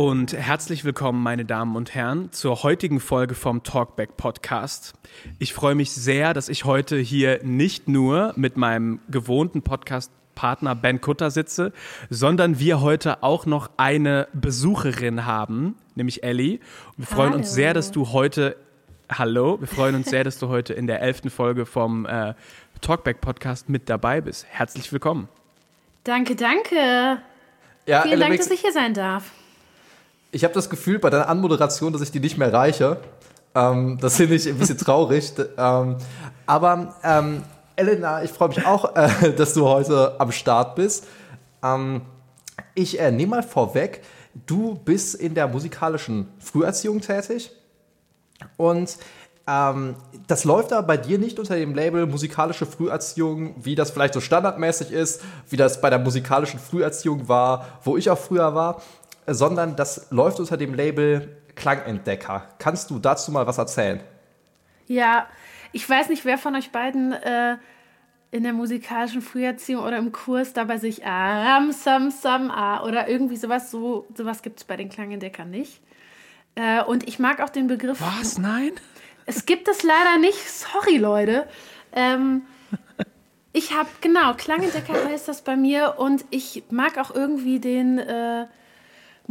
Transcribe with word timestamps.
Und 0.00 0.32
herzlich 0.32 0.86
willkommen, 0.86 1.22
meine 1.22 1.44
Damen 1.44 1.76
und 1.76 1.94
Herren, 1.94 2.32
zur 2.32 2.62
heutigen 2.62 3.00
Folge 3.00 3.34
vom 3.34 3.62
Talkback 3.62 4.16
Podcast. 4.16 4.94
Ich 5.38 5.52
freue 5.52 5.74
mich 5.74 5.92
sehr, 5.92 6.32
dass 6.32 6.48
ich 6.48 6.64
heute 6.64 6.96
hier 6.96 7.40
nicht 7.44 7.86
nur 7.86 8.32
mit 8.34 8.56
meinem 8.56 9.00
gewohnten 9.10 9.60
Podcast 9.60 10.10
Partner 10.34 10.74
Ben 10.74 11.02
Kutter 11.02 11.30
sitze, 11.30 11.74
sondern 12.08 12.58
wir 12.58 12.80
heute 12.80 13.22
auch 13.22 13.44
noch 13.44 13.68
eine 13.76 14.26
Besucherin 14.32 15.26
haben, 15.26 15.74
nämlich 15.96 16.22
Ellie. 16.22 16.60
Wir 16.96 17.06
freuen 17.06 17.32
Hallo. 17.32 17.36
uns 17.40 17.52
sehr, 17.52 17.74
dass 17.74 17.92
du 17.92 18.08
heute 18.08 18.56
Hallo, 19.12 19.60
wir 19.60 19.68
freuen 19.68 19.96
uns 19.96 20.08
sehr, 20.08 20.24
dass 20.24 20.38
du 20.38 20.48
heute 20.48 20.72
in 20.72 20.86
der 20.86 21.02
elften 21.02 21.28
Folge 21.28 21.66
vom 21.66 22.06
äh, 22.06 22.32
Talkback 22.80 23.20
Podcast 23.20 23.68
mit 23.68 23.90
dabei 23.90 24.22
bist. 24.22 24.46
Herzlich 24.48 24.90
willkommen. 24.94 25.28
Danke, 26.04 26.36
danke. 26.36 27.18
Ja, 27.84 28.00
Vielen 28.00 28.20
Dank, 28.20 28.38
dass 28.38 28.50
ich 28.50 28.60
hier 28.62 28.72
sein 28.72 28.94
darf. 28.94 29.30
Ich 30.32 30.44
habe 30.44 30.54
das 30.54 30.70
Gefühl 30.70 30.98
bei 30.98 31.10
deiner 31.10 31.28
Anmoderation, 31.28 31.92
dass 31.92 32.02
ich 32.02 32.10
die 32.10 32.20
nicht 32.20 32.38
mehr 32.38 32.52
reiche. 32.52 32.98
Ähm, 33.54 33.98
das 34.00 34.16
finde 34.16 34.36
ich 34.36 34.48
ein 34.48 34.58
bisschen 34.58 34.78
traurig. 34.86 35.32
Ähm, 35.56 35.96
aber 36.46 36.94
ähm, 37.02 37.42
Elena, 37.76 38.22
ich 38.22 38.30
freue 38.30 38.48
mich 38.48 38.64
auch, 38.64 38.94
äh, 38.96 39.32
dass 39.36 39.54
du 39.54 39.66
heute 39.66 40.20
am 40.20 40.32
Start 40.32 40.76
bist. 40.76 41.06
Ähm, 41.62 42.02
ich 42.74 43.00
äh, 43.00 43.10
nehme 43.10 43.36
mal 43.36 43.42
vorweg, 43.42 44.02
du 44.46 44.74
bist 44.76 45.14
in 45.14 45.34
der 45.34 45.48
musikalischen 45.48 46.28
Früherziehung 46.38 47.00
tätig. 47.00 47.50
Und 48.56 48.96
ähm, 49.46 49.96
das 50.28 50.44
läuft 50.44 50.72
aber 50.72 50.86
bei 50.86 50.96
dir 50.96 51.18
nicht 51.18 51.38
unter 51.38 51.56
dem 51.56 51.74
Label 51.74 52.06
musikalische 52.06 52.66
Früherziehung, 52.66 53.54
wie 53.62 53.74
das 53.74 53.90
vielleicht 53.90 54.14
so 54.14 54.20
standardmäßig 54.20 54.92
ist, 54.92 55.22
wie 55.48 55.56
das 55.56 55.80
bei 55.80 55.90
der 55.90 55.98
musikalischen 55.98 56.60
Früherziehung 56.60 57.28
war, 57.28 57.66
wo 57.82 57.96
ich 57.96 58.10
auch 58.10 58.18
früher 58.18 58.54
war, 58.54 58.80
sondern 59.34 59.76
das 59.76 60.08
läuft 60.10 60.40
unter 60.40 60.56
dem 60.56 60.74
Label 60.74 61.36
Klangentdecker. 61.54 62.48
Kannst 62.58 62.90
du 62.90 62.98
dazu 62.98 63.32
mal 63.32 63.46
was 63.46 63.58
erzählen? 63.58 64.00
Ja, 64.86 65.26
ich 65.72 65.88
weiß 65.88 66.08
nicht, 66.08 66.24
wer 66.24 66.38
von 66.38 66.56
euch 66.56 66.70
beiden 66.70 67.12
äh, 67.12 67.56
in 68.30 68.42
der 68.42 68.52
musikalischen 68.52 69.22
Früherziehung 69.22 69.84
oder 69.84 69.98
im 69.98 70.12
Kurs 70.12 70.52
dabei 70.52 70.78
sich 70.78 71.04
ah, 71.04 71.42
Ram, 71.42 71.72
Sam, 71.72 72.10
Sam, 72.10 72.50
ah, 72.50 72.82
oder 72.84 73.08
irgendwie 73.08 73.36
sowas, 73.36 73.70
so, 73.70 74.06
sowas 74.14 74.42
gibt 74.42 74.60
es 74.60 74.64
bei 74.64 74.76
den 74.76 74.88
Klangentdeckern 74.88 75.50
nicht. 75.50 75.80
Äh, 76.54 76.82
und 76.82 77.06
ich 77.08 77.18
mag 77.18 77.40
auch 77.40 77.50
den 77.50 77.66
Begriff. 77.66 78.00
Was? 78.00 78.38
Nein? 78.38 78.72
Es 79.26 79.46
gibt 79.46 79.68
es 79.68 79.82
leider 79.82 80.18
nicht. 80.18 80.38
Sorry, 80.50 80.96
Leute. 80.96 81.46
Ähm, 81.92 82.42
ich 83.52 83.72
habe, 83.76 83.88
genau, 84.00 84.34
Klangentdecker 84.34 85.04
heißt 85.08 85.28
das 85.28 85.42
bei 85.42 85.56
mir 85.56 85.94
und 85.98 86.24
ich 86.30 86.64
mag 86.70 86.98
auch 86.98 87.14
irgendwie 87.14 87.60
den 87.60 87.98
äh, 87.98 88.46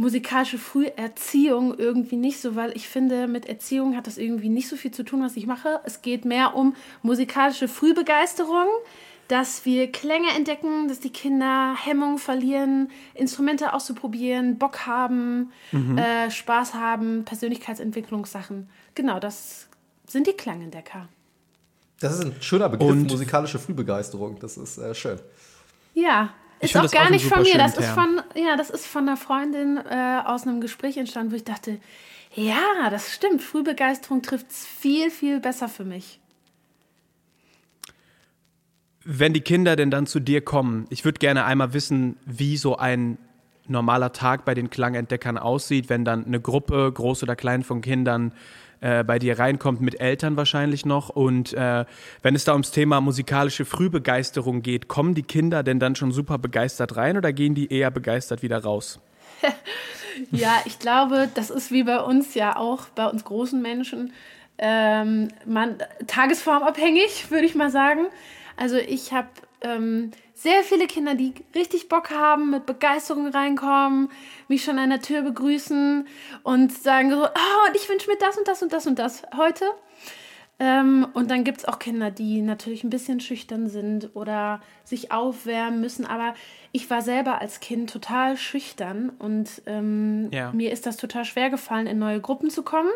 musikalische 0.00 0.56
Früherziehung 0.56 1.78
irgendwie 1.78 2.16
nicht 2.16 2.40
so, 2.40 2.56
weil 2.56 2.74
ich 2.74 2.88
finde, 2.88 3.28
mit 3.28 3.44
Erziehung 3.46 3.96
hat 3.96 4.06
das 4.06 4.16
irgendwie 4.16 4.48
nicht 4.48 4.66
so 4.66 4.76
viel 4.76 4.90
zu 4.92 5.02
tun, 5.04 5.22
was 5.22 5.36
ich 5.36 5.46
mache. 5.46 5.80
Es 5.84 6.00
geht 6.00 6.24
mehr 6.24 6.56
um 6.56 6.74
musikalische 7.02 7.68
Frühbegeisterung, 7.68 8.66
dass 9.28 9.66
wir 9.66 9.92
Klänge 9.92 10.30
entdecken, 10.34 10.88
dass 10.88 11.00
die 11.00 11.10
Kinder 11.10 11.74
Hemmung 11.78 12.16
verlieren, 12.16 12.90
Instrumente 13.14 13.74
auszuprobieren, 13.74 14.56
Bock 14.58 14.86
haben, 14.86 15.52
äh, 15.96 16.30
Spaß 16.30 16.72
haben, 16.74 17.24
Persönlichkeitsentwicklungssachen. 17.26 18.70
Genau, 18.94 19.20
das 19.20 19.68
sind 20.06 20.26
die 20.26 20.32
Klangentdecker. 20.32 21.08
Das 22.00 22.14
ist 22.14 22.24
ein 22.24 22.34
schöner 22.40 22.70
Begriff, 22.70 22.88
Und- 22.90 23.10
musikalische 23.10 23.58
Frühbegeisterung. 23.58 24.38
Das 24.40 24.56
ist 24.56 24.78
äh, 24.78 24.94
schön. 24.94 25.18
Ja, 25.92 26.30
ist 26.60 26.76
auch 26.76 26.82
das 26.82 26.92
gar 26.92 27.06
auch 27.06 27.10
nicht 27.10 27.24
von 27.24 27.42
mir. 27.42 27.56
Das 27.56 27.76
ist 27.76 27.88
von, 27.88 28.20
ja, 28.34 28.56
das 28.56 28.70
ist 28.70 28.86
von 28.86 29.08
einer 29.08 29.16
Freundin 29.16 29.78
äh, 29.78 30.20
aus 30.24 30.42
einem 30.42 30.60
Gespräch 30.60 30.96
entstanden, 30.96 31.32
wo 31.32 31.36
ich 31.36 31.44
dachte, 31.44 31.80
ja, 32.34 32.90
das 32.90 33.12
stimmt. 33.12 33.42
Frühbegeisterung 33.42 34.22
trifft 34.22 34.50
es 34.50 34.66
viel, 34.66 35.10
viel 35.10 35.40
besser 35.40 35.68
für 35.68 35.84
mich. 35.84 36.20
Wenn 39.04 39.32
die 39.32 39.40
Kinder 39.40 39.76
denn 39.76 39.90
dann 39.90 40.06
zu 40.06 40.20
dir 40.20 40.42
kommen, 40.42 40.86
ich 40.90 41.04
würde 41.04 41.18
gerne 41.18 41.44
einmal 41.44 41.72
wissen, 41.72 42.16
wie 42.26 42.56
so 42.56 42.76
ein 42.76 43.18
normaler 43.66 44.12
Tag 44.12 44.44
bei 44.44 44.54
den 44.54 44.68
Klangentdeckern 44.68 45.38
aussieht, 45.38 45.88
wenn 45.88 46.04
dann 46.04 46.26
eine 46.26 46.40
Gruppe, 46.40 46.92
groß 46.92 47.22
oder 47.22 47.36
klein 47.36 47.62
von 47.62 47.80
Kindern, 47.80 48.32
äh, 48.80 49.04
bei 49.04 49.18
dir 49.18 49.38
reinkommt, 49.38 49.80
mit 49.80 50.00
Eltern 50.00 50.36
wahrscheinlich 50.36 50.86
noch. 50.86 51.08
Und 51.08 51.52
äh, 51.54 51.84
wenn 52.22 52.34
es 52.34 52.44
da 52.44 52.52
ums 52.52 52.70
Thema 52.70 53.00
musikalische 53.00 53.64
Frühbegeisterung 53.64 54.62
geht, 54.62 54.88
kommen 54.88 55.14
die 55.14 55.22
Kinder 55.22 55.62
denn 55.62 55.78
dann 55.78 55.96
schon 55.96 56.12
super 56.12 56.38
begeistert 56.38 56.96
rein 56.96 57.16
oder 57.16 57.32
gehen 57.32 57.54
die 57.54 57.72
eher 57.72 57.90
begeistert 57.90 58.42
wieder 58.42 58.62
raus? 58.62 59.00
Ja, 60.30 60.60
ich 60.66 60.78
glaube, 60.78 61.28
das 61.34 61.50
ist 61.50 61.70
wie 61.70 61.84
bei 61.84 62.00
uns 62.00 62.34
ja 62.34 62.56
auch, 62.56 62.86
bei 62.90 63.06
uns 63.06 63.24
großen 63.24 63.62
Menschen, 63.62 64.12
ähm, 64.58 65.28
man, 65.46 65.78
tagesformabhängig, 66.06 67.30
würde 67.30 67.46
ich 67.46 67.54
mal 67.54 67.70
sagen. 67.70 68.06
Also 68.56 68.76
ich 68.76 69.12
habe 69.12 69.28
ähm, 69.62 70.10
sehr 70.40 70.62
viele 70.64 70.86
Kinder, 70.86 71.14
die 71.14 71.34
richtig 71.54 71.90
Bock 71.90 72.10
haben, 72.10 72.50
mit 72.50 72.64
Begeisterung 72.64 73.26
reinkommen, 73.28 74.10
mich 74.48 74.64
schon 74.64 74.78
an 74.78 74.88
der 74.88 75.02
Tür 75.02 75.20
begrüßen 75.20 76.06
und 76.44 76.72
sagen 76.72 77.10
so, 77.10 77.22
oh, 77.24 77.68
und 77.68 77.76
ich 77.76 77.86
wünsche 77.90 78.10
mir 78.10 78.16
das 78.16 78.38
und 78.38 78.48
das 78.48 78.62
und 78.62 78.72
das 78.72 78.86
und 78.86 78.98
das 78.98 79.22
heute. 79.36 79.66
Ähm, 80.58 81.06
und 81.12 81.30
dann 81.30 81.44
gibt 81.44 81.58
es 81.58 81.64
auch 81.66 81.78
Kinder, 81.78 82.10
die 82.10 82.40
natürlich 82.40 82.84
ein 82.84 82.90
bisschen 82.90 83.20
schüchtern 83.20 83.68
sind 83.68 84.10
oder 84.14 84.62
sich 84.84 85.12
aufwärmen 85.12 85.80
müssen. 85.82 86.06
Aber 86.06 86.34
ich 86.72 86.88
war 86.88 87.02
selber 87.02 87.38
als 87.42 87.60
Kind 87.60 87.90
total 87.90 88.38
schüchtern 88.38 89.10
und 89.18 89.60
ähm, 89.66 90.28
Ja. 90.32 90.52
mir 90.52 90.72
ist 90.72 90.86
das 90.86 90.96
total 90.96 91.26
schwer 91.26 91.50
gefallen, 91.50 91.86
in 91.86 91.98
neue 91.98 92.20
Gruppen 92.20 92.48
zu 92.48 92.62
kommen. 92.62 92.90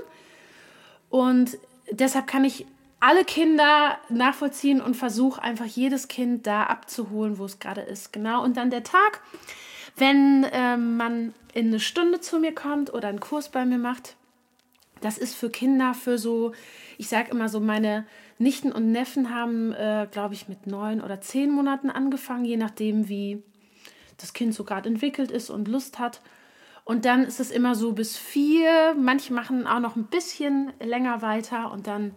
Und 1.10 1.58
deshalb 1.90 2.26
kann 2.26 2.44
ich 2.44 2.64
alle 3.00 3.24
Kinder 3.24 3.98
nachvollziehen 4.08 4.80
und 4.80 4.96
versuche 4.96 5.42
einfach 5.42 5.66
jedes 5.66 6.08
Kind 6.08 6.46
da 6.46 6.64
abzuholen, 6.64 7.38
wo 7.38 7.44
es 7.44 7.58
gerade 7.58 7.82
ist. 7.82 8.12
Genau. 8.12 8.42
Und 8.42 8.56
dann 8.56 8.70
der 8.70 8.82
Tag, 8.82 9.20
wenn 9.96 10.46
ähm, 10.52 10.96
man 10.96 11.34
in 11.52 11.68
eine 11.68 11.80
Stunde 11.80 12.20
zu 12.20 12.38
mir 12.38 12.54
kommt 12.54 12.92
oder 12.92 13.08
einen 13.08 13.20
Kurs 13.20 13.50
bei 13.50 13.64
mir 13.64 13.78
macht, 13.78 14.16
das 15.00 15.18
ist 15.18 15.34
für 15.34 15.50
Kinder, 15.50 15.92
für 15.92 16.16
so, 16.16 16.52
ich 16.96 17.08
sage 17.08 17.30
immer 17.30 17.48
so, 17.48 17.60
meine 17.60 18.06
Nichten 18.38 18.72
und 18.72 18.90
Neffen 18.90 19.34
haben, 19.34 19.72
äh, 19.72 20.08
glaube 20.10 20.34
ich, 20.34 20.48
mit 20.48 20.66
neun 20.66 21.02
oder 21.02 21.20
zehn 21.20 21.50
Monaten 21.50 21.90
angefangen, 21.90 22.46
je 22.46 22.56
nachdem, 22.56 23.08
wie 23.08 23.42
das 24.16 24.32
Kind 24.32 24.54
so 24.54 24.64
gerade 24.64 24.88
entwickelt 24.88 25.30
ist 25.30 25.50
und 25.50 25.68
Lust 25.68 25.98
hat. 25.98 26.22
Und 26.84 27.04
dann 27.04 27.24
ist 27.24 27.40
es 27.40 27.50
immer 27.50 27.74
so 27.74 27.92
bis 27.92 28.16
vier. 28.16 28.94
Manche 28.98 29.32
machen 29.32 29.66
auch 29.66 29.80
noch 29.80 29.96
ein 29.96 30.06
bisschen 30.06 30.72
länger 30.82 31.22
weiter 31.22 31.70
und 31.70 31.86
dann 31.86 32.14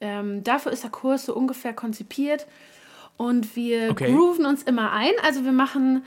ähm, 0.00 0.44
dafür 0.44 0.72
ist 0.72 0.82
der 0.82 0.90
Kurs 0.90 1.26
so 1.26 1.34
ungefähr 1.34 1.72
konzipiert. 1.72 2.46
Und 3.16 3.54
wir 3.54 3.90
Okay. 3.90 4.12
grooven 4.12 4.44
uns 4.44 4.62
immer 4.64 4.92
ein. 4.92 5.12
Also 5.22 5.44
wir 5.44 5.52
machen 5.52 6.04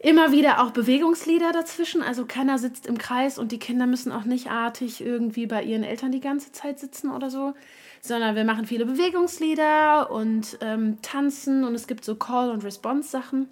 immer 0.00 0.32
wieder 0.32 0.62
auch 0.62 0.70
Bewegungslieder 0.72 1.52
dazwischen. 1.52 2.02
Also 2.02 2.26
keiner 2.26 2.58
sitzt 2.58 2.86
im 2.86 2.98
Kreis 2.98 3.38
und 3.38 3.52
die 3.52 3.58
Kinder 3.58 3.86
müssen 3.86 4.12
auch 4.12 4.24
nicht 4.24 4.50
artig 4.50 5.00
irgendwie 5.00 5.46
bei 5.46 5.62
ihren 5.62 5.82
Eltern 5.84 6.12
die 6.12 6.20
ganze 6.20 6.52
Zeit 6.52 6.78
sitzen 6.78 7.10
oder 7.10 7.30
so, 7.30 7.54
sondern 8.02 8.34
wir 8.36 8.44
machen 8.44 8.66
viele 8.66 8.84
Bewegungslieder 8.84 10.10
und 10.10 10.58
ähm, 10.60 10.98
tanzen 11.00 11.64
und 11.64 11.74
es 11.74 11.86
gibt 11.86 12.04
so 12.04 12.16
Call- 12.16 12.50
und 12.50 12.64
Response-Sachen. 12.64 13.48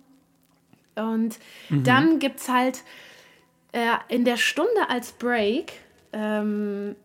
Und 0.95 1.39
dann 1.71 2.19
gibt 2.19 2.41
es 2.41 2.51
halt 2.51 2.83
äh, 3.73 3.95
in 4.09 4.27
der 4.27 4.37
Stunde 4.37 4.91
als 4.91 5.13
Break 5.13 5.73
ähm, 6.13 6.97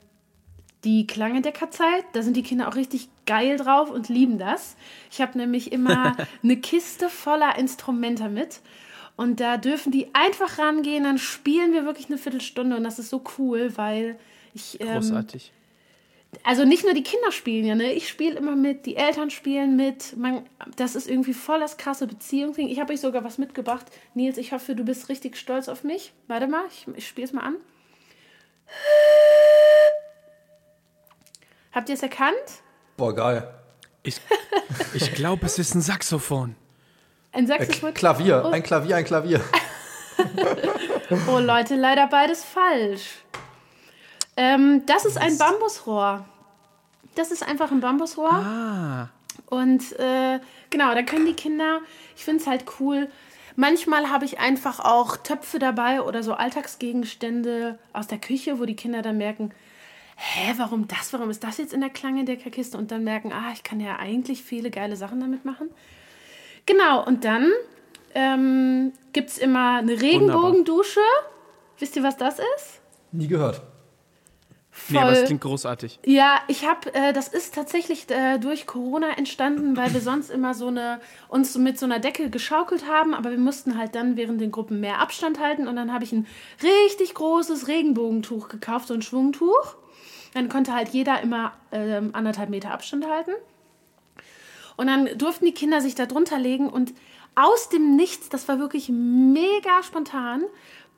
die 0.84 1.08
Klangentdeckerzeit. 1.08 2.06
Da 2.14 2.22
sind 2.22 2.38
die 2.38 2.44
Kinder 2.44 2.68
auch 2.68 2.76
richtig 2.76 3.10
geil 3.26 3.58
drauf 3.58 3.90
und 3.90 4.10
lieben 4.10 4.38
das. 4.38 4.76
Ich 5.12 5.22
habe 5.22 5.38
nämlich 5.38 5.72
immer 5.72 6.16
eine 6.44 6.58
Kiste 6.58 7.10
voller 7.10 7.58
Instrumente 7.58 8.30
mit. 8.30 8.62
Und 9.16 9.40
da 9.40 9.58
dürfen 9.58 9.92
die 9.92 10.14
einfach 10.14 10.60
rangehen, 10.60 11.04
dann 11.04 11.18
spielen 11.18 11.74
wir 11.74 11.86
wirklich 11.86 12.08
eine 12.08 12.20
Viertelstunde 12.20 12.78
und 12.78 12.84
das 12.84 13.00
ist 13.00 13.10
so 13.10 13.24
cool, 13.38 13.76
weil 13.76 14.20
ich. 14.54 14.80
Ähm, 14.80 14.94
Großartig. 14.94 15.52
also 16.44 16.66
nicht 16.66 16.84
nur 16.84 16.94
die 16.94 17.02
Kinder 17.02 17.32
spielen 17.32 17.66
ja, 17.66 17.74
ne? 17.74 17.94
Ich 17.94 18.08
spiele 18.08 18.36
immer 18.36 18.56
mit, 18.56 18.86
die 18.86 18.96
Eltern 18.96 19.32
spielen 19.32 19.76
mit. 19.76 20.16
Man, 20.18 20.46
das 20.76 20.96
ist 20.96 21.10
irgendwie 21.10 21.34
voll 21.34 21.60
das 21.60 21.78
krasse 21.78 22.06
Beziehungsding. 22.06 22.68
Ich 22.68 22.80
habe 22.80 22.94
euch 22.94 23.02
sogar 23.02 23.24
was 23.24 23.40
mitgebracht. 23.40 23.88
Nils, 24.14 24.38
ich 24.38 24.52
hoffe, 24.52 24.76
du 24.76 24.84
bist 24.84 25.10
richtig 25.10 25.36
stolz 25.36 25.68
auf 25.68 25.84
mich. 25.84 26.14
Warte 26.28 26.46
mal, 26.46 26.64
ich, 26.70 26.86
ich 26.96 27.08
spiele 27.08 27.26
es 27.26 27.34
mal 27.34 27.42
an. 27.42 27.56
Habt 31.72 31.90
ihr 31.90 31.96
es 31.96 32.04
erkannt? 32.04 32.36
Boah, 32.98 33.14
geil. 33.14 33.48
Ich, 34.04 34.20
ich 34.94 35.14
glaube, 35.14 35.46
es 35.46 35.60
ist 35.60 35.76
ein 35.76 35.82
Saxophon. 35.82 36.56
Ein 37.34 37.46
Äh, 37.46 37.48
Saxophon. 37.48 37.94
Klavier, 37.94 38.44
Oh, 38.46 38.50
ein 38.52 38.64
Klavier, 38.64 38.96
ein 38.96 39.04
Klavier. 39.06 39.42
oh 41.32 41.40
Leute, 41.40 41.76
leider 41.76 42.08
beides 42.08 42.44
falsch. 42.44 43.20
Ähm, 44.36 44.84
das 44.86 45.06
ist 45.06 45.18
ein 45.18 45.38
Bambusrohr. 45.38 46.26
Das 47.16 47.32
ist 47.32 47.48
einfach 47.48 47.72
ein 47.72 47.80
Bambusrohr. 47.82 48.32
Ah, 48.32 49.10
Und 49.48 49.94
äh, 50.00 50.40
genau, 50.70 50.94
da 50.94 51.02
können 51.04 51.26
die 51.26 51.34
Kinder, 51.34 51.80
ich 52.16 52.24
finde 52.24 52.42
es 52.42 52.48
halt 52.48 52.66
cool. 52.80 53.10
Manchmal 53.56 54.12
habe 54.12 54.24
ich 54.26 54.40
einfach 54.40 54.80
auch 54.80 55.18
Töpfe 55.18 55.58
dabei 55.58 56.02
oder 56.04 56.22
so 56.22 56.34
Alltagsgegenstände 56.34 57.80
aus 57.92 58.06
der 58.08 58.20
Küche, 58.20 58.60
wo 58.60 58.66
die 58.66 58.76
Kinder 58.76 59.02
dann 59.02 59.18
merken, 59.18 59.52
hä, 60.18 60.54
warum 60.58 60.88
das? 60.88 61.14
Warum 61.14 61.30
ist 61.30 61.44
das 61.44 61.58
jetzt 61.58 61.74
in 61.74 61.80
der 61.80 61.92
Klangendeckerkiste? 61.92 62.78
Und 62.78 62.92
dann 62.92 63.04
merken, 63.04 63.32
ah, 63.32 63.52
ich 63.54 63.64
kann 63.64 63.80
ja 63.80 63.98
eigentlich 63.98 64.44
viele 64.44 64.72
geile 64.72 64.96
Sachen 64.96 65.20
damit 65.20 65.46
machen. 65.46 65.70
Genau, 66.66 67.06
und 67.06 67.24
dann 67.24 67.52
ähm, 68.14 68.92
gibt 69.14 69.30
es 69.30 69.38
immer 69.38 69.78
eine 69.78 70.02
Regenbogendusche. 70.02 71.00
Wisst 71.78 71.96
ihr, 71.96 72.04
was 72.04 72.18
das 72.18 72.40
ist? 72.40 72.82
Nie 73.12 73.28
gehört. 73.28 73.62
Nee, 74.90 75.00
aber 75.00 75.12
es 75.12 75.26
klingt 75.26 75.42
großartig. 75.42 76.00
Ja, 76.06 76.40
ich 76.48 76.66
habe, 76.68 76.94
äh, 76.94 77.14
das 77.14 77.28
ist 77.28 77.54
tatsächlich 77.54 78.10
äh, 78.10 78.38
durch 78.38 78.68
Corona 78.68 79.18
entstanden, 79.18 79.76
weil 79.76 79.94
wir 79.94 80.02
sonst 80.02 80.30
immer 80.30 80.54
so 80.54 80.68
eine, 80.68 81.00
uns 81.30 81.58
mit 81.58 81.80
so 81.80 81.86
einer 81.86 82.00
Decke 82.00 82.30
geschaukelt 82.30 82.88
haben, 82.88 83.14
aber 83.14 83.32
wir 83.32 83.38
mussten 83.38 83.78
halt 83.78 83.96
dann 83.96 84.18
während 84.18 84.40
den 84.40 84.52
Gruppen 84.52 84.80
mehr 84.80 85.00
Abstand 85.00 85.40
halten 85.40 85.68
und 85.68 85.76
dann 85.76 85.94
habe 85.94 86.04
ich 86.04 86.12
ein 86.12 86.28
richtig 86.62 87.16
großes 87.16 87.68
Regenbogentuch 87.68 88.50
gekauft, 88.50 88.88
so 88.88 88.94
ein 88.94 89.02
Schwungtuch. 89.02 89.76
Dann 90.38 90.50
konnte 90.50 90.72
halt 90.72 90.90
jeder 90.90 91.20
immer 91.22 91.54
äh, 91.72 92.00
anderthalb 92.14 92.52
Meter 92.52 92.70
Abstand 92.72 93.08
halten. 93.08 93.32
Und 94.76 94.86
dann 94.86 95.10
durften 95.18 95.46
die 95.46 95.52
Kinder 95.52 95.82
sich 95.82 95.96
da 95.96 96.06
drunter 96.06 96.38
legen 96.38 96.70
und 96.70 96.94
aus 97.34 97.70
dem 97.70 97.96
Nichts, 97.96 98.30
das 98.30 98.48
war 98.48 98.60
wirklich 98.60 98.90
mega 98.90 99.82
spontan, 99.82 100.44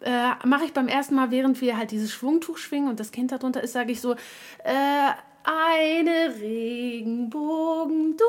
äh, 0.01 0.31
mache 0.45 0.65
ich 0.65 0.73
beim 0.73 0.89
ersten 0.89 1.15
Mal, 1.15 1.31
während 1.31 1.61
wir 1.61 1.77
halt 1.77 1.91
dieses 1.91 2.11
Schwungtuch 2.11 2.57
schwingen 2.57 2.89
und 2.89 2.99
das 2.99 3.13
Kind 3.13 3.31
darunter 3.31 3.63
ist, 3.63 3.71
sage 3.71 3.93
ich 3.93 4.01
so, 4.01 4.11
äh, 4.11 5.13
eine 5.45 6.35
Regenbogendusche 6.41 8.19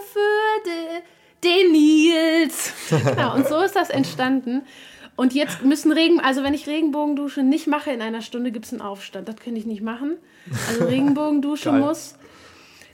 für 0.00 0.62
de, 0.64 1.02
den 1.44 1.72
Nils. 1.72 2.72
genau, 3.04 3.34
und 3.34 3.46
so 3.46 3.60
ist 3.60 3.76
das 3.76 3.90
entstanden. 3.90 4.62
Und 5.18 5.34
jetzt 5.34 5.64
müssen 5.64 5.90
Regen, 5.90 6.20
also 6.20 6.44
wenn 6.44 6.54
ich 6.54 6.68
Regenbogendusche 6.68 7.42
nicht 7.42 7.66
mache 7.66 7.90
in 7.90 8.00
einer 8.02 8.22
Stunde, 8.22 8.52
gibt 8.52 8.66
es 8.66 8.72
einen 8.72 8.80
Aufstand. 8.80 9.26
Das 9.26 9.34
könnte 9.34 9.58
ich 9.58 9.66
nicht 9.66 9.82
machen. 9.82 10.16
Also 10.68 10.84
Regenbogendusche 10.86 11.72
muss. 11.72 12.14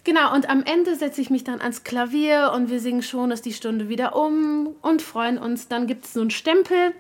Genau, 0.05 0.33
und 0.33 0.49
am 0.49 0.63
Ende 0.63 0.95
setze 0.97 1.21
ich 1.21 1.29
mich 1.29 1.45
dann 1.45 1.61
ans 1.61 1.85
Klavier 1.85 2.53
und 2.55 2.71
wir 2.71 2.81
singen 2.81 3.03
schon, 3.03 3.31
ist 3.31 3.45
die 3.45 3.53
Stunde 3.53 3.91
wieder 3.91 4.17
um 4.17 4.69
und 4.81 5.03
freuen 5.03 5.37
uns. 5.37 5.69
Dann 5.69 5.87
gibt 5.87 6.07
es 6.07 6.15
so 6.15 6.23
einen 6.23 6.31
Stempel, 6.31 6.95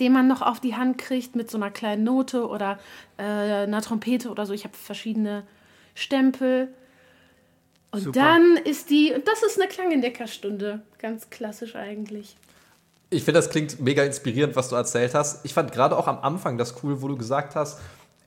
den 0.00 0.12
man 0.12 0.26
noch 0.26 0.42
auf 0.42 0.58
die 0.58 0.74
Hand 0.74 0.98
kriegt 0.98 1.36
mit 1.36 1.48
so 1.48 1.56
einer 1.56 1.70
kleinen 1.70 2.02
Note 2.02 2.48
oder 2.48 2.80
äh, 3.18 3.22
einer 3.22 3.82
Trompete 3.82 4.30
oder 4.30 4.46
so. 4.46 4.52
Ich 4.52 4.64
habe 4.64 4.76
verschiedene 4.76 5.44
Stempel. 5.94 6.74
Und 7.92 8.00
Super. 8.00 8.18
dann 8.18 8.56
ist 8.56 8.90
die, 8.90 9.14
das 9.24 9.44
ist 9.44 9.60
eine 9.60 9.68
Klangendeckerstunde. 9.68 10.82
Ganz 10.98 11.30
klassisch 11.30 11.76
eigentlich. 11.76 12.34
Ich 13.10 13.24
finde, 13.24 13.40
das 13.40 13.50
klingt 13.50 13.80
mega 13.80 14.04
inspirierend, 14.04 14.54
was 14.56 14.68
du 14.68 14.76
erzählt 14.76 15.14
hast. 15.14 15.44
Ich 15.44 15.52
fand 15.52 15.72
gerade 15.72 15.96
auch 15.96 16.06
am 16.06 16.20
Anfang 16.20 16.56
das 16.58 16.82
cool, 16.82 17.02
wo 17.02 17.08
du 17.08 17.16
gesagt 17.16 17.56
hast, 17.56 17.78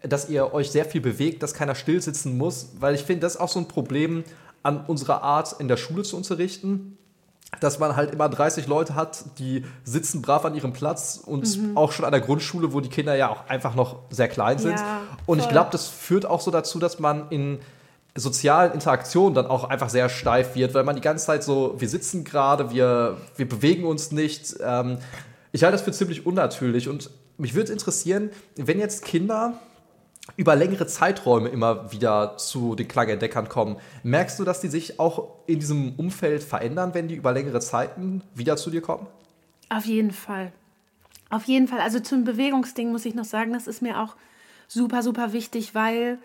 dass 0.01 0.30
ihr 0.30 0.53
euch 0.53 0.69
sehr 0.69 0.85
viel 0.85 1.00
bewegt, 1.00 1.41
dass 1.41 1.53
keiner 1.53 1.75
still 1.75 2.01
sitzen 2.01 2.38
muss, 2.38 2.71
weil 2.80 2.94
ich 2.94 3.03
finde, 3.03 3.21
das 3.21 3.35
ist 3.35 3.41
auch 3.41 3.50
so 3.50 3.59
ein 3.59 3.69
Problem 3.69 4.25
an 4.62 4.85
unserer 4.85 5.24
Art, 5.24 5.56
in 5.59 5.69
der 5.69 5.77
Schule 5.77 6.03
zu 6.03 6.18
unterrichten, 6.18 6.97
dass 7.59 7.80
man 7.80 7.95
halt 7.95 8.12
immer 8.12 8.27
30 8.27 8.68
Leute 8.68 8.95
hat, 8.95 9.24
die 9.38 9.63
sitzen 9.83 10.21
brav 10.21 10.44
an 10.44 10.56
ihrem 10.56 10.74
Platz 10.74 11.21
und 11.24 11.57
mhm. 11.57 11.77
auch 11.77 11.91
schon 11.91 12.06
an 12.06 12.12
der 12.12 12.21
Grundschule, 12.21 12.74
wo 12.74 12.79
die 12.79 12.89
Kinder 12.89 13.15
ja 13.15 13.29
auch 13.29 13.47
einfach 13.47 13.75
noch 13.75 14.00
sehr 14.09 14.27
klein 14.27 14.57
sind. 14.57 14.79
Ja, 14.79 15.01
und 15.25 15.39
ich 15.39 15.47
glaube, 15.50 15.69
das 15.71 15.88
führt 15.88 16.25
auch 16.25 16.41
so 16.41 16.51
dazu, 16.51 16.79
dass 16.79 17.00
man 17.00 17.29
in 17.29 17.59
sozialen 18.15 18.74
Interaktionen 18.74 19.33
dann 19.33 19.48
auch 19.48 19.63
einfach 19.63 19.89
sehr 19.89 20.10
steif 20.10 20.56
wird, 20.56 20.74
weil 20.74 20.83
man 20.83 20.95
die 20.95 21.01
ganze 21.01 21.25
Zeit 21.25 21.44
so, 21.44 21.75
wir 21.80 21.89
sitzen 21.89 22.24
gerade, 22.24 22.71
wir, 22.71 23.18
wir 23.36 23.50
bewegen 23.50 23.86
uns 23.86 24.12
nicht. 24.12 24.56
Ähm, 24.62 24.98
ich 25.51 25.63
halte 25.63 25.74
das 25.74 25.81
für 25.81 25.92
ziemlich 25.92 26.25
unnatürlich 26.25 26.89
und 26.89 27.10
mich 27.38 27.56
würde 27.56 27.71
interessieren, 27.71 28.30
wenn 28.56 28.80
jetzt 28.80 29.04
Kinder 29.04 29.60
über 30.38 30.56
längere 30.56 30.88
Zeiträume 30.88 31.50
immer 31.50 31.92
wieder 31.92 32.38
zu 32.38 32.75
den 32.75 32.88
Klangentdeckern 32.88 33.50
kommen. 33.50 33.77
Merkst 34.04 34.39
du, 34.39 34.44
dass 34.44 34.62
die 34.62 34.69
sich 34.69 35.00
auch 35.00 35.27
in 35.48 35.60
diesem 35.60 35.95
Umfeld 35.95 36.44
verändern, 36.44 36.94
wenn 36.94 37.07
die 37.07 37.15
über 37.15 37.33
längere 37.33 37.60
Zeiten 37.60 38.21
wieder 38.33 38.56
zu 38.56 38.69
dir 38.69 38.81
kommen? 38.81 39.07
Auf 39.69 39.86
jeden 39.86 40.12
Fall. 40.12 40.54
Auf 41.30 41.45
jeden 41.45 41.68
Fall. 41.68 41.80
Also 41.80 42.00
zum 42.00 42.24
Bewegungsding 42.24 42.92
muss 42.92 43.06
ich 43.06 43.15
noch 43.15 43.25
sagen, 43.25 43.54
das 43.54 43.68
ist 43.68 43.81
mir 43.81 44.00
auch 44.00 44.15
super, 44.68 45.04
super 45.04 45.33
wichtig, 45.33 45.75
weil 45.75 46.19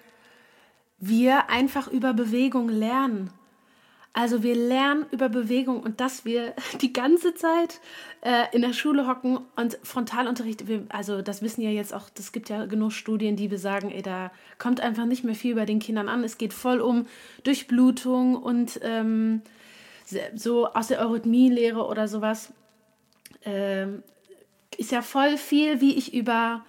wir 0.99 1.51
einfach 1.51 1.89
über 1.89 2.13
Bewegung 2.13 2.69
lernen. 2.69 3.31
Also 4.13 4.43
wir 4.43 4.57
lernen 4.57 5.07
über 5.13 5.29
Bewegung 5.29 5.81
und 5.81 6.01
dass 6.01 6.25
wir 6.25 6.55
die 6.81 6.93
ganze 6.93 7.35
Zeit 7.35 7.81
äh, 8.23 8.45
in 8.53 8.63
der 8.63 8.73
Schule 8.73 9.07
hocken 9.07 9.39
und 9.55 9.79
Frontalunterricht, 9.83 10.67
wir, 10.67 10.87
also 10.89 11.23
das 11.23 11.43
wissen 11.43 11.63
ja 11.63 11.71
jetzt 11.71 11.95
auch, 11.95 12.11
das 12.11 12.33
gibt 12.33 12.49
ja 12.49 12.67
genug 12.67 12.93
Studien, 12.93 13.37
die 13.37 13.49
besagen, 13.49 13.91
ey, 13.91 14.03
da 14.03 14.33
kommt 14.59 14.81
einfach 14.81 15.05
nicht 15.05 15.25
mehr 15.25 15.37
viel 15.37 15.55
bei 15.55 15.67
den 15.67 15.79
Kindern 15.79 16.09
an. 16.09 16.25
Es 16.25 16.39
geht 16.39 16.53
voll 16.53 16.81
um 16.81 17.07
Durchblutung 17.45 18.35
und 18.35 18.81
ähm, 18.83 19.43
so 20.35 20.67
aus 20.67 20.89
der 20.89 21.01
Eurythmielehre 21.01 21.87
oder 21.87 22.09
sowas. 22.09 22.53
Ähm, 23.45 24.03
ist 24.77 24.91
ja 24.91 25.03
voll 25.03 25.37
viel, 25.37 25.81
wie 25.81 25.95
ich 25.95 26.15
über 26.15 26.65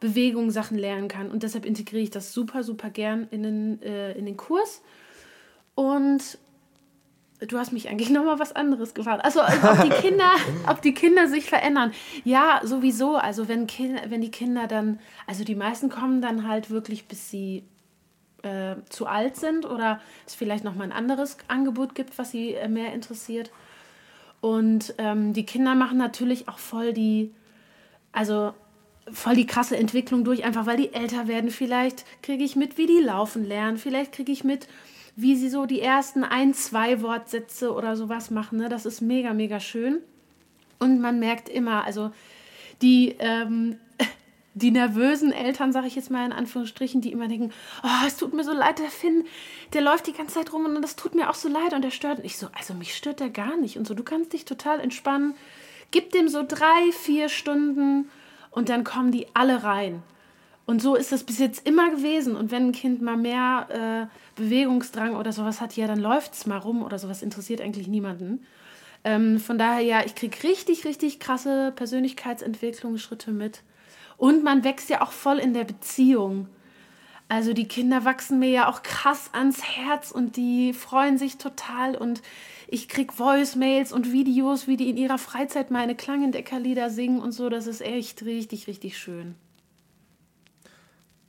Bewegung 0.00 0.50
Sachen 0.50 0.78
lernen 0.78 1.08
kann. 1.08 1.30
Und 1.30 1.42
deshalb 1.42 1.64
integriere 1.64 2.02
ich 2.02 2.10
das 2.10 2.32
super, 2.32 2.62
super 2.62 2.90
gern 2.90 3.26
in 3.30 3.42
den, 3.42 3.82
äh, 3.82 4.12
in 4.12 4.26
den 4.26 4.36
Kurs. 4.36 4.82
Und 5.74 6.38
du 7.40 7.58
hast 7.58 7.72
mich 7.72 7.88
eigentlich 7.88 8.10
noch 8.10 8.24
mal 8.24 8.38
was 8.38 8.54
anderes 8.54 8.94
gefragt. 8.94 9.24
Also 9.24 9.42
ob 9.42 9.82
die 9.82 9.90
Kinder, 10.02 10.32
ob 10.68 10.82
die 10.82 10.94
Kinder 10.94 11.28
sich 11.28 11.44
verändern. 11.44 11.92
Ja, 12.24 12.60
sowieso. 12.64 13.16
Also 13.16 13.48
wenn, 13.48 13.66
kind, 13.66 14.00
wenn 14.08 14.20
die 14.20 14.30
Kinder 14.30 14.66
dann, 14.66 14.98
also 15.26 15.44
die 15.44 15.54
meisten 15.54 15.88
kommen 15.88 16.20
dann 16.20 16.48
halt 16.48 16.70
wirklich, 16.70 17.06
bis 17.06 17.30
sie 17.30 17.64
äh, 18.42 18.76
zu 18.88 19.06
alt 19.06 19.36
sind 19.36 19.66
oder 19.66 20.00
es 20.26 20.34
vielleicht 20.34 20.64
noch 20.64 20.74
mal 20.74 20.84
ein 20.84 20.92
anderes 20.92 21.38
Angebot 21.48 21.94
gibt, 21.94 22.18
was 22.18 22.30
sie 22.30 22.54
äh, 22.54 22.68
mehr 22.68 22.92
interessiert. 22.92 23.50
Und 24.40 24.94
ähm, 24.98 25.32
die 25.32 25.46
Kinder 25.46 25.74
machen 25.74 25.96
natürlich 25.96 26.48
auch 26.48 26.58
voll 26.58 26.92
die, 26.92 27.32
also 28.12 28.52
voll 29.12 29.34
die 29.34 29.46
krasse 29.46 29.76
Entwicklung 29.76 30.24
durch, 30.24 30.44
einfach 30.44 30.66
weil 30.66 30.76
die 30.76 30.92
älter 30.92 31.28
werden. 31.28 31.50
Vielleicht 31.50 32.04
kriege 32.22 32.44
ich 32.44 32.56
mit, 32.56 32.78
wie 32.78 32.86
die 32.86 33.00
laufen 33.00 33.44
lernen. 33.44 33.78
Vielleicht 33.78 34.12
kriege 34.12 34.32
ich 34.32 34.44
mit, 34.44 34.66
wie 35.16 35.36
sie 35.36 35.48
so 35.48 35.66
die 35.66 35.80
ersten 35.80 36.24
ein, 36.24 36.54
zwei 36.54 37.02
Wortsätze 37.02 37.72
oder 37.72 37.96
sowas 37.96 38.30
machen. 38.30 38.58
Ne? 38.58 38.68
Das 38.68 38.86
ist 38.86 39.00
mega, 39.00 39.32
mega 39.32 39.60
schön. 39.60 39.98
Und 40.78 41.00
man 41.00 41.18
merkt 41.18 41.48
immer, 41.48 41.84
also 41.84 42.10
die, 42.82 43.14
ähm, 43.18 43.76
die 44.54 44.70
nervösen 44.70 45.32
Eltern, 45.32 45.72
sage 45.72 45.86
ich 45.86 45.94
jetzt 45.94 46.10
mal 46.10 46.24
in 46.24 46.32
Anführungsstrichen, 46.32 47.00
die 47.00 47.12
immer 47.12 47.28
denken, 47.28 47.52
oh, 47.82 48.06
es 48.06 48.16
tut 48.16 48.32
mir 48.32 48.44
so 48.44 48.52
leid, 48.52 48.78
der 48.78 48.90
Finn, 48.90 49.24
der 49.72 49.82
läuft 49.82 50.06
die 50.06 50.12
ganze 50.12 50.34
Zeit 50.34 50.52
rum 50.52 50.64
und 50.64 50.82
das 50.82 50.96
tut 50.96 51.14
mir 51.14 51.30
auch 51.30 51.34
so 51.34 51.48
leid 51.48 51.74
und 51.74 51.82
der 51.82 51.90
stört. 51.90 52.18
Und 52.18 52.24
ich 52.24 52.38
so, 52.38 52.48
also 52.58 52.74
mich 52.74 52.96
stört 52.96 53.20
der 53.20 53.30
gar 53.30 53.56
nicht. 53.56 53.76
Und 53.76 53.86
so, 53.86 53.94
du 53.94 54.02
kannst 54.02 54.32
dich 54.32 54.44
total 54.44 54.80
entspannen. 54.80 55.34
Gib 55.90 56.10
dem 56.10 56.28
so 56.28 56.42
drei, 56.46 56.90
vier 56.92 57.28
Stunden 57.28 58.08
und 58.54 58.68
dann 58.68 58.84
kommen 58.84 59.10
die 59.10 59.26
alle 59.34 59.64
rein. 59.64 60.02
Und 60.66 60.80
so 60.80 60.94
ist 60.94 61.12
das 61.12 61.24
bis 61.24 61.38
jetzt 61.38 61.66
immer 61.66 61.90
gewesen. 61.90 62.36
Und 62.36 62.50
wenn 62.50 62.68
ein 62.68 62.72
Kind 62.72 63.02
mal 63.02 63.16
mehr 63.16 64.08
äh, 64.08 64.40
Bewegungsdrang 64.40 65.14
oder 65.14 65.32
sowas 65.32 65.60
hat, 65.60 65.76
ja, 65.76 65.86
dann 65.86 65.98
läuft 66.00 66.32
es 66.32 66.46
mal 66.46 66.58
rum 66.58 66.82
oder 66.82 66.98
sowas 66.98 67.22
interessiert 67.22 67.60
eigentlich 67.60 67.86
niemanden. 67.86 68.46
Ähm, 69.02 69.38
von 69.38 69.58
daher, 69.58 69.80
ja, 69.80 70.02
ich 70.06 70.14
kriege 70.14 70.42
richtig, 70.44 70.86
richtig 70.86 71.20
krasse 71.20 71.72
Persönlichkeitsentwicklungsschritte 71.76 73.30
mit. 73.30 73.62
Und 74.16 74.42
man 74.42 74.64
wächst 74.64 74.88
ja 74.88 75.02
auch 75.02 75.12
voll 75.12 75.38
in 75.38 75.52
der 75.52 75.64
Beziehung. 75.64 76.48
Also 77.34 77.52
die 77.52 77.66
Kinder 77.66 78.04
wachsen 78.04 78.38
mir 78.38 78.50
ja 78.50 78.68
auch 78.68 78.84
krass 78.84 79.30
ans 79.32 79.60
Herz 79.60 80.12
und 80.12 80.36
die 80.36 80.72
freuen 80.72 81.18
sich 81.18 81.36
total 81.36 81.96
und 81.96 82.22
ich 82.68 82.88
kriege 82.88 83.12
Voicemails 83.18 83.92
und 83.92 84.12
Videos, 84.12 84.68
wie 84.68 84.76
die 84.76 84.88
in 84.88 84.96
ihrer 84.96 85.18
Freizeit 85.18 85.72
meine 85.72 85.96
Klangendeckerlieder 85.96 86.90
singen 86.90 87.20
und 87.20 87.32
so. 87.32 87.48
Das 87.48 87.66
ist 87.66 87.80
echt 87.80 88.24
richtig, 88.24 88.68
richtig 88.68 88.96
schön. 88.98 89.34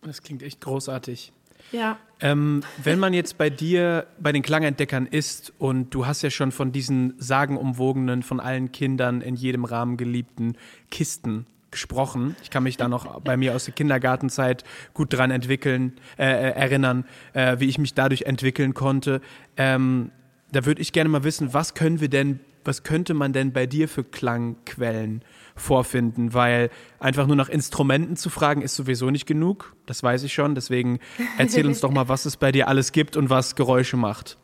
Das 0.04 0.22
klingt 0.22 0.44
echt 0.44 0.62
großartig. 0.62 1.34
Ja. 1.72 1.98
Ähm, 2.20 2.62
wenn 2.84 3.00
man 3.00 3.16
jetzt 3.16 3.40
bei 3.40 3.50
dir 3.50 4.06
bei 4.20 4.32
den 4.32 4.44
Klangentdeckern 4.44 5.08
ist 5.08 5.54
und 5.58 5.90
du 5.96 6.06
hast 6.06 6.22
ja 6.22 6.30
schon 6.30 6.52
von 6.52 6.72
diesen 6.72 7.16
sagenumwogenen, 7.18 8.22
von 8.22 8.40
allen 8.40 8.72
Kindern 8.72 9.22
in 9.22 9.36
jedem 9.36 9.66
Rahmen 9.66 9.98
geliebten 9.98 10.56
Kisten 10.92 11.48
gesprochen. 11.76 12.36
Ich 12.42 12.50
kann 12.50 12.64
mich 12.64 12.78
da 12.78 12.88
noch 12.88 13.20
bei 13.22 13.36
mir 13.36 13.54
aus 13.54 13.66
der 13.66 13.74
Kindergartenzeit 13.74 14.64
gut 14.94 15.14
dran 15.14 15.30
entwickeln, 15.30 15.94
äh, 16.18 16.24
äh 16.26 16.52
erinnern, 16.52 17.06
äh, 17.34 17.60
wie 17.60 17.66
ich 17.66 17.78
mich 17.78 17.94
dadurch 17.94 18.24
entwickeln 18.24 18.74
konnte. 18.74 19.22
Ähm, 19.58 20.12
da 20.52 20.66
würde 20.66 20.82
ich 20.82 20.94
gerne 20.94 21.10
mal 21.10 21.26
wissen, 21.26 21.54
was 21.54 21.74
können 21.74 22.00
wir 22.00 22.08
denn, 22.10 22.40
was 22.64 22.84
könnte 22.84 23.14
man 23.14 23.34
denn 23.34 23.52
bei 23.52 23.66
dir 23.66 23.90
für 23.90 24.06
Klangquellen 24.06 25.22
vorfinden, 25.56 26.34
weil 26.34 26.70
einfach 27.00 27.28
nur 27.28 27.36
nach 27.36 27.50
Instrumenten 27.50 28.16
zu 28.16 28.30
fragen 28.30 28.62
ist 28.62 28.76
sowieso 28.76 29.10
nicht 29.10 29.26
genug. 29.26 29.76
Das 29.86 30.02
weiß 30.02 30.24
ich 30.24 30.34
schon. 30.34 30.56
Deswegen 30.56 31.00
erzähl 31.38 31.68
uns 31.68 31.82
doch 31.82 31.92
mal, 31.92 32.08
was 32.08 32.26
es 32.26 32.38
bei 32.38 32.54
dir 32.54 32.70
alles 32.70 32.94
gibt 32.94 33.18
und 33.18 33.30
was 33.30 33.56
Geräusche 33.56 33.98
macht. 33.98 34.38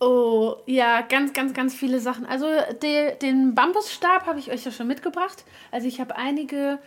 Oh, 0.00 0.56
ja, 0.66 1.02
ganz, 1.02 1.32
ganz, 1.32 1.54
ganz 1.54 1.74
viele 1.74 2.00
Sachen. 2.00 2.26
Also 2.26 2.46
de, 2.82 3.16
den 3.18 3.54
Bambusstab 3.54 4.26
habe 4.26 4.38
ich 4.38 4.50
euch 4.50 4.64
ja 4.64 4.72
schon 4.72 4.88
mitgebracht. 4.88 5.44
Also 5.70 5.86
ich 5.86 6.00
habe 6.00 6.16
einige 6.16 6.78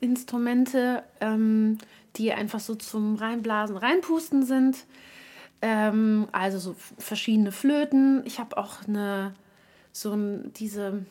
Instrumente, 0.00 1.02
ähm, 1.20 1.78
die 2.16 2.32
einfach 2.32 2.60
so 2.60 2.74
zum 2.74 3.16
Reinblasen, 3.16 3.76
Reinpusten 3.76 4.44
sind. 4.44 4.84
Ähm, 5.60 6.28
also 6.32 6.58
so 6.58 6.76
verschiedene 6.98 7.52
Flöten. 7.52 8.22
Ich 8.26 8.38
habe 8.38 8.56
auch 8.56 8.86
eine, 8.86 9.34
so 9.92 10.12
ein, 10.12 10.52
diese, 10.54 11.04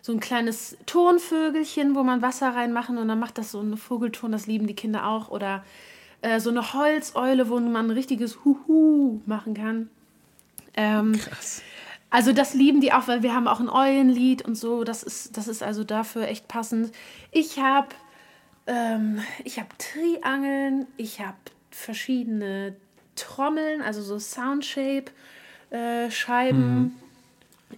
so 0.00 0.12
ein 0.12 0.20
kleines 0.20 0.76
Tonvögelchen, 0.86 1.96
wo 1.96 2.02
man 2.02 2.22
Wasser 2.22 2.54
reinmachen 2.54 2.98
und 2.98 3.08
dann 3.08 3.18
macht 3.18 3.38
das 3.38 3.50
so 3.50 3.60
einen 3.60 3.76
Vogelton, 3.76 4.32
das 4.32 4.46
lieben 4.46 4.66
die 4.66 4.76
Kinder 4.76 5.06
auch. 5.06 5.28
Oder 5.28 5.64
äh, 6.22 6.40
so 6.40 6.50
eine 6.50 6.72
Holzeule, 6.72 7.48
wo 7.48 7.58
man 7.60 7.86
ein 7.86 7.90
richtiges 7.90 8.44
Huhu 8.44 9.20
machen 9.26 9.54
kann. 9.54 9.90
Ähm, 10.78 11.12
Krass. 11.18 11.62
Also 12.10 12.32
das 12.32 12.54
lieben 12.54 12.80
die 12.80 12.92
auch, 12.92 13.06
weil 13.08 13.22
wir 13.22 13.34
haben 13.34 13.48
auch 13.48 13.60
ein 13.60 13.68
Eulenlied 13.68 14.42
und 14.42 14.54
so. 14.54 14.84
Das 14.84 15.02
ist, 15.02 15.36
das 15.36 15.46
ist 15.48 15.62
also 15.62 15.84
dafür 15.84 16.28
echt 16.28 16.48
passend. 16.48 16.92
Ich 17.32 17.58
habe 17.58 17.88
ähm, 18.66 19.20
ich 19.44 19.58
habe 19.58 19.68
Triangeln, 19.78 20.86
ich 20.96 21.20
habe 21.20 21.36
verschiedene 21.70 22.76
Trommeln, 23.16 23.82
also 23.82 24.02
so 24.02 24.18
Soundshape 24.18 25.10
äh, 25.70 26.10
Scheiben. 26.10 26.78
Mhm. 26.78 26.92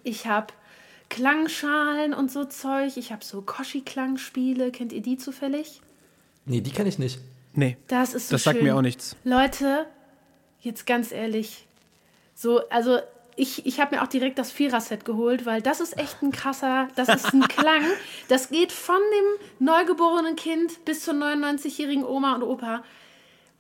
Ich 0.05 0.27
habe 0.27 0.49
Klangschalen 1.09 2.15
und 2.15 2.31
so 2.31 2.45
Zeug. 2.45 2.97
Ich 2.97 3.11
habe 3.13 3.25
so 3.25 3.43
Koshi-Klangspiele. 3.43 4.71
Kennt 4.71 4.93
ihr 4.93 5.03
die 5.03 5.17
zufällig? 5.17 5.81
Nee, 6.45 6.61
die 6.61 6.71
kenne 6.71 6.89
ich 6.89 6.99
nicht. 6.99 7.19
Nee. 7.55 7.77
Das 7.89 8.15
ist 8.15 8.29
so 8.29 8.35
Das 8.35 8.43
schön. 8.45 8.53
sagt 8.53 8.63
mir 8.63 8.77
auch 8.77 8.83
nichts. 8.83 9.17
Leute, 9.25 9.87
jetzt 10.61 10.87
ganz 10.87 11.11
ehrlich. 11.11 11.67
So, 12.41 12.67
also 12.71 13.01
ich, 13.37 13.67
ich 13.67 13.81
habe 13.81 13.97
mir 13.97 14.03
auch 14.03 14.07
direkt 14.07 14.39
das 14.39 14.51
Vierer-Set 14.51 15.05
geholt, 15.05 15.45
weil 15.45 15.61
das 15.61 15.79
ist 15.79 15.99
echt 15.99 16.23
ein 16.23 16.33
krasser, 16.33 16.89
das 16.97 17.11
ist 17.11 17.35
ein 17.35 17.43
Klang. 17.49 17.83
Das 18.29 18.49
geht 18.49 18.73
von 18.73 18.97
dem 18.97 19.67
neugeborenen 19.67 20.37
Kind 20.37 20.83
bis 20.87 21.05
zur 21.05 21.13
99-jährigen 21.13 22.03
Oma 22.03 22.37
und 22.37 22.43
Opa. 22.43 22.83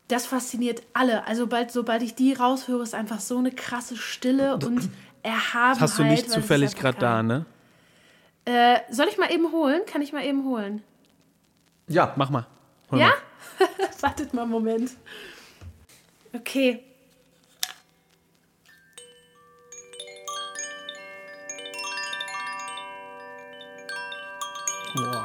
Das 0.08 0.24
fasziniert 0.24 0.82
alle. 0.94 1.26
Also 1.26 1.46
bald, 1.46 1.70
sobald 1.70 2.00
ich 2.02 2.14
die 2.14 2.32
raushöre, 2.32 2.82
ist 2.82 2.94
einfach 2.94 3.20
so 3.20 3.36
eine 3.36 3.50
krasse 3.52 3.98
Stille 3.98 4.54
und 4.54 4.88
Erhabenheit. 5.22 5.74
Das 5.74 5.80
hast 5.82 5.98
du 5.98 6.04
nicht 6.04 6.30
zufällig 6.30 6.74
gerade 6.74 6.98
da, 6.98 7.22
ne? 7.22 7.44
Äh, 8.46 8.78
soll 8.90 9.08
ich 9.08 9.18
mal 9.18 9.30
eben 9.30 9.52
holen? 9.52 9.82
Kann 9.84 10.00
ich 10.00 10.14
mal 10.14 10.24
eben 10.24 10.46
holen? 10.46 10.82
Ja. 11.86 12.14
Mach 12.16 12.30
mal. 12.30 12.46
Hol 12.90 12.98
ja? 12.98 13.08
Mal. 13.58 13.68
Wartet 14.00 14.32
mal 14.32 14.42
einen 14.42 14.50
Moment. 14.50 14.92
Okay. 16.32 16.82
Boah. 24.96 25.24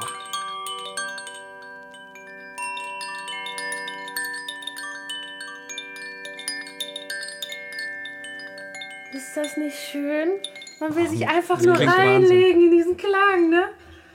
Ist 9.12 9.36
das 9.36 9.56
nicht 9.56 9.76
schön? 9.76 10.40
Man 10.78 10.94
will 10.94 11.08
sich 11.08 11.26
einfach 11.26 11.60
nur 11.62 11.74
reinlegen 11.78 12.64
in 12.64 12.70
diesen 12.70 12.96
Klang, 12.96 13.48
ne? 13.48 13.70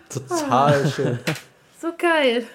Total 0.09 0.87
schön. 0.87 1.19
So 1.81 1.91
geil. 1.97 2.45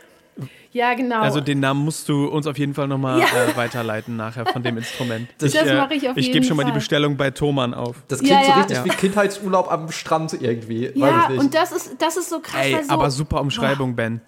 Ja, 0.77 0.93
genau. 0.93 1.21
Also 1.21 1.41
den 1.41 1.61
Namen 1.61 1.83
musst 1.85 2.07
du 2.09 2.27
uns 2.27 2.47
auf 2.47 2.59
jeden 2.59 2.75
Fall 2.75 2.87
nochmal 2.87 3.21
Ja. 3.21 3.27
äh, 3.27 3.57
weiterleiten 3.57 4.15
nachher 4.17 4.45
von 4.45 4.63
dem 4.63 4.77
Instrument. 4.77 5.27
Das- 5.39 5.53
Das 5.53 5.67
äh, 5.67 5.75
mache 5.77 5.95
ich 5.95 6.07
auf 6.09 6.17
Ich 6.19 6.27
jeden 6.27 6.35
gebe 6.35 6.45
schon 6.47 6.57
mal 6.59 6.65
die 6.65 6.71
Fall. 6.71 6.79
Bestellung 6.79 7.17
bei 7.17 7.31
Thomann 7.31 7.73
auf. 7.73 7.97
Das 8.09 8.19
klingt 8.19 8.33
Ja, 8.35 8.45
so 8.45 8.51
ja. 8.51 8.57
richtig 8.59 8.77
Ja. 8.77 8.85
wie 8.85 8.91
Kindheitsurlaub 8.91 9.73
am 9.73 9.91
Strand 9.91 10.35
irgendwie. 10.35 10.89
Weiß 10.89 10.95
ja, 10.97 11.23
ich 11.23 11.29
nicht. 11.31 11.41
und 11.41 11.55
das 11.55 11.73
ist, 11.73 11.97
das 11.99 12.17
ist 12.19 12.29
so 12.29 12.41
krass. 12.41 12.61
Ey, 12.63 12.83
so, 12.85 12.91
aber 12.93 13.11
super 13.11 13.41
Umschreibung, 13.41 13.97
Ben. 13.97 14.21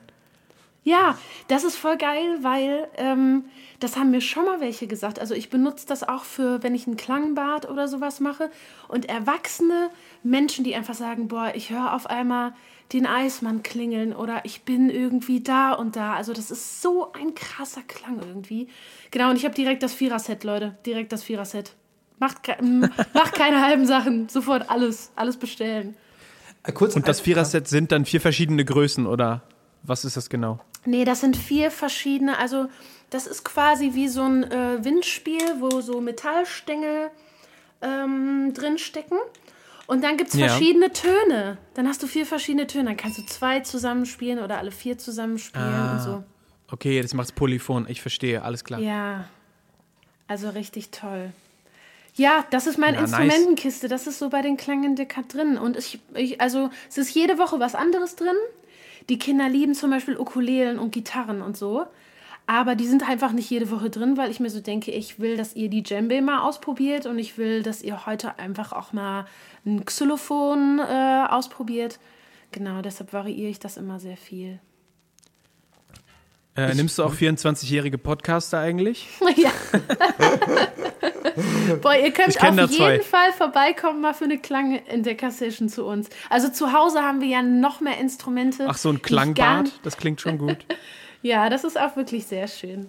Ja, 0.85 1.19
das 1.49 1.65
ist 1.65 1.77
voll 1.77 1.99
geil, 1.99 2.39
weil 2.41 2.89
ähm, 2.97 3.45
das 3.79 3.97
haben 3.99 4.11
mir 4.11 4.23
schon 4.23 4.47
mal 4.47 4.61
welche 4.61 4.87
gesagt. 4.87 5.19
Also 5.21 5.35
ich 5.35 5.51
benutze 5.51 5.87
das 5.87 6.09
auch 6.09 6.25
für, 6.25 6.63
wenn 6.63 6.75
ich 6.75 6.87
ein 6.87 6.97
Klangbad 6.97 7.69
oder 7.69 7.89
sowas 7.89 8.21
mache. 8.21 8.51
Und 8.89 9.07
erwachsene 9.07 9.91
Menschen, 10.23 10.65
die 10.65 10.75
einfach 10.75 10.95
sagen, 10.95 11.29
boah, 11.29 11.53
ich 11.55 11.69
höre 11.71 11.93
auf 11.95 12.07
einmal 12.07 12.55
den 12.93 13.07
Eismann 13.07 13.63
klingeln 13.63 14.15
oder 14.15 14.45
ich 14.45 14.63
bin 14.63 14.89
irgendwie 14.89 15.43
da 15.43 15.73
und 15.73 15.97
da. 15.97 16.15
Also 16.15 16.33
das 16.33 16.51
ist 16.51 16.81
so 16.81 17.13
ein 17.13 17.35
krasser 17.35 17.83
Klang 17.83 18.21
irgendwie. 18.21 18.69
Genau, 19.11 19.31
und 19.31 19.37
ich 19.37 19.45
habe 19.45 19.55
direkt 19.55 19.83
das 19.83 19.93
Vierer-Set, 19.93 20.45
Leute. 20.45 20.77
Direkt 20.87 21.13
das 21.13 21.23
Vierer-Set. 21.23 21.75
Macht, 22.19 22.43
ke 22.43 22.57
macht 23.13 23.35
keine 23.35 23.63
halben 23.63 23.87
Sachen. 23.87 24.29
Sofort 24.29 24.71
alles, 24.71 25.13
alles 25.17 25.37
bestellen. 25.37 25.97
Äh, 26.65 26.73
Kurz 26.73 26.97
Und 26.97 27.07
das 27.07 27.21
Viererset 27.21 27.69
sind 27.69 27.93
dann 27.93 28.05
vier 28.07 28.21
verschiedene 28.21 28.65
Größen, 28.65 29.07
oder 29.07 29.43
was 29.83 30.05
ist 30.05 30.17
das 30.17 30.31
genau? 30.31 30.61
Nee, 30.85 31.05
das 31.05 31.21
sind 31.21 31.37
vier 31.37 31.71
verschiedene. 31.71 32.39
Also, 32.39 32.69
das 33.11 33.27
ist 33.27 33.45
quasi 33.45 33.93
wie 33.95 34.09
so 34.09 34.23
ein 34.23 34.45
äh, 34.45 34.85
Windspiel, 34.85 35.61
wo 35.61 35.81
so 35.81 36.01
Metallstängel 36.01 37.11
ähm, 37.83 38.53
drin 38.55 38.79
stecken. 38.79 39.17
Und 39.89 40.05
dann 40.05 40.17
gibt 40.19 40.31
es 40.33 40.39
Ja. 40.39 40.49
verschiedene 40.49 40.93
Töne. 40.93 41.57
Dann 41.75 41.89
hast 41.89 42.03
du 42.03 42.07
vier 42.07 42.27
verschiedene 42.27 42.67
Töne. 42.67 42.85
Dann 42.85 42.97
kannst 42.97 43.19
du 43.19 43.25
zwei 43.27 43.61
zusammenspielen 43.61 44.39
oder 44.39 44.59
alle 44.59 44.71
vier 44.71 44.99
zusammenspielen 44.99 45.67
Ah. 45.67 45.93
und 45.95 46.01
so. 46.03 46.25
Okay, 46.71 47.01
das 47.01 47.15
macht's 47.15 47.33
Polyphon. 47.33 47.87
Ich 47.89 48.03
verstehe, 48.03 48.43
alles 48.43 48.63
klar. 48.65 48.79
Ja. 48.81 49.25
Also 50.27 50.51
richtig 50.51 50.91
toll. 50.91 51.33
Ja, 52.15 52.45
das 52.51 52.67
ist 52.67 52.79
meine 52.79 52.99
Ja, 52.99 53.03
nice. 53.05 53.13
Instrumentenkiste. 53.19 53.89
Das 53.89 54.07
ist 54.07 54.19
so 54.19 54.29
bei 54.29 54.43
den 54.43 54.59
Klängen 54.59 54.95
Dekat 54.95 55.33
drin. 55.33 55.57
Und 55.57 55.77
ich, 55.79 56.01
ich, 56.15 56.39
also 56.41 56.69
es 56.91 56.99
ist 56.99 57.15
jede 57.15 57.39
Woche 57.39 57.59
was 57.59 57.75
anderes 57.75 58.15
drin. 58.17 58.37
Die 59.09 59.19
Kinder 59.19 59.49
lieben 59.49 59.75
zum 59.75 59.89
Beispiel 59.91 60.19
Ukulelen 60.19 60.79
und 60.79 60.91
Gitarren 60.93 61.41
und 61.41 61.57
so. 61.57 61.87
Aber 62.51 62.77
die 62.77 62.87
sind 62.87 63.07
einfach 63.07 63.33
nicht 63.33 63.51
jede 63.51 63.71
Woche 63.71 63.91
drin, 63.91 64.17
weil 64.17 64.31
ich 64.31 64.41
mir 64.41 64.49
so 64.49 64.61
denke, 64.61 64.91
ich 64.91 65.21
will, 65.21 65.37
dass 65.37 65.55
ihr 65.55 65.69
die 65.69 65.83
Djembe 65.83 66.23
mal 66.23 66.41
ausprobiert 66.41 67.05
und 67.05 67.19
ich 67.19 67.37
will, 67.37 67.63
dass 67.63 67.83
ihr 67.83 68.07
heute 68.07 68.39
einfach 68.39 68.73
auch 68.73 68.95
mal 68.95 69.27
ein 69.67 69.85
Xylophon 69.85 70.79
äh, 70.79 71.27
ausprobiert. 71.29 71.99
Genau, 72.51 72.81
deshalb 72.81 73.13
variiere 73.13 73.51
ich 73.51 73.59
das 73.59 73.77
immer 73.77 74.01
sehr 74.01 74.17
viel. 74.17 74.61
Äh, 76.57 76.75
nimmst 76.75 76.99
du 76.99 77.05
auch 77.05 77.13
24-jährige 77.13 77.99
Podcaster 77.99 78.61
eigentlich? 78.61 79.07
Ja. 79.37 79.51
Boah, 81.83 81.95
ihr 81.95 82.13
könnt 82.13 82.43
auf 82.43 82.71
zwei. 82.71 82.93
jeden 82.93 83.05
Fall 83.05 83.31
vorbeikommen, 83.33 84.01
mal 84.01 84.15
für 84.15 84.25
eine 84.25 84.39
Klangentdecker-Session 84.39 85.69
zu 85.69 85.85
uns. 85.85 86.09
Also 86.31 86.49
zu 86.49 86.73
Hause 86.73 87.03
haben 87.03 87.21
wir 87.21 87.29
ja 87.29 87.43
noch 87.43 87.83
mehr 87.83 87.99
Instrumente. 87.99 88.65
Ach, 88.67 88.79
so 88.79 88.89
ein 88.89 89.03
Klangbad, 89.03 89.71
das 89.83 89.99
klingt 89.99 90.23
schon 90.23 90.39
gut. 90.39 90.65
Ja, 91.23 91.49
das 91.51 91.65
ist 91.65 91.79
auch 91.79 91.97
wirklich 91.97 92.27
sehr 92.27 92.47
schön. 92.49 92.89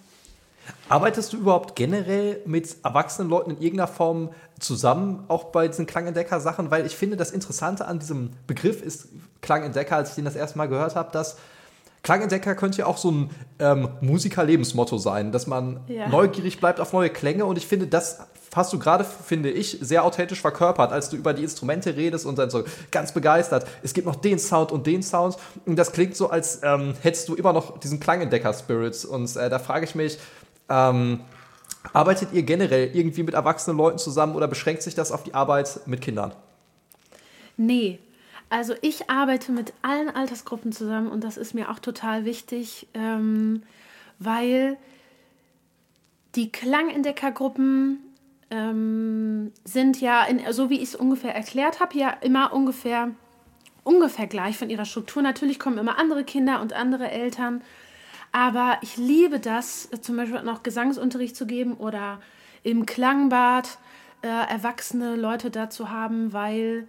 Arbeitest 0.88 1.34
du 1.34 1.38
überhaupt 1.38 1.76
generell 1.76 2.42
mit 2.46 2.78
erwachsenen 2.84 3.30
Leuten 3.30 3.52
in 3.52 3.58
irgendeiner 3.62 3.88
Form 3.88 4.30
zusammen, 4.60 5.24
auch 5.28 5.46
bei 5.46 5.68
diesen 5.68 5.88
Klangentdecker-Sachen? 5.88 6.70
Weil 6.70 6.86
ich 6.86 6.96
finde, 6.96 7.18
das 7.18 7.32
Interessante 7.32 7.86
an 7.86 8.00
diesem 8.00 8.32
Begriff 8.46 8.82
ist 8.82 9.08
Klangentdecker, 9.42 9.96
als 9.96 10.10
ich 10.10 10.16
den 10.16 10.26
das 10.26 10.36
erste 10.36 10.58
Mal 10.58 10.68
gehört 10.68 10.96
habe, 10.96 11.12
dass 11.12 11.38
Klangentdecker 12.04 12.56
könnte 12.56 12.80
ja 12.80 12.86
auch 12.86 12.98
so 12.98 13.12
ein 13.12 13.30
ähm, 13.60 13.90
Musiker-Lebensmotto 14.02 14.98
sein, 14.98 15.32
dass 15.32 15.48
man 15.48 15.82
Ja. 15.88 16.08
neugierig 16.08 16.60
bleibt 16.60 16.80
auf 16.80 16.94
neue 16.94 17.10
Klänge. 17.10 17.46
Und 17.46 17.58
ich 17.58 17.68
finde, 17.68 17.88
das 17.88 18.20
hast 18.56 18.74
du 18.74 18.80
gerade, 18.80 19.04
finde 19.04 19.52
ich, 19.52 19.78
sehr 19.82 20.04
authentisch 20.04 20.42
verkörpert, 20.42 20.92
als 20.92 21.10
du 21.10 21.18
über 21.18 21.34
die 21.34 21.44
Instrumente 21.44 21.96
redest 21.96 22.26
und 22.26 22.38
dann 22.38 22.50
so 22.50 22.64
ganz 22.92 23.12
begeistert. 23.12 23.68
Es 23.84 23.94
gibt 23.94 24.08
noch 24.08 24.16
den 24.16 24.40
Sound 24.40 24.72
und 24.72 24.88
den 24.88 25.04
Sound. 25.04 25.38
Und 25.66 25.76
das 25.76 25.92
klingt 25.92 26.16
so, 26.16 26.30
als 26.30 26.62
ähm, 26.64 26.94
hättest 27.02 27.30
du 27.30 27.36
immer 27.36 27.54
noch 27.54 27.80
diesen 27.80 28.00
Klangentdecker-Spirit. 28.00 29.06
Und 29.06 29.36
äh, 29.36 29.50
da 29.50 29.60
frage 29.60 29.86
ich 29.86 29.96
mich, 29.96 30.18
ähm, 30.70 31.22
arbeitet 31.94 32.34
ihr 32.34 32.44
generell 32.44 32.90
irgendwie 32.94 33.24
mit 33.24 33.34
erwachsenen 33.34 33.78
Leuten 33.78 33.98
zusammen 33.98 34.36
oder 34.36 34.48
beschränkt 34.48 34.82
sich 34.82 34.96
das 34.96 35.12
auf 35.12 35.24
die 35.24 35.34
Arbeit 35.34 35.82
mit 35.86 36.02
Kindern? 36.02 36.34
Nee, 37.58 38.00
also 38.50 38.74
ich 38.82 39.10
arbeite 39.10 39.52
mit 39.52 39.74
allen 39.82 40.10
Altersgruppen 40.10 40.72
zusammen 40.72 41.10
und 41.10 41.24
das 41.24 41.38
ist 41.38 41.54
mir 41.54 41.70
auch 41.70 41.80
total 41.80 42.26
wichtig, 42.26 42.88
ähm, 42.94 43.64
weil 44.18 44.78
die 46.36 46.52
Klangentdeckergruppen 46.52 48.00
ähm, 48.52 49.52
sind 49.64 50.02
ja, 50.02 50.24
in, 50.24 50.42
so 50.52 50.70
wie 50.70 50.78
ich 50.78 50.90
es 50.90 50.96
ungefähr 50.96 51.36
erklärt 51.36 51.80
habe, 51.80 51.98
ja 51.98 52.10
immer 52.22 52.54
ungefähr, 52.54 53.12
ungefähr 53.84 54.28
gleich 54.28 54.58
von 54.58 54.70
ihrer 54.70 54.86
Struktur. 54.86 55.22
Natürlich 55.22 55.60
kommen 55.60 55.78
immer 55.78 56.00
andere 56.00 56.24
Kinder 56.24 56.62
und 56.62 56.74
andere 56.74 57.12
Eltern, 57.12 57.62
aber 58.32 58.78
ich 58.82 58.98
liebe 58.98 59.40
das, 59.40 59.90
äh, 59.92 60.02
zum 60.02 60.18
Beispiel 60.18 60.42
noch 60.44 60.64
Gesangsunterricht 60.64 61.36
zu 61.36 61.46
geben 61.46 61.74
oder 61.74 62.20
im 62.64 62.86
Klangbad 62.86 63.78
äh, 64.22 64.28
erwachsene 64.28 65.16
Leute 65.16 65.50
da 65.50 65.70
zu 65.70 65.90
haben, 65.90 66.34
weil 66.34 66.88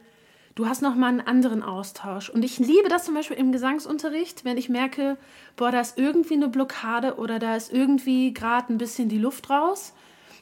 du 0.54 0.66
hast 0.66 0.82
noch 0.82 0.94
mal 0.94 1.08
einen 1.08 1.20
anderen 1.20 1.62
Austausch. 1.62 2.28
Und 2.28 2.44
ich 2.44 2.58
liebe 2.58 2.88
das 2.88 3.04
zum 3.04 3.14
Beispiel 3.14 3.36
im 3.36 3.52
Gesangsunterricht, 3.52 4.44
wenn 4.44 4.56
ich 4.56 4.68
merke, 4.68 5.16
boah, 5.56 5.70
da 5.70 5.80
ist 5.80 5.98
irgendwie 5.98 6.34
eine 6.34 6.48
Blockade 6.48 7.16
oder 7.16 7.38
da 7.38 7.56
ist 7.56 7.72
irgendwie 7.72 8.34
gerade 8.34 8.72
ein 8.72 8.78
bisschen 8.78 9.08
die 9.08 9.18
Luft 9.18 9.48
raus, 9.48 9.94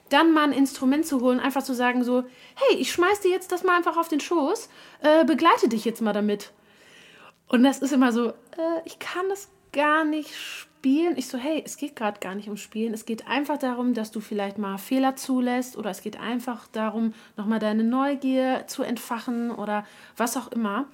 dann 0.08 0.32
mal 0.32 0.44
ein 0.44 0.52
Instrument 0.52 1.06
zu 1.06 1.20
holen, 1.20 1.40
einfach 1.40 1.62
zu 1.62 1.74
sagen 1.74 2.04
so, 2.04 2.24
hey, 2.54 2.76
ich 2.78 2.92
schmeiß 2.92 3.20
dir 3.20 3.30
jetzt 3.30 3.52
das 3.52 3.62
mal 3.62 3.76
einfach 3.76 3.96
auf 3.96 4.08
den 4.08 4.20
Schoß, 4.20 4.68
äh, 5.02 5.24
begleite 5.24 5.68
dich 5.68 5.84
jetzt 5.84 6.02
mal 6.02 6.12
damit. 6.12 6.52
Und 7.48 7.62
das 7.62 7.78
ist 7.78 7.92
immer 7.92 8.12
so, 8.12 8.28
äh, 8.28 8.32
ich 8.84 8.98
kann 8.98 9.28
das 9.28 9.48
gar 9.72 10.04
nicht 10.04 10.34
spielen. 10.78 11.16
Ich 11.16 11.28
so, 11.28 11.38
hey, 11.38 11.62
es 11.64 11.76
geht 11.76 11.96
gerade 11.96 12.20
gar 12.20 12.34
nicht 12.34 12.48
um 12.48 12.56
Spielen. 12.56 12.94
Es 12.94 13.04
geht 13.04 13.26
einfach 13.26 13.58
darum, 13.58 13.94
dass 13.94 14.10
du 14.10 14.20
vielleicht 14.20 14.58
mal 14.58 14.78
Fehler 14.78 15.16
zulässt 15.16 15.76
oder 15.76 15.90
es 15.90 16.02
geht 16.02 16.20
einfach 16.20 16.68
darum, 16.68 17.14
nochmal 17.36 17.58
deine 17.58 17.84
Neugier 17.84 18.64
zu 18.66 18.82
entfachen 18.82 19.50
oder 19.50 19.86
was 20.16 20.36
auch 20.36 20.48
immer. 20.52 20.86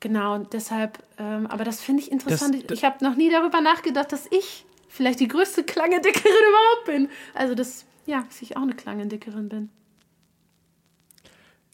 Genau, 0.00 0.38
deshalb, 0.38 0.98
ähm, 1.18 1.46
aber 1.48 1.64
das 1.64 1.80
finde 1.80 2.02
ich 2.02 2.12
interessant. 2.12 2.54
Das, 2.54 2.66
das, 2.66 2.78
ich 2.78 2.84
habe 2.84 3.04
noch 3.04 3.16
nie 3.16 3.30
darüber 3.30 3.60
nachgedacht, 3.60 4.12
dass 4.12 4.26
ich 4.30 4.64
vielleicht 4.88 5.20
die 5.20 5.28
größte 5.28 5.64
Klangendickerin 5.64 6.32
überhaupt 6.48 6.84
bin. 6.86 7.08
Also 7.34 7.54
das, 7.54 7.84
ja, 8.08 8.22
dass 8.22 8.40
ich 8.40 8.56
auch 8.56 8.62
eine 8.62 8.74
Klangendickerin 8.74 9.48
bin. 9.48 9.68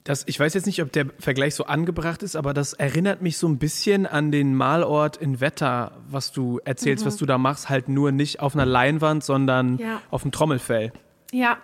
Das, 0.03 0.25
ich 0.27 0.39
weiß 0.39 0.53
jetzt 0.53 0.67
nicht, 0.67 0.83
ob 0.83 0.93
der 0.93 1.07
Vergleich 1.19 1.55
so 1.55 1.65
angebracht 1.65 2.23
ist, 2.23 2.37
aber 2.37 2.53
das 2.53 2.75
erinnert 2.75 3.23
mich 3.23 3.39
so 3.39 3.49
ein 3.49 3.59
bisschen 3.59 4.05
an 4.05 4.31
den 4.31 4.55
Malort 4.55 5.17
in 5.17 5.41
Wetter, 5.41 6.03
was 6.11 6.33
du 6.33 6.61
erzählst, 6.65 7.05
mhm. 7.05 7.07
was 7.07 7.17
du 7.17 7.25
da 7.25 7.39
machst, 7.39 7.71
halt 7.71 7.89
nur 7.89 8.13
nicht 8.13 8.41
auf 8.41 8.55
einer 8.55 8.67
Leinwand, 8.67 9.25
sondern 9.25 9.79
ja. 9.79 10.03
auf 10.11 10.23
dem 10.23 10.33
Trommelfell. 10.33 10.93
Ja, 11.33 11.57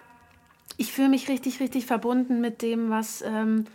ich 0.79 0.93
fühle 0.93 1.11
mich 1.11 1.29
richtig, 1.29 1.61
richtig 1.61 1.85
verbunden 1.85 2.41
mit 2.41 2.63
dem, 2.63 2.89
was 2.89 3.23
ähm, 3.23 3.67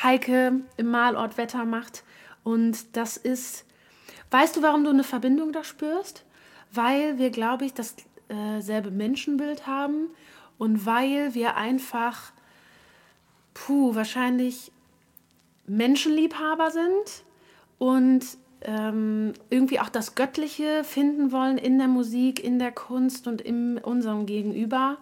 Heike 0.00 0.60
im 0.76 0.86
Malort 0.90 1.38
Wetter 1.38 1.64
macht. 1.64 2.04
Und 2.44 2.96
das 2.96 3.16
ist, 3.16 3.64
weißt 4.30 4.56
du, 4.56 4.62
warum 4.62 4.84
du 4.84 4.90
eine 4.90 5.04
Verbindung 5.04 5.52
da 5.52 5.64
spürst? 5.64 6.24
Weil 6.70 7.18
wir, 7.18 7.30
glaube 7.30 7.64
ich, 7.64 7.72
dasselbe 7.72 8.13
äh, 8.28 8.90
Menschenbild 8.90 9.66
haben 9.66 10.08
und 10.58 10.86
weil 10.86 11.34
wir 11.34 11.56
einfach, 11.56 12.32
puh, 13.52 13.94
wahrscheinlich 13.94 14.72
Menschenliebhaber 15.66 16.70
sind 16.70 17.24
und 17.78 18.24
ähm, 18.62 19.34
irgendwie 19.50 19.80
auch 19.80 19.88
das 19.88 20.14
Göttliche 20.14 20.84
finden 20.84 21.32
wollen 21.32 21.58
in 21.58 21.78
der 21.78 21.88
Musik, 21.88 22.42
in 22.42 22.58
der 22.58 22.72
Kunst 22.72 23.26
und 23.26 23.40
in 23.40 23.78
unserem 23.78 24.26
Gegenüber. 24.26 24.98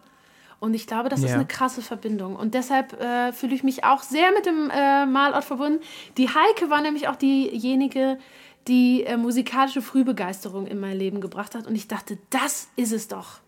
Und 0.59 0.75
ich 0.75 0.87
glaube, 0.87 1.09
das 1.09 1.21
ja. 1.23 1.27
ist 1.27 1.35
eine 1.35 1.47
krasse 1.47 1.83
Verbindung. 1.83 2.37
Und 2.37 2.55
deshalb 2.55 3.01
äh, 3.01 3.33
fühle 3.33 3.55
ich 3.55 3.65
mich 3.65 3.85
auch 3.85 4.03
sehr 4.03 4.31
mit 4.33 4.47
dem 4.47 4.71
äh, 4.71 5.07
Malort 5.07 5.45
verbunden. 5.45 5.81
Die 6.17 6.29
Heike 6.29 6.71
war 6.71 6.81
nämlich 6.81 7.09
auch 7.09 7.17
diejenige, 7.17 8.19
die 8.69 9.05
äh, 9.05 9.17
musikalische 9.17 9.83
Frühbegeisterung 9.83 10.67
in 10.67 10.79
mein 10.79 10.97
Leben 10.97 11.21
gebracht 11.21 11.55
hat. 11.55 11.67
Und 11.67 11.75
ich 11.75 11.89
dachte, 11.89 12.19
das 12.31 12.69
ist 12.77 12.93
es 12.93 13.09
doch. 13.09 13.41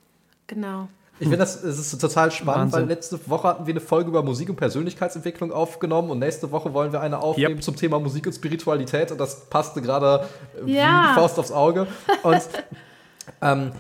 Genau. 0.47 0.89
Ich 1.21 1.29
finde, 1.29 1.39
das, 1.39 1.63
das 1.63 1.79
ist 1.79 2.01
total 2.01 2.33
spannend, 2.33 2.73
Wahnsinn. 2.73 2.81
weil 2.81 2.89
letzte 2.89 3.31
Woche 3.31 3.47
hatten 3.47 3.67
wir 3.67 3.73
eine 3.73 3.81
Folge 3.81 4.09
über 4.09 4.25
Musik 4.25 4.51
und 4.51 4.57
Persönlichkeitsentwicklung 4.57 5.53
aufgenommen 5.53 6.11
und 6.11 6.19
nächste 6.19 6.51
Woche 6.51 6.75
wollen 6.75 6.93
wir 6.93 7.01
eine 7.01 7.21
aufnehmen 7.21 7.55
yep. 7.55 7.63
zum 7.63 7.77
Thema 7.77 8.01
Musik 8.01 8.27
und 8.27 8.33
Spiritualität 8.33 9.13
und 9.13 9.19
das 9.19 9.45
passte 9.49 9.81
gerade 9.81 10.27
ja. 10.67 11.05
wie 11.05 11.09
die 11.09 11.15
Faust 11.15 11.39
aufs 11.39 11.53
Auge. 11.53 11.87
Und 12.25 12.43
ähm, 13.41 13.71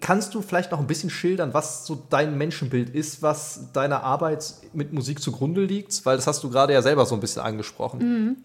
Kannst 0.00 0.34
du 0.34 0.42
vielleicht 0.42 0.70
noch 0.70 0.80
ein 0.80 0.86
bisschen 0.86 1.10
schildern, 1.10 1.54
was 1.54 1.86
so 1.86 2.02
dein 2.10 2.36
Menschenbild 2.36 2.90
ist, 2.90 3.22
was 3.22 3.72
deiner 3.72 4.04
Arbeit 4.04 4.54
mit 4.72 4.92
Musik 4.92 5.20
zugrunde 5.20 5.64
liegt? 5.64 6.04
Weil 6.04 6.16
das 6.16 6.26
hast 6.26 6.44
du 6.44 6.50
gerade 6.50 6.72
ja 6.72 6.82
selber 6.82 7.06
so 7.06 7.14
ein 7.14 7.20
bisschen 7.20 7.42
angesprochen. 7.42 7.98
Mhm. 8.00 8.36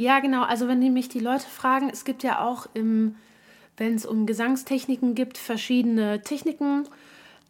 Ja, 0.00 0.20
genau. 0.20 0.44
Also 0.44 0.66
wenn 0.66 0.78
mich 0.94 1.10
die 1.10 1.20
Leute 1.20 1.44
fragen, 1.44 1.90
es 1.92 2.06
gibt 2.06 2.22
ja 2.22 2.42
auch, 2.42 2.66
wenn 2.72 3.14
es 3.76 4.06
um 4.06 4.24
Gesangstechniken 4.24 5.14
gibt, 5.14 5.36
verschiedene 5.36 6.22
Techniken. 6.22 6.88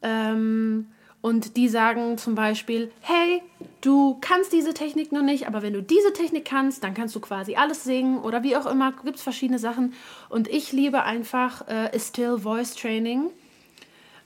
Ähm, 0.02 0.88
und 1.20 1.56
die 1.56 1.68
sagen 1.68 2.18
zum 2.18 2.34
Beispiel, 2.34 2.90
hey, 3.02 3.40
du 3.82 4.18
kannst 4.20 4.52
diese 4.52 4.74
Technik 4.74 5.12
noch 5.12 5.22
nicht, 5.22 5.46
aber 5.46 5.62
wenn 5.62 5.74
du 5.74 5.80
diese 5.80 6.12
Technik 6.12 6.44
kannst, 6.44 6.82
dann 6.82 6.92
kannst 6.92 7.14
du 7.14 7.20
quasi 7.20 7.54
alles 7.54 7.84
singen 7.84 8.18
oder 8.18 8.42
wie 8.42 8.56
auch 8.56 8.66
immer, 8.66 8.94
gibt 9.04 9.18
es 9.18 9.22
verschiedene 9.22 9.60
Sachen. 9.60 9.94
Und 10.28 10.48
ich 10.48 10.72
liebe 10.72 11.04
einfach 11.04 11.68
äh, 11.68 11.96
Still 12.00 12.38
Voice 12.38 12.74
Training, 12.74 13.30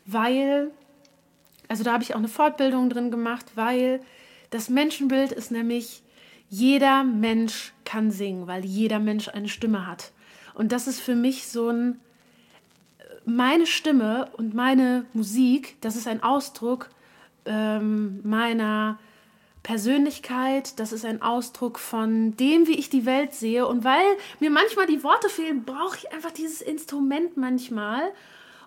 weil, 0.06 0.70
also 1.68 1.84
da 1.84 1.92
habe 1.92 2.02
ich 2.02 2.14
auch 2.14 2.20
eine 2.20 2.28
Fortbildung 2.28 2.88
drin 2.88 3.10
gemacht, 3.10 3.44
weil 3.54 4.00
das 4.48 4.70
Menschenbild 4.70 5.30
ist 5.30 5.50
nämlich, 5.50 6.03
jeder 6.54 7.02
Mensch 7.02 7.72
kann 7.84 8.12
singen, 8.12 8.46
weil 8.46 8.64
jeder 8.64 9.00
Mensch 9.00 9.28
eine 9.28 9.48
Stimme 9.48 9.88
hat. 9.88 10.12
Und 10.54 10.70
das 10.70 10.86
ist 10.86 11.00
für 11.00 11.16
mich 11.16 11.48
so 11.48 11.68
ein 11.68 12.00
meine 13.26 13.66
Stimme 13.66 14.28
und 14.36 14.54
meine 14.54 15.06
Musik, 15.14 15.76
das 15.80 15.96
ist 15.96 16.06
ein 16.06 16.22
Ausdruck 16.22 16.90
ähm, 17.46 18.20
meiner 18.22 18.98
Persönlichkeit, 19.62 20.78
das 20.78 20.92
ist 20.92 21.06
ein 21.06 21.22
Ausdruck 21.22 21.78
von 21.78 22.36
dem, 22.36 22.66
wie 22.66 22.78
ich 22.78 22.90
die 22.90 23.06
Welt 23.06 23.32
sehe. 23.32 23.66
Und 23.66 23.82
weil 23.82 24.04
mir 24.40 24.50
manchmal 24.50 24.86
die 24.86 25.02
Worte 25.02 25.30
fehlen, 25.30 25.64
brauche 25.64 25.96
ich 25.96 26.12
einfach 26.12 26.32
dieses 26.32 26.60
Instrument 26.60 27.36
manchmal 27.36 28.02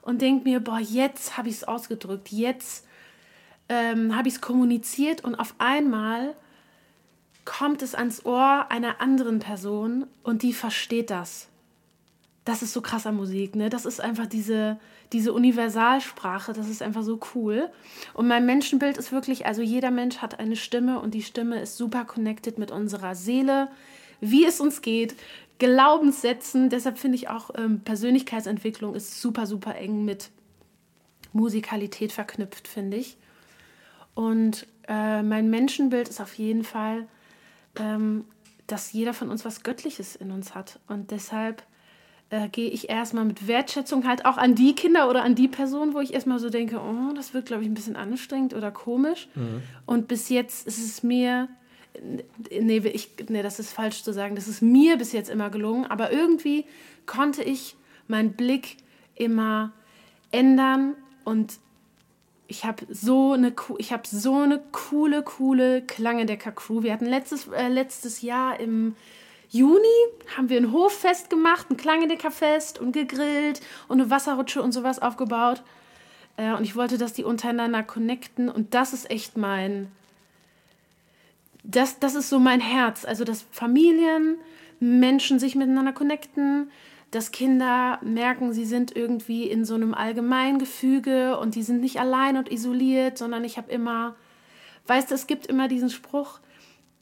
und 0.02 0.22
denke 0.22 0.44
mir, 0.44 0.60
boah, 0.60 0.80
jetzt 0.80 1.38
habe 1.38 1.50
ich 1.50 1.56
es 1.56 1.64
ausgedrückt, 1.64 2.30
jetzt 2.32 2.86
ähm, 3.70 4.16
habe 4.18 4.28
ich 4.28 4.34
es 4.34 4.42
kommuniziert 4.42 5.24
und 5.24 5.36
auf 5.36 5.54
einmal 5.60 6.36
kommt 7.48 7.82
es 7.82 7.96
ans 7.96 8.24
Ohr 8.26 8.68
einer 8.70 9.02
anderen 9.02 9.40
Person 9.40 10.06
und 10.22 10.44
die 10.44 10.54
versteht 10.54 11.10
das 11.10 11.48
das 12.48 12.62
ist 12.62 12.72
so 12.72 12.82
krass 12.82 13.06
an 13.06 13.18
Musik, 13.18 13.58
ne? 13.58 13.70
Das 13.70 13.86
ist 13.86 14.00
einfach 14.00 14.26
diese, 14.26 14.80
diese 15.12 15.34
Universalsprache, 15.34 16.54
das 16.54 16.70
ist 16.70 16.82
einfach 16.82 17.04
so 17.04 17.20
cool. 17.36 17.70
Und 18.14 18.30
mein 18.30 18.46
Menschenbild 18.46 18.98
ist 18.98 19.12
wirklich, 19.12 19.46
also 19.46 19.62
jeder 19.62 19.92
Mensch 19.92 20.20
hat 20.20 20.40
eine 20.40 20.56
Stimme 20.56 21.02
und 21.02 21.14
die 21.14 21.24
Stimme 21.24 21.60
ist 21.60 21.76
super 21.76 22.06
connected 22.06 22.58
mit 22.58 22.72
unserer 22.72 23.16
Seele, 23.16 23.68
wie 24.22 24.46
es 24.46 24.62
uns 24.62 24.82
geht, 24.82 25.16
Glaubenssätzen. 25.60 26.70
Deshalb 26.70 26.98
finde 26.98 27.18
ich 27.18 27.28
auch 27.28 27.50
ähm, 27.58 27.82
Persönlichkeitsentwicklung 27.82 28.96
ist 28.96 29.20
super, 29.20 29.46
super 29.46 29.76
eng 29.76 30.06
mit 30.06 30.30
Musikalität 31.34 32.14
verknüpft, 32.14 32.70
finde 32.70 32.96
ich. 32.96 33.18
Und 34.16 34.68
äh, 34.88 35.22
mein 35.22 35.50
Menschenbild 35.50 36.08
ist 36.08 36.22
auf 36.22 36.36
jeden 36.36 36.64
Fall, 36.64 37.08
ähm, 37.80 38.26
dass 38.68 38.92
jeder 38.92 39.14
von 39.14 39.30
uns 39.30 39.46
was 39.46 39.64
Göttliches 39.64 40.16
in 40.16 40.32
uns 40.32 40.54
hat. 40.54 40.80
Und 40.88 41.12
deshalb 41.12 41.64
äh, 42.30 42.50
gehe 42.50 42.70
ich 42.70 42.90
erstmal 42.90 43.26
mit 43.26 43.48
Wertschätzung 43.48 44.06
halt 44.06 44.26
auch 44.26 44.38
an 44.38 44.56
die 44.56 44.76
Kinder 44.76 45.10
oder 45.10 45.24
an 45.24 45.36
die 45.36 45.48
Person, 45.48 45.94
wo 45.94 46.00
ich 46.00 46.14
erstmal 46.14 46.40
so 46.40 46.50
denke, 46.50 46.80
oh, 46.80 47.14
das 47.14 47.34
wird, 47.34 47.46
glaube 47.46 47.64
ich, 47.64 47.70
ein 47.70 47.74
bisschen 47.74 47.96
anstrengend 47.96 48.54
oder 48.54 48.72
komisch. 48.72 49.30
Mhm. 49.36 49.62
Und 49.86 50.08
bis 50.08 50.28
jetzt 50.30 50.68
ist 50.68 50.84
es 50.84 51.04
mir, 51.04 51.48
nee, 52.50 52.78
ich, 52.80 53.12
nee, 53.30 53.42
das 53.42 53.60
ist 53.60 53.72
falsch 53.72 54.04
zu 54.04 54.12
sagen, 54.12 54.36
das 54.36 54.48
ist 54.48 54.62
mir 54.62 54.98
bis 54.98 55.14
jetzt 55.14 55.30
immer 55.30 55.50
gelungen, 55.50 55.86
aber 55.86 56.12
irgendwie 56.12 56.66
konnte 57.06 57.44
ich 57.44 57.76
meinen 58.08 58.34
Blick 58.34 58.78
immer 59.16 59.72
ändern 60.32 60.96
und 61.24 61.60
ich 62.48 62.66
habe 62.66 62.86
so 62.90 63.34
eine 63.34 63.54
ich 63.78 63.92
habe 63.92 64.04
so 64.06 64.36
eine 64.36 64.62
coole 64.72 65.24
coole 65.24 65.82
Klangendecker 65.82 66.52
Crew. 66.52 66.84
Wir 66.84 66.94
hatten 66.94 67.06
letztes 67.06 67.48
äh, 67.48 67.68
letztes 67.68 68.22
Jahr 68.22 68.60
im 68.60 68.96
Juni 69.50 69.88
haben 70.36 70.50
wir 70.50 70.58
ein 70.58 70.74
Hoffest 70.74 71.30
gemacht, 71.30 71.70
ein 71.70 71.78
Klangendeckerfest 71.78 72.80
und 72.80 72.92
gegrillt 72.92 73.62
und 73.88 74.02
eine 74.02 74.10
Wasserrutsche 74.10 74.62
und 74.62 74.74
sowas 74.74 75.00
aufgebaut. 75.00 75.64
Äh, 76.36 76.54
und 76.54 76.64
ich 76.64 76.76
wollte, 76.76 76.98
dass 76.98 77.14
die 77.14 77.24
untereinander 77.24 77.84
connecten 77.84 78.50
und 78.50 78.74
das 78.74 78.94
ist 78.94 79.10
echt 79.10 79.38
mein, 79.38 79.92
das, 81.64 82.00
das 82.00 82.16
ist 82.16 82.30
so 82.30 82.40
mein 82.40 82.60
Herz. 82.60 83.06
Also, 83.06 83.24
dass 83.24 83.46
Familien, 83.52 84.38
Menschen 84.80 85.40
sich 85.40 85.56
miteinander 85.56 85.94
connecten, 85.94 86.72
dass 87.12 87.32
Kinder 87.32 88.00
merken, 88.04 88.54
sie 88.54 88.66
sind 88.66 88.96
irgendwie 88.96 89.44
in 89.44 89.66
so 89.66 89.76
einem 89.76 89.94
Allgemeingefüge 89.94 91.38
und 91.38 91.56
die 91.56 91.64
sind 91.64 91.82
nicht 91.82 92.00
allein 92.00 92.38
und 92.38 92.52
isoliert, 92.52 93.18
sondern 93.18 93.44
ich 93.44 93.58
habe 93.58 93.72
immer, 93.72 94.16
weißt 94.88 95.12
du, 95.12 95.16
es 95.16 95.28
gibt 95.28 95.48
immer 95.48 95.68
diesen 95.68 95.90
Spruch, 95.90 96.40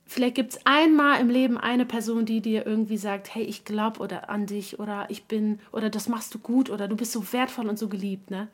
vielleicht 0.05 0.35
gibt 0.35 0.53
es 0.53 0.65
einmal 0.65 1.19
im 1.19 1.29
Leben 1.29 1.57
eine 1.57 1.85
Person, 1.85 2.25
die 2.25 2.41
dir 2.41 2.65
irgendwie 2.65 2.97
sagt, 2.97 3.33
hey, 3.33 3.43
ich 3.43 3.65
glaube 3.65 3.99
oder 3.99 4.29
an 4.29 4.45
dich 4.45 4.79
oder 4.79 5.07
ich 5.09 5.25
bin 5.25 5.59
oder 5.71 5.89
das 5.89 6.07
machst 6.07 6.33
du 6.35 6.39
gut 6.39 6.69
oder 6.69 6.87
du 6.87 6.95
bist 6.95 7.11
so 7.11 7.33
wertvoll 7.33 7.67
und 7.67 7.79
so 7.79 7.87
geliebt, 7.87 8.29
ne? 8.29 8.47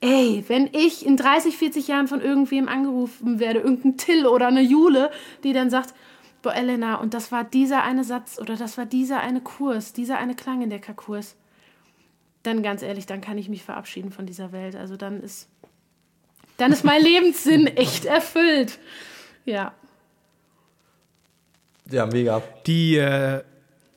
Ey, 0.00 0.44
wenn 0.46 0.68
ich 0.72 1.04
in 1.04 1.16
30, 1.16 1.56
40 1.56 1.88
Jahren 1.88 2.06
von 2.06 2.20
irgendwem 2.20 2.68
angerufen 2.68 3.40
werde, 3.40 3.58
irgendein 3.58 3.96
Till 3.96 4.26
oder 4.26 4.46
eine 4.46 4.60
Jule, 4.60 5.10
die 5.42 5.52
dann 5.52 5.70
sagt, 5.70 5.92
boah, 6.42 6.54
Elena, 6.54 6.96
und 6.96 7.14
das 7.14 7.32
war 7.32 7.44
dieser 7.44 7.82
eine 7.82 8.04
Satz 8.04 8.38
oder 8.38 8.56
das 8.56 8.78
war 8.78 8.86
dieser 8.86 9.20
eine 9.20 9.40
Kurs, 9.40 9.92
dieser 9.92 10.18
eine 10.18 10.34
Klang 10.34 10.62
in 10.62 10.70
der 10.70 10.80
Kurs, 10.80 11.36
dann 12.42 12.62
ganz 12.62 12.82
ehrlich, 12.82 13.06
dann 13.06 13.20
kann 13.20 13.38
ich 13.38 13.48
mich 13.48 13.62
verabschieden 13.62 14.10
von 14.10 14.26
dieser 14.26 14.52
Welt. 14.52 14.76
Also 14.76 14.96
dann 14.96 15.22
ist, 15.22 15.48
dann 16.56 16.72
ist 16.72 16.84
mein 16.84 17.02
Lebenssinn 17.02 17.66
echt 17.76 18.04
erfüllt. 18.04 18.78
Ja. 19.44 19.72
Ja, 21.90 22.06
mega. 22.06 22.42
Die, 22.66 22.96
äh, 22.96 23.42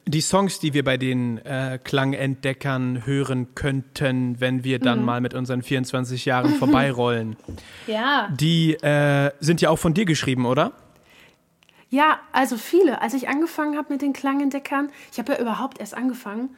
die 0.06 0.22
Songs, 0.22 0.60
die 0.60 0.74
wir 0.74 0.84
bei 0.84 0.98
den 0.98 1.38
äh, 1.40 1.80
Klangentdeckern 1.84 3.06
hören 3.06 3.54
könnten, 3.54 4.40
wenn 4.40 4.64
wir 4.64 4.80
dann 4.80 5.00
mhm. 5.00 5.06
mal 5.06 5.22
mit 5.22 5.34
unseren 5.34 5.62
24 5.62 6.26
Jahren 6.26 6.56
vorbeirollen, 6.56 7.36
ja. 7.88 8.30
die 8.34 8.74
äh, 8.76 9.32
sind 9.40 9.62
ja 9.62 9.70
auch 9.70 9.80
von 9.80 9.94
dir 9.94 10.06
geschrieben, 10.06 10.46
oder? 10.46 10.74
Ja, 11.92 12.22
also 12.32 12.58
viele. 12.58 13.02
Als 13.02 13.14
ich 13.14 13.28
angefangen 13.28 13.78
habe 13.78 13.92
mit 13.92 14.02
den 14.02 14.14
Klangentdeckern, 14.14 14.90
ich 15.12 15.20
habe 15.20 15.34
ja 15.34 15.40
überhaupt 15.40 15.80
erst 15.80 15.94
angefangen, 15.94 16.56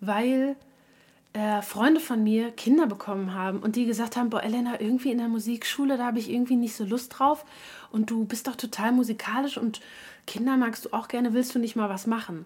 weil 0.00 0.56
äh, 1.34 1.62
Freunde 1.62 2.00
von 2.00 2.22
mir 2.22 2.50
Kinder 2.50 2.86
bekommen 2.88 3.32
haben 3.32 3.60
und 3.60 3.76
die 3.76 3.86
gesagt 3.86 4.16
haben, 4.16 4.28
boah, 4.28 4.42
Elena, 4.42 4.80
irgendwie 4.80 5.12
in 5.12 5.18
der 5.18 5.28
Musikschule, 5.28 5.96
da 5.96 6.06
habe 6.06 6.18
ich 6.18 6.28
irgendwie 6.28 6.56
nicht 6.56 6.74
so 6.74 6.84
Lust 6.84 7.16
drauf 7.16 7.44
und 7.92 8.10
du 8.10 8.24
bist 8.24 8.48
doch 8.48 8.56
total 8.56 8.90
musikalisch 8.90 9.56
und 9.56 9.80
Kinder 10.26 10.56
magst 10.56 10.84
du 10.84 10.92
auch 10.92 11.06
gerne, 11.06 11.32
willst 11.32 11.54
du 11.54 11.60
nicht 11.60 11.76
mal 11.76 11.88
was 11.88 12.08
machen? 12.08 12.44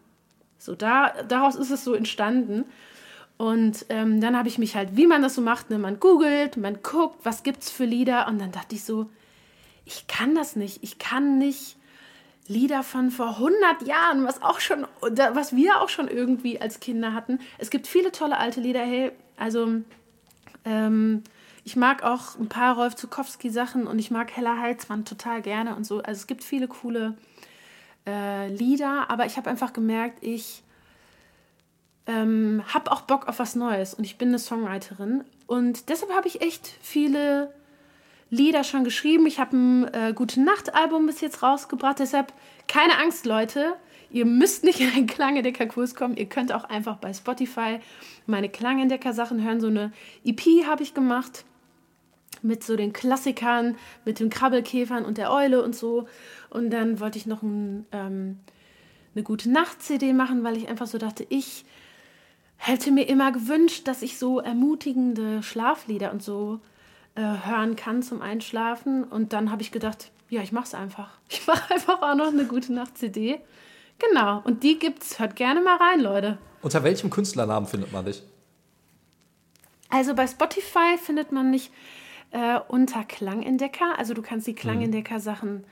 So, 0.58 0.74
da, 0.74 1.14
daraus 1.22 1.56
ist 1.56 1.70
es 1.70 1.84
so 1.84 1.94
entstanden. 1.94 2.64
Und 3.38 3.86
ähm, 3.88 4.20
dann 4.20 4.36
habe 4.36 4.48
ich 4.48 4.58
mich 4.58 4.76
halt, 4.76 4.96
wie 4.96 5.06
man 5.06 5.22
das 5.22 5.34
so 5.34 5.42
macht, 5.42 5.70
ne, 5.70 5.78
man 5.78 6.00
googelt, 6.00 6.56
man 6.56 6.82
guckt, 6.82 7.18
was 7.24 7.42
gibt 7.42 7.62
es 7.62 7.70
für 7.70 7.84
Lieder. 7.84 8.28
Und 8.28 8.40
dann 8.40 8.52
dachte 8.52 8.74
ich 8.74 8.84
so, 8.84 9.10
ich 9.84 10.06
kann 10.06 10.34
das 10.34 10.56
nicht. 10.56 10.82
Ich 10.82 10.98
kann 10.98 11.38
nicht 11.38 11.75
Lieder 12.48 12.82
von 12.82 13.10
vor 13.10 13.30
100 13.36 13.82
Jahren, 13.86 14.24
was 14.24 14.42
auch 14.42 14.60
schon, 14.60 14.86
was 15.00 15.54
wir 15.56 15.80
auch 15.80 15.88
schon 15.88 16.08
irgendwie 16.08 16.60
als 16.60 16.80
Kinder 16.80 17.12
hatten. 17.12 17.40
Es 17.58 17.70
gibt 17.70 17.86
viele 17.86 18.12
tolle 18.12 18.38
alte 18.38 18.60
Lieder. 18.60 18.80
Hey, 18.80 19.12
also 19.36 19.68
ähm, 20.64 21.22
ich 21.64 21.74
mag 21.76 22.04
auch 22.04 22.38
ein 22.38 22.48
paar 22.48 22.76
Rolf 22.76 22.94
Zukowski 22.94 23.50
Sachen 23.50 23.86
und 23.86 23.98
ich 23.98 24.10
mag 24.10 24.36
Hella 24.36 24.58
Heizmann 24.60 25.04
total 25.04 25.42
gerne 25.42 25.74
und 25.74 25.84
so. 25.84 25.98
Also 25.98 26.20
es 26.20 26.26
gibt 26.26 26.44
viele 26.44 26.68
coole 26.68 27.16
äh, 28.06 28.48
Lieder, 28.48 29.10
aber 29.10 29.26
ich 29.26 29.36
habe 29.36 29.50
einfach 29.50 29.72
gemerkt, 29.72 30.18
ich 30.22 30.62
ähm, 32.06 32.62
habe 32.72 32.92
auch 32.92 33.00
Bock 33.00 33.26
auf 33.26 33.40
was 33.40 33.56
Neues 33.56 33.94
und 33.94 34.04
ich 34.04 34.16
bin 34.16 34.28
eine 34.28 34.38
Songwriterin 34.38 35.24
und 35.46 35.88
deshalb 35.88 36.12
habe 36.12 36.28
ich 36.28 36.40
echt 36.40 36.72
viele 36.80 37.52
Lieder 38.30 38.64
schon 38.64 38.84
geschrieben. 38.84 39.26
Ich 39.26 39.38
habe 39.38 39.56
ein 39.56 39.94
äh, 39.94 40.12
Gute 40.14 40.40
Nacht 40.40 40.74
Album 40.74 41.06
bis 41.06 41.20
jetzt 41.20 41.42
rausgebracht, 41.42 41.98
deshalb 41.98 42.32
keine 42.66 42.98
Angst, 42.98 43.26
Leute. 43.26 43.74
Ihr 44.10 44.24
müsst 44.24 44.64
nicht 44.64 44.80
in 44.80 44.90
einen 44.90 45.06
Klangentdecker-Kurs 45.06 45.94
kommen. 45.94 46.16
Ihr 46.16 46.26
könnt 46.26 46.52
auch 46.52 46.64
einfach 46.64 46.96
bei 46.96 47.12
Spotify 47.12 47.80
meine 48.26 48.48
Klangentdecker-Sachen 48.48 49.42
hören. 49.42 49.60
So 49.60 49.68
eine 49.68 49.92
EP 50.24 50.66
habe 50.66 50.82
ich 50.82 50.94
gemacht 50.94 51.44
mit 52.42 52.62
so 52.62 52.76
den 52.76 52.92
Klassikern, 52.92 53.76
mit 54.04 54.20
den 54.20 54.30
Krabbelkäfern 54.30 55.04
und 55.04 55.18
der 55.18 55.32
Eule 55.32 55.62
und 55.62 55.74
so. 55.74 56.06
Und 56.50 56.70
dann 56.70 57.00
wollte 57.00 57.18
ich 57.18 57.26
noch 57.26 57.42
ein, 57.42 57.86
ähm, 57.92 58.38
eine 59.14 59.24
gute 59.24 59.50
Nacht-CD 59.50 60.12
machen, 60.12 60.44
weil 60.44 60.56
ich 60.56 60.68
einfach 60.68 60.86
so 60.86 60.98
dachte, 60.98 61.26
ich 61.28 61.64
hätte 62.56 62.90
mir 62.90 63.08
immer 63.08 63.32
gewünscht, 63.32 63.88
dass 63.88 64.02
ich 64.02 64.18
so 64.18 64.40
ermutigende 64.40 65.42
Schlaflieder 65.42 66.12
und 66.12 66.22
so 66.22 66.60
äh, 67.16 67.20
hören 67.20 67.76
kann 67.76 68.02
zum 68.02 68.22
Einschlafen. 68.22 69.04
Und 69.04 69.32
dann 69.32 69.50
habe 69.50 69.62
ich 69.62 69.72
gedacht, 69.72 70.10
ja, 70.28 70.42
ich 70.42 70.52
mache 70.52 70.66
es 70.66 70.74
einfach. 70.74 71.10
Ich 71.28 71.46
mache 71.46 71.74
einfach 71.74 72.02
auch 72.02 72.14
noch 72.14 72.28
eine 72.28 72.44
gute 72.44 72.72
Nacht-CD. 72.72 73.40
Genau. 73.98 74.42
Und 74.44 74.62
die 74.62 74.78
gibt's. 74.78 75.18
Hört 75.18 75.34
gerne 75.34 75.60
mal 75.60 75.76
rein, 75.76 76.00
Leute. 76.00 76.38
Unter 76.62 76.84
welchem 76.84 77.10
Künstlernamen 77.10 77.66
findet 77.66 77.92
man 77.92 78.04
dich? 78.04 78.22
Also 79.88 80.14
bei 80.14 80.26
Spotify 80.26 80.98
findet 80.98 81.32
man 81.32 81.50
mich 81.50 81.70
äh, 82.30 82.60
unter 82.68 83.04
Klangentdecker. 83.04 83.98
Also 83.98 84.14
du 84.14 84.22
kannst 84.22 84.46
die 84.46 84.52
mhm. 84.52 84.56
Klangentdecker-Sachen 84.56 85.64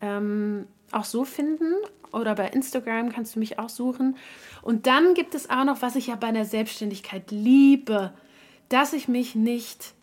ähm, 0.00 0.66
auch 0.92 1.04
so 1.04 1.24
finden. 1.24 1.74
Oder 2.12 2.34
bei 2.34 2.48
Instagram 2.48 3.10
kannst 3.10 3.36
du 3.36 3.38
mich 3.38 3.58
auch 3.58 3.68
suchen. 3.68 4.16
Und 4.62 4.86
dann 4.86 5.14
gibt 5.14 5.34
es 5.34 5.48
auch 5.48 5.64
noch, 5.64 5.82
was 5.82 5.96
ich 5.96 6.08
ja 6.08 6.16
bei 6.16 6.32
der 6.32 6.44
Selbstständigkeit 6.44 7.30
liebe, 7.30 8.12
dass 8.68 8.92
ich 8.92 9.08
mich 9.08 9.34
nicht 9.34 9.94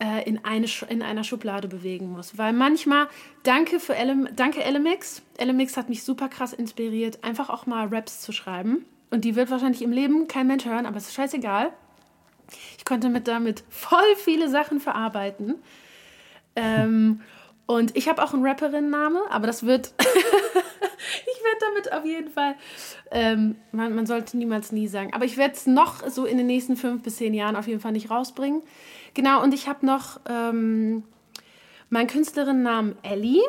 äh, 0.00 0.26
in, 0.28 0.44
eine, 0.44 0.66
in 0.88 1.02
einer 1.02 1.24
Schublade 1.24 1.68
bewegen 1.68 2.10
muss. 2.10 2.36
Weil 2.38 2.52
manchmal, 2.52 3.08
danke 3.42 3.78
für 3.78 3.94
Ele, 3.94 4.30
danke 4.34 4.64
Elemix. 4.64 5.22
Elemix 5.36 5.76
hat 5.76 5.88
mich 5.88 6.02
super 6.02 6.28
krass 6.28 6.52
inspiriert, 6.52 7.22
einfach 7.22 7.50
auch 7.50 7.66
mal 7.66 7.88
Raps 7.88 8.20
zu 8.20 8.32
schreiben. 8.32 8.86
Und 9.10 9.24
die 9.24 9.36
wird 9.36 9.50
wahrscheinlich 9.50 9.82
im 9.82 9.92
Leben 9.92 10.28
kein 10.28 10.46
Mensch 10.46 10.64
hören, 10.64 10.86
aber 10.86 10.96
es 10.96 11.08
ist 11.08 11.14
scheißegal. 11.14 11.72
Ich 12.78 12.84
konnte 12.84 13.08
mit 13.08 13.28
damit 13.28 13.64
voll 13.68 14.16
viele 14.16 14.48
Sachen 14.48 14.80
verarbeiten. 14.80 15.56
Ähm, 16.56 17.20
und 17.66 17.96
ich 17.96 18.08
habe 18.08 18.22
auch 18.22 18.32
einen 18.32 18.44
Rapperin-Name, 18.44 19.20
aber 19.30 19.46
das 19.46 19.64
wird. 19.64 19.92
ich 19.98 21.44
werde 21.44 21.60
damit 21.60 21.92
auf 21.92 22.04
jeden 22.04 22.30
Fall. 22.30 22.56
Ähm, 23.10 23.56
man, 23.70 23.94
man, 23.94 24.06
sollte 24.06 24.36
niemals 24.36 24.72
nie 24.72 24.88
sagen. 24.88 25.12
Aber 25.12 25.24
ich 25.24 25.36
werde 25.36 25.54
es 25.54 25.66
noch 25.66 26.08
so 26.08 26.24
in 26.24 26.38
den 26.38 26.46
nächsten 26.46 26.76
fünf 26.76 27.02
bis 27.02 27.16
zehn 27.16 27.34
Jahren 27.34 27.54
auf 27.54 27.68
jeden 27.68 27.80
Fall 27.80 27.92
nicht 27.92 28.10
rausbringen. 28.10 28.62
Genau, 29.14 29.42
und 29.42 29.54
ich 29.54 29.68
habe 29.68 29.84
noch 29.84 30.20
ähm, 30.28 31.04
meinen 31.88 32.06
Künstlerinnennamen 32.06 32.96
Ellie. 33.02 33.42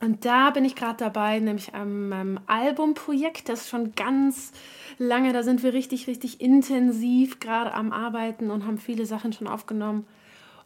Und 0.00 0.24
da 0.24 0.50
bin 0.50 0.64
ich 0.64 0.76
gerade 0.76 0.98
dabei, 0.98 1.38
nämlich 1.38 1.74
an 1.74 2.10
meinem 2.10 2.40
Albumprojekt, 2.46 3.48
das 3.48 3.62
ist 3.62 3.70
schon 3.70 3.94
ganz 3.94 4.52
lange, 4.98 5.32
da 5.32 5.42
sind 5.42 5.62
wir 5.62 5.72
richtig, 5.72 6.06
richtig 6.06 6.40
intensiv 6.40 7.40
gerade 7.40 7.72
am 7.72 7.92
Arbeiten 7.92 8.50
und 8.50 8.66
haben 8.66 8.78
viele 8.78 9.06
Sachen 9.06 9.32
schon 9.32 9.48
aufgenommen. 9.48 10.06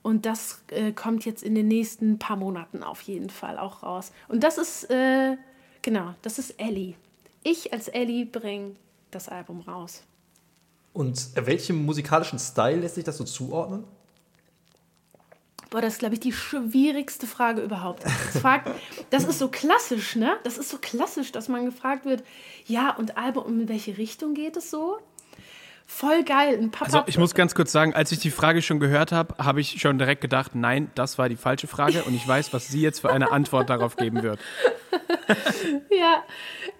Und 0.02 0.26
das 0.26 0.64
äh, 0.70 0.92
kommt 0.92 1.24
jetzt 1.24 1.42
in 1.42 1.54
den 1.54 1.68
nächsten 1.68 2.18
paar 2.18 2.36
Monaten 2.36 2.82
auf 2.82 3.02
jeden 3.02 3.30
Fall 3.30 3.58
auch 3.58 3.82
raus. 3.82 4.12
Und 4.28 4.42
das 4.42 4.58
ist, 4.58 4.90
äh, 4.90 5.36
genau, 5.82 6.14
das 6.22 6.38
ist 6.38 6.58
Ellie. 6.58 6.94
Ich 7.42 7.72
als 7.72 7.88
Ellie 7.88 8.26
bringe 8.26 8.74
das 9.10 9.28
Album 9.28 9.60
raus. 9.60 10.02
Und 10.92 11.30
welchem 11.34 11.84
musikalischen 11.84 12.38
Style 12.38 12.80
lässt 12.80 12.96
sich 12.96 13.04
das 13.04 13.16
so 13.16 13.24
zuordnen? 13.24 13.84
Boah, 15.70 15.80
das 15.80 15.94
ist, 15.94 15.98
glaube 16.00 16.14
ich, 16.14 16.20
die 16.20 16.32
schwierigste 16.32 17.28
Frage 17.28 17.62
überhaupt. 17.62 18.04
Das, 18.04 18.42
fragt, 18.42 18.70
das 19.10 19.22
ist 19.22 19.38
so 19.38 19.46
klassisch, 19.48 20.16
ne? 20.16 20.36
Das 20.42 20.58
ist 20.58 20.68
so 20.68 20.78
klassisch, 20.78 21.30
dass 21.30 21.48
man 21.48 21.64
gefragt 21.64 22.04
wird, 22.04 22.24
ja, 22.66 22.90
und 22.96 23.16
Album, 23.16 23.60
in 23.60 23.68
welche 23.68 23.96
Richtung 23.96 24.34
geht 24.34 24.56
es 24.56 24.70
so? 24.70 24.98
Voll 25.92 26.22
geil. 26.22 26.56
Ein 26.56 26.70
Papa 26.70 26.84
also 26.84 27.02
ich 27.06 27.18
muss 27.18 27.34
ganz 27.34 27.54
kurz 27.54 27.72
sagen, 27.72 27.94
als 27.94 28.12
ich 28.12 28.20
die 28.20 28.30
Frage 28.30 28.62
schon 28.62 28.78
gehört 28.78 29.10
habe, 29.10 29.34
habe 29.44 29.60
ich 29.60 29.80
schon 29.80 29.98
direkt 29.98 30.20
gedacht, 30.20 30.54
nein, 30.54 30.88
das 30.94 31.18
war 31.18 31.28
die 31.28 31.36
falsche 31.36 31.66
Frage 31.66 32.04
und 32.04 32.14
ich 32.14 32.26
weiß, 32.26 32.52
was 32.52 32.68
sie 32.68 32.80
jetzt 32.80 33.00
für 33.00 33.10
eine 33.10 33.32
Antwort 33.32 33.68
darauf 33.68 33.96
geben 33.96 34.22
wird. 34.22 34.38
ja, 35.90 36.22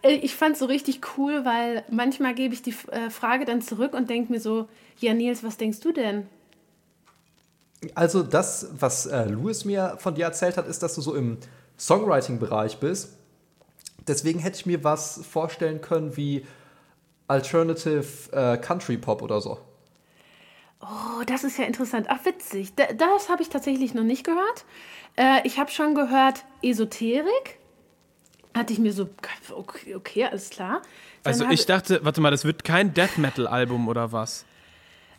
äh, 0.03 0.13
ich 0.13 0.37
fand 0.37 0.53
es 0.53 0.61
so 0.61 0.67
richtig 0.67 1.01
cool, 1.19 1.45
weil 1.45 1.85
manchmal 1.91 2.35
gebe 2.35 2.55
ich 2.55 2.63
die 2.63 2.75
äh, 2.93 3.11
Frage 3.11 3.45
dann 3.45 3.61
zurück 3.63 3.95
und 3.95 4.09
denke 4.09 4.33
mir 4.33 4.41
so, 4.41 4.69
ja 5.01 5.13
Nils, 5.13 5.43
was 5.43 5.57
denkst 5.57 5.81
du 5.81 5.93
denn? 5.93 6.29
Also 7.97 8.23
das, 8.23 8.69
was 8.79 9.07
äh, 9.07 9.25
Louis 9.25 9.65
mir 9.65 9.97
von 9.99 10.15
dir 10.15 10.27
erzählt 10.27 10.57
hat, 10.57 10.69
ist, 10.69 10.85
dass 10.85 10.95
du 10.95 11.01
so 11.01 11.17
im 11.17 11.37
Songwriting-Bereich 11.79 12.79
bist. 12.79 13.19
Deswegen 14.07 14.39
hätte 14.39 14.57
ich 14.57 14.67
mir 14.67 14.85
was 14.85 15.21
vorstellen 15.29 15.81
können 15.81 16.17
wie 16.17 16.47
Alternative 17.31 18.05
äh, 18.33 18.59
Country 18.59 18.97
Pop 18.97 19.23
oder 19.23 19.41
so. 19.41 19.59
Oh, 20.81 21.23
das 21.27 21.45
ist 21.45 21.59
ja 21.59 21.65
interessant. 21.65 22.07
Ach, 22.09 22.25
witzig. 22.25 22.75
D 22.75 22.83
das 22.97 23.29
habe 23.29 23.43
ich 23.43 23.51
tatsächlich 23.51 23.95
noch 23.95 24.03
nicht 24.03 24.25
gehört. 24.25 24.65
Äh, 25.17 25.47
ich 25.47 25.59
habe 25.59 25.71
schon 25.71 25.95
gehört 25.95 26.45
Esoterik. 26.63 27.59
Hatte 28.55 28.73
ich 28.73 28.81
mir 28.81 28.93
so, 28.93 29.09
okay, 29.53 29.95
okay 29.95 30.25
alles 30.25 30.51
klar. 30.51 30.83
Dann 31.23 31.33
also 31.33 31.49
ich 31.51 31.67
dachte, 31.67 32.01
warte 32.03 32.21
mal, 32.21 32.31
das 32.31 32.45
wird 32.45 32.65
kein 32.65 32.95
Death 32.95 33.19
Metal 33.19 33.47
Album 33.47 33.87
oder 33.87 34.11
was? 34.11 34.45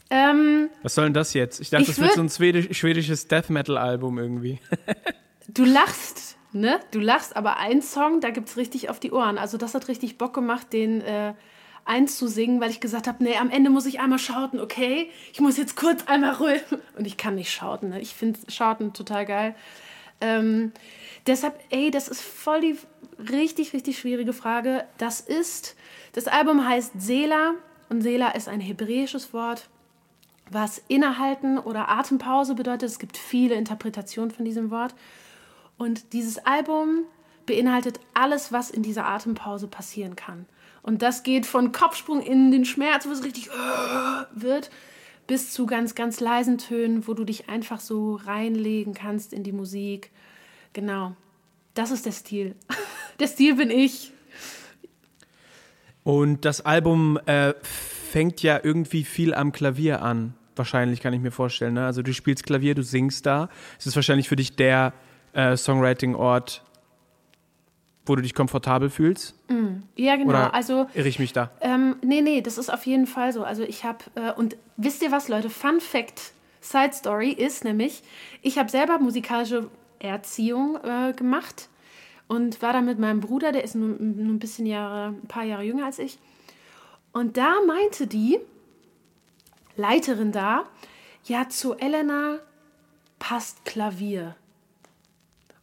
Ähm, 0.09 0.69
Was 0.83 0.95
soll 0.95 1.05
denn 1.05 1.13
das 1.13 1.33
jetzt? 1.33 1.61
Ich 1.61 1.69
dachte, 1.69 1.83
ich 1.83 1.89
das 1.89 2.01
wird 2.01 2.13
so 2.15 2.21
ein 2.21 2.29
schwedisch, 2.29 2.77
schwedisches 2.77 3.27
Death 3.27 3.49
Metal 3.49 3.77
Album 3.77 4.17
irgendwie. 4.17 4.59
du 5.47 5.63
lachst, 5.63 6.37
ne? 6.51 6.81
Du 6.91 6.99
lachst, 6.99 7.37
aber 7.37 7.57
ein 7.57 7.81
Song, 7.81 8.19
da 8.19 8.31
gibt 8.31 8.49
es 8.49 8.57
richtig 8.57 8.89
auf 8.89 8.99
die 8.99 9.11
Ohren. 9.11 9.37
Also 9.37 9.57
das 9.57 9.73
hat 9.75 9.87
richtig 9.87 10.17
Bock 10.17 10.33
gemacht, 10.33 10.73
den 10.73 10.99
äh, 10.99 11.33
einzusingen, 11.85 12.61
weil 12.61 12.69
ich 12.69 12.79
gesagt 12.79 13.07
habe, 13.07 13.23
nee, 13.23 13.37
am 13.37 13.49
Ende 13.49 13.69
muss 13.69 13.85
ich 13.85 13.99
einmal 13.99 14.19
schauten, 14.19 14.59
okay? 14.59 15.09
Ich 15.33 15.39
muss 15.39 15.57
jetzt 15.57 15.75
kurz 15.75 16.07
einmal 16.07 16.33
ruhig. 16.35 16.61
Und 16.97 17.05
ich 17.05 17.17
kann 17.17 17.35
nicht 17.35 17.51
schauten, 17.51 17.89
ne? 17.89 18.01
Ich 18.01 18.13
finde 18.13 18.39
Schauten 18.49 18.93
total 18.93 19.25
geil. 19.25 19.55
Ähm, 20.19 20.71
deshalb, 21.27 21.59
ey, 21.69 21.91
das 21.91 22.07
ist 22.07 22.21
voll 22.21 22.61
die 22.61 22.77
richtig, 23.31 23.73
richtig 23.73 23.99
schwierige 23.99 24.33
Frage. 24.33 24.85
Das 24.97 25.19
ist, 25.19 25.75
das 26.13 26.27
Album 26.27 26.67
heißt 26.67 26.93
Sela 26.99 27.53
und 27.89 28.01
Sela 28.01 28.29
ist 28.29 28.47
ein 28.47 28.59
hebräisches 28.59 29.33
Wort 29.33 29.67
was 30.51 30.81
innehalten 30.89 31.57
oder 31.57 31.89
Atempause 31.89 32.55
bedeutet. 32.55 32.89
Es 32.89 32.99
gibt 32.99 33.17
viele 33.17 33.55
Interpretationen 33.55 34.31
von 34.31 34.45
diesem 34.45 34.69
Wort. 34.69 34.93
Und 35.77 36.13
dieses 36.13 36.39
Album 36.39 37.05
beinhaltet 37.45 37.99
alles, 38.13 38.51
was 38.51 38.69
in 38.69 38.83
dieser 38.83 39.07
Atempause 39.07 39.67
passieren 39.67 40.15
kann. 40.15 40.45
Und 40.83 41.01
das 41.01 41.23
geht 41.23 41.45
von 41.45 41.71
Kopfsprung 41.71 42.21
in 42.21 42.51
den 42.51 42.65
Schmerz, 42.65 43.05
wo 43.05 43.11
es 43.11 43.23
richtig 43.23 43.49
wird, 44.33 44.71
bis 45.27 45.51
zu 45.51 45.65
ganz, 45.65 45.95
ganz 45.95 46.19
leisen 46.19 46.57
Tönen, 46.57 47.07
wo 47.07 47.13
du 47.13 47.23
dich 47.23 47.49
einfach 47.49 47.79
so 47.79 48.15
reinlegen 48.15 48.93
kannst 48.93 49.33
in 49.33 49.43
die 49.43 49.51
Musik. 49.51 50.11
Genau. 50.73 51.15
Das 51.73 51.91
ist 51.91 52.05
der 52.05 52.11
Stil. 52.11 52.55
Der 53.19 53.27
Stil 53.27 53.55
bin 53.55 53.69
ich. 53.69 54.11
Und 56.03 56.43
das 56.43 56.61
Album 56.61 57.19
äh, 57.27 57.53
fängt 57.61 58.41
ja 58.41 58.59
irgendwie 58.63 59.03
viel 59.03 59.35
am 59.35 59.51
Klavier 59.51 60.01
an. 60.01 60.33
Wahrscheinlich 60.55 61.01
kann 61.01 61.13
ich 61.13 61.21
mir 61.21 61.31
vorstellen. 61.31 61.75
Ne? 61.75 61.85
Also 61.85 62.01
du 62.01 62.13
spielst 62.13 62.45
Klavier, 62.45 62.73
du 62.73 62.83
singst 62.83 63.27
da. 63.27 63.49
Es 63.77 63.85
ist 63.85 63.95
wahrscheinlich 63.95 64.27
für 64.27 64.35
dich 64.35 64.55
der 64.55 64.93
äh, 65.33 65.55
Songwriting-Ort, 65.55 66.63
wo 68.05 68.15
du 68.15 68.21
dich 68.21 68.33
komfortabel 68.33 68.89
fühlst. 68.89 69.35
Ja, 69.95 70.15
genau. 70.15 70.29
Oder 70.29 70.53
also 70.53 70.87
irre 70.93 71.07
ich 71.07 71.19
mich 71.19 71.33
da? 71.33 71.51
Ähm, 71.61 71.97
nee, 72.01 72.21
nee, 72.21 72.41
das 72.41 72.57
ist 72.57 72.73
auf 72.73 72.85
jeden 72.85 73.07
Fall 73.07 73.33
so. 73.33 73.43
Also 73.43 73.63
ich 73.63 73.83
habe, 73.83 73.99
äh, 74.15 74.31
und 74.31 74.57
wisst 74.77 75.03
ihr 75.03 75.11
was, 75.11 75.27
Leute? 75.27 75.49
Fun 75.49 75.79
Fact, 75.79 76.33
Side 76.61 76.93
Story 76.93 77.31
ist 77.31 77.63
nämlich, 77.63 78.01
ich 78.41 78.57
habe 78.57 78.69
selber 78.69 78.97
musikalische 78.99 79.69
Erziehung 79.99 80.79
äh, 80.83 81.13
gemacht 81.13 81.69
und 82.27 82.61
war 82.61 82.73
da 82.73 82.81
mit 82.81 82.97
meinem 82.97 83.19
Bruder, 83.19 83.51
der 83.51 83.63
ist 83.63 83.75
nur, 83.75 83.89
nur 83.99 84.33
ein 84.33 84.39
bisschen 84.39 84.65
Jahre, 84.65 85.09
ein 85.09 85.27
paar 85.27 85.43
Jahre 85.43 85.63
jünger 85.63 85.85
als 85.85 85.99
ich. 85.99 86.17
Und 87.11 87.37
da 87.37 87.55
meinte 87.67 88.07
die 88.07 88.39
Leiterin 89.75 90.31
da, 90.31 90.65
ja, 91.25 91.49
zu 91.49 91.75
Elena 91.75 92.39
passt 93.19 93.63
Klavier. 93.65 94.35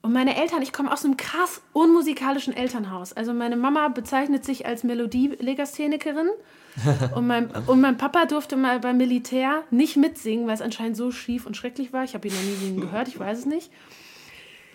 Und 0.08 0.14
meine 0.14 0.38
Eltern, 0.38 0.62
ich 0.62 0.72
komme 0.72 0.90
aus 0.90 1.04
einem 1.04 1.18
krass 1.18 1.60
unmusikalischen 1.74 2.56
Elternhaus. 2.56 3.12
Also 3.12 3.34
meine 3.34 3.58
Mama 3.58 3.88
bezeichnet 3.88 4.42
sich 4.42 4.64
als 4.64 4.82
Melodielegasthenikerin 4.82 6.30
und 7.14 7.26
mein, 7.26 7.50
und 7.66 7.82
mein 7.82 7.98
Papa 7.98 8.24
durfte 8.24 8.56
mal 8.56 8.80
beim 8.80 8.96
Militär 8.96 9.64
nicht 9.70 9.98
mitsingen, 9.98 10.46
weil 10.46 10.54
es 10.54 10.62
anscheinend 10.62 10.96
so 10.96 11.10
schief 11.10 11.44
und 11.44 11.58
schrecklich 11.58 11.92
war. 11.92 12.04
Ich 12.04 12.14
habe 12.14 12.26
ihn 12.26 12.32
noch 12.32 12.40
nie 12.40 12.54
singen 12.54 12.80
gehört, 12.80 13.08
ich 13.08 13.18
weiß 13.18 13.40
es 13.40 13.44
nicht. 13.44 13.70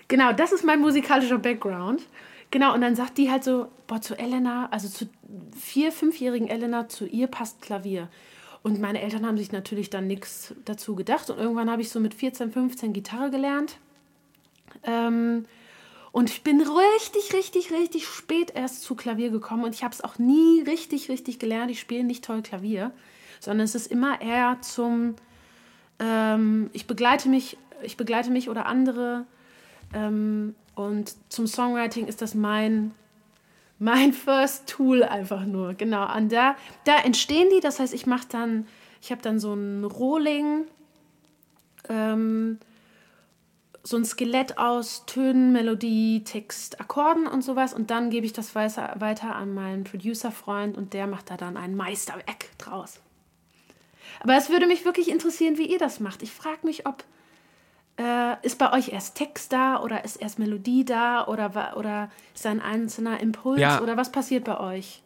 Genau, 0.07 0.33
das 0.33 0.51
ist 0.51 0.63
mein 0.63 0.79
musikalischer 0.79 1.39
Background. 1.39 2.03
Genau, 2.51 2.75
und 2.75 2.81
dann 2.81 2.95
sagt 2.95 3.17
die 3.17 3.31
halt 3.31 3.43
so, 3.43 3.69
boah, 3.87 4.01
zu 4.01 4.13
Elena, 4.15 4.67
also 4.69 4.87
zu 4.87 5.09
vier-, 5.59 5.91
fünfjährigen 5.91 6.47
Elena, 6.47 6.89
zu 6.89 7.07
ihr 7.07 7.25
passt 7.25 7.59
Klavier. 7.63 8.07
Und 8.61 8.79
meine 8.79 9.01
Eltern 9.01 9.25
haben 9.25 9.39
sich 9.39 9.51
natürlich 9.51 9.89
dann 9.89 10.05
nichts 10.05 10.53
dazu 10.63 10.93
gedacht. 10.93 11.31
Und 11.31 11.39
irgendwann 11.39 11.71
habe 11.71 11.81
ich 11.81 11.89
so 11.89 11.99
mit 11.99 12.13
14, 12.13 12.51
15 12.51 12.93
Gitarre 12.93 13.31
gelernt. 13.31 13.79
Ähm, 14.83 15.45
und 16.11 16.29
ich 16.29 16.43
bin 16.43 16.61
richtig, 16.61 17.33
richtig, 17.33 17.71
richtig 17.71 18.07
spät 18.07 18.51
erst 18.55 18.83
zu 18.83 18.93
Klavier 18.93 19.31
gekommen. 19.31 19.63
Und 19.63 19.73
ich 19.73 19.83
habe 19.83 19.93
es 19.93 20.03
auch 20.03 20.19
nie 20.19 20.61
richtig, 20.61 21.09
richtig 21.09 21.39
gelernt. 21.39 21.71
Ich 21.71 21.79
spiele 21.79 22.03
nicht 22.03 22.23
toll 22.23 22.43
Klavier, 22.43 22.91
sondern 23.39 23.65
es 23.65 23.73
ist 23.73 23.87
immer 23.87 24.21
eher 24.21 24.59
zum, 24.61 25.15
ähm, 25.99 26.69
ich 26.71 26.85
begleite 26.85 27.29
mich, 27.29 27.57
ich 27.81 27.97
begleite 27.97 28.29
mich 28.29 28.47
oder 28.47 28.67
andere. 28.67 29.25
Ähm, 29.93 30.53
und 30.75 31.15
zum 31.29 31.47
Songwriting 31.47 32.05
ist 32.05 32.21
das 32.21 32.35
mein, 32.35 32.91
mein 33.79 34.13
First 34.13 34.67
Tool 34.67 35.03
einfach 35.03 35.45
nur. 35.45 35.73
Genau, 35.73 36.03
an 36.03 36.29
da, 36.29 36.55
da 36.85 36.99
entstehen 36.99 37.49
die. 37.55 37.59
Das 37.59 37.79
heißt, 37.79 37.93
ich 37.93 38.05
mache 38.05 38.27
dann, 38.29 38.67
ich 39.01 39.11
habe 39.11 39.23
dann 39.23 39.39
so 39.39 39.53
ein 39.53 39.83
Rolling, 39.83 40.65
ähm, 41.89 42.59
so 43.85 43.97
ein 43.97 44.05
Skelett 44.05 44.57
aus 44.57 45.05
Tönen, 45.05 45.51
Melodie, 45.51 46.23
Text, 46.23 46.79
Akkorden 46.79 47.27
und 47.27 47.41
sowas. 47.41 47.73
Und 47.73 47.89
dann 47.91 48.09
gebe 48.09 48.25
ich 48.25 48.31
das 48.33 48.55
weiter, 48.55 49.35
an 49.35 49.53
meinen 49.53 49.83
Producer-Freund 49.83 50.77
und 50.77 50.93
der 50.93 51.05
macht 51.05 51.29
da 51.29 51.37
dann 51.37 51.57
ein 51.57 51.75
Meisterwerk 51.75 52.57
draus. 52.57 53.01
Aber 54.21 54.35
es 54.35 54.49
würde 54.49 54.67
mich 54.67 54.85
wirklich 54.85 55.09
interessieren, 55.11 55.57
wie 55.57 55.65
ihr 55.69 55.79
das 55.79 55.99
macht. 55.99 56.23
Ich 56.23 56.31
frage 56.31 56.59
mich, 56.63 56.87
ob 56.87 57.03
äh, 57.99 58.35
ist 58.45 58.57
bei 58.57 58.71
euch 58.73 58.89
erst 58.89 59.15
Text 59.15 59.51
da 59.51 59.81
oder 59.81 60.05
ist 60.05 60.15
erst 60.15 60.39
Melodie 60.39 60.85
da 60.85 61.27
oder, 61.27 61.75
oder 61.77 62.09
ist 62.33 62.45
ein 62.45 62.61
einzelner 62.61 63.19
Impuls 63.19 63.59
Ja. 63.59 63.81
oder 63.81 63.97
was 63.97 64.11
passiert 64.11 64.45
bei 64.45 64.59
euch? 64.59 65.03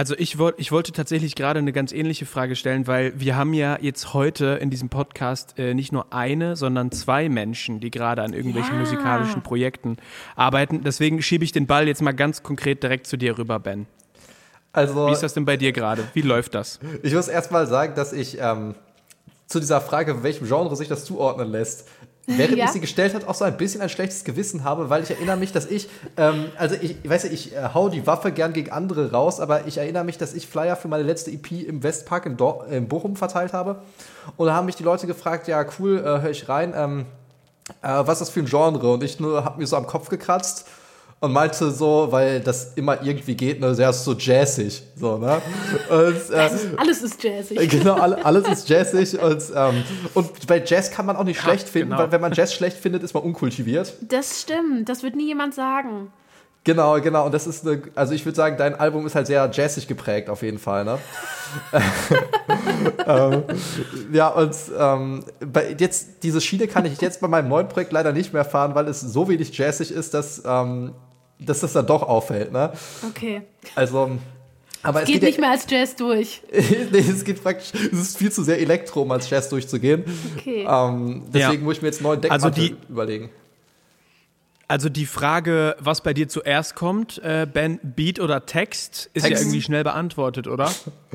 Also 0.00 0.14
ich, 0.16 0.38
wollt, 0.38 0.54
ich 0.56 0.72
wollte 0.72 0.92
tatsächlich 0.92 1.34
gerade 1.34 1.58
eine 1.58 1.74
ganz 1.74 1.92
ähnliche 1.92 2.24
Frage 2.24 2.56
stellen, 2.56 2.86
weil 2.86 3.12
wir 3.20 3.36
haben 3.36 3.52
ja 3.52 3.76
jetzt 3.82 4.14
heute 4.14 4.56
in 4.58 4.70
diesem 4.70 4.88
Podcast 4.88 5.58
äh, 5.58 5.74
nicht 5.74 5.92
nur 5.92 6.10
eine, 6.10 6.56
sondern 6.56 6.90
zwei 6.90 7.28
Menschen, 7.28 7.80
die 7.80 7.90
gerade 7.90 8.22
an 8.22 8.32
irgendwelchen 8.32 8.72
Ja. 8.76 8.80
musikalischen 8.80 9.42
Projekten 9.42 9.98
arbeiten. 10.36 10.80
Deswegen 10.84 11.20
schiebe 11.20 11.44
ich 11.44 11.52
den 11.52 11.66
Ball 11.66 11.86
jetzt 11.86 12.00
mal 12.00 12.12
ganz 12.12 12.42
konkret 12.42 12.82
direkt 12.82 13.08
zu 13.08 13.18
dir 13.18 13.36
rüber, 13.36 13.58
Ben. 13.58 13.86
Also, 14.72 15.06
Wie 15.08 15.12
ist 15.12 15.22
das 15.22 15.34
denn 15.34 15.44
bei 15.44 15.58
dir 15.58 15.72
gerade? 15.72 16.02
Wie 16.14 16.22
läuft 16.22 16.54
das? 16.54 16.80
ich 17.02 17.12
muss 17.12 17.28
erstmal 17.28 17.66
sagen, 17.66 17.94
dass 17.94 18.14
ich 18.14 18.38
ähm, 18.40 18.76
zu 19.48 19.60
dieser 19.60 19.82
Frage, 19.82 20.22
welchem 20.22 20.46
Genre 20.46 20.76
sich 20.76 20.88
das 20.88 21.04
zuordnen 21.04 21.50
lässt, 21.50 21.86
während 22.38 22.56
Ja. 22.56 22.64
ich 22.66 22.70
sie 22.70 22.80
gestellt 22.80 23.14
hat, 23.14 23.26
auch 23.26 23.34
so 23.34 23.44
ein 23.44 23.56
bisschen 23.56 23.80
ein 23.80 23.88
schlechtes 23.88 24.24
Gewissen 24.24 24.64
habe, 24.64 24.90
weil 24.90 25.02
ich 25.02 25.10
erinnere 25.10 25.36
mich, 25.36 25.52
dass 25.52 25.66
ich, 25.66 25.88
ähm, 26.16 26.46
also 26.56 26.74
ich, 26.80 26.96
ich 27.02 27.08
weiß 27.10 27.24
ja, 27.24 27.30
ich 27.30 27.54
äh, 27.54 27.70
hau 27.74 27.88
die 27.88 28.06
Waffe 28.06 28.32
gern 28.32 28.52
gegen 28.52 28.70
andere 28.70 29.12
raus, 29.12 29.40
aber 29.40 29.66
ich 29.66 29.78
erinnere 29.78 30.04
mich, 30.04 30.18
dass 30.18 30.34
ich 30.34 30.46
Flyer 30.46 30.76
für 30.76 30.88
meine 30.88 31.02
letzte 31.02 31.30
EP 31.30 31.50
im 31.52 31.82
Westpark 31.82 32.26
in, 32.26 32.36
Dor 32.36 32.66
in 32.68 32.88
Bochum 32.88 33.16
verteilt 33.16 33.52
habe. 33.52 33.82
Und 34.36 34.46
da 34.46 34.54
haben 34.54 34.66
mich 34.66 34.76
die 34.76 34.82
Leute 34.84 35.06
gefragt, 35.06 35.48
ja 35.48 35.64
cool, 35.78 35.98
äh, 35.98 36.02
höre 36.22 36.30
ich 36.30 36.48
rein, 36.48 36.72
ähm, 36.76 37.06
äh, 37.82 37.88
was 37.88 38.14
ist 38.14 38.20
das 38.20 38.30
für 38.30 38.40
ein 38.40 38.46
Genre? 38.46 38.92
Und 38.92 39.02
ich 39.02 39.20
nur 39.20 39.44
habe 39.44 39.60
mir 39.60 39.66
so 39.66 39.76
am 39.76 39.86
Kopf 39.86 40.08
gekratzt 40.08 40.66
und 41.20 41.32
meinte 41.32 41.70
so, 41.70 42.08
weil 42.10 42.40
das 42.40 42.72
immer 42.76 43.02
irgendwie 43.02 43.34
geht, 43.34 43.60
ne, 43.60 43.74
sehr 43.74 43.92
so 43.92 44.14
jazzig, 44.14 44.82
so, 44.96 45.18
ne? 45.18 45.42
Und, 45.90 46.34
äh, 46.34 46.48
Alles 46.78 47.02
ist 47.02 47.22
jazzig. 47.22 47.58
Genau, 47.70 47.94
alle- 47.94 48.24
alles 48.24 48.48
ist 48.48 48.68
jazzig 48.68 49.20
und, 49.20 49.42
ähm, 49.54 49.84
und 50.14 50.46
bei 50.46 50.62
Jazz 50.64 50.90
kann 50.90 51.04
man 51.04 51.16
auch 51.16 51.24
nicht 51.24 51.40
schlecht 51.40 51.68
finden, 51.68 51.90
genau. 51.90 52.02
weil 52.02 52.12
wenn 52.12 52.22
man 52.22 52.32
Jazz 52.32 52.54
schlecht 52.54 52.78
findet, 52.78 53.02
ist 53.02 53.12
man 53.12 53.22
unkultiviert. 53.22 53.92
Das 54.00 54.40
stimmt, 54.40 54.88
das 54.88 55.02
wird 55.02 55.14
nie 55.14 55.26
jemand 55.26 55.54
sagen. 55.54 56.10
Genau, 56.64 57.00
genau. 57.00 57.24
Und 57.24 57.32
das 57.32 57.46
ist 57.46 57.66
eine, 57.66 57.82
also 57.94 58.12
ich 58.12 58.24
würde 58.26 58.36
sagen, 58.36 58.56
dein 58.58 58.74
Album 58.74 59.06
ist 59.06 59.14
halt 59.14 59.26
sehr 59.26 59.48
jazzig 59.52 59.88
geprägt, 59.88 60.28
auf 60.28 60.42
jeden 60.42 60.58
Fall, 60.58 60.84
ne? 60.84 60.98
ähm, 63.06 63.42
ja, 64.12 64.28
und 64.28 64.54
ähm, 64.78 65.24
bei, 65.40 65.74
jetzt, 65.78 66.22
diese 66.22 66.40
Schiene 66.40 66.66
kann 66.66 66.84
ich 66.84 67.00
jetzt 67.00 67.20
bei 67.20 67.28
meinem 67.28 67.48
neuen 67.48 67.68
Projekt 67.68 67.92
leider 67.92 68.12
nicht 68.12 68.32
mehr 68.32 68.44
fahren, 68.44 68.74
weil 68.74 68.88
es 68.88 69.00
so 69.00 69.28
wenig 69.28 69.56
jazzig 69.56 69.90
ist, 69.90 70.12
dass, 70.14 70.42
ähm, 70.46 70.92
dass 71.40 71.60
das 71.60 71.72
dann 71.72 71.86
doch 71.86 72.02
auffällt, 72.02 72.52
ne? 72.52 72.72
Okay. 73.08 73.42
Also, 73.74 74.10
aber 74.82 75.02
es 75.02 75.08
Geht 75.08 75.22
ja- 75.22 75.28
nicht 75.28 75.40
mehr 75.40 75.50
als 75.50 75.66
Jazz 75.68 75.96
durch. 75.96 76.42
nee, 76.52 76.98
es 76.98 77.24
geht 77.24 77.42
praktisch, 77.42 77.72
es 77.92 77.98
ist 77.98 78.18
viel 78.18 78.30
zu 78.32 78.42
sehr 78.42 78.58
Elektro, 78.60 79.02
um 79.02 79.10
als 79.10 79.28
Jazz 79.28 79.48
durchzugehen. 79.48 80.04
Okay. 80.38 80.66
Ähm, 80.68 81.24
deswegen 81.32 81.62
Ja. 81.62 81.64
muss 81.64 81.76
ich 81.76 81.82
mir 81.82 81.88
jetzt 81.88 81.98
einen 81.98 82.06
neuen 82.20 82.30
Also 82.30 82.48
Deckmantel 82.50 82.76
die- 82.86 82.92
überlegen. 82.92 83.30
Also 84.68 84.88
die 84.88 85.06
Frage, 85.06 85.74
was 85.80 86.00
bei 86.00 86.14
dir 86.14 86.28
zuerst 86.28 86.76
kommt, 86.76 87.18
äh, 87.24 87.44
Ben, 87.52 87.80
Beat 87.82 88.20
oder 88.20 88.46
Text, 88.46 89.10
ist 89.14 89.24
ja 89.24 89.30
Text. 89.30 89.42
irgendwie 89.42 89.62
schnell 89.62 89.82
beantwortet, 89.82 90.46
oder? 90.46 90.70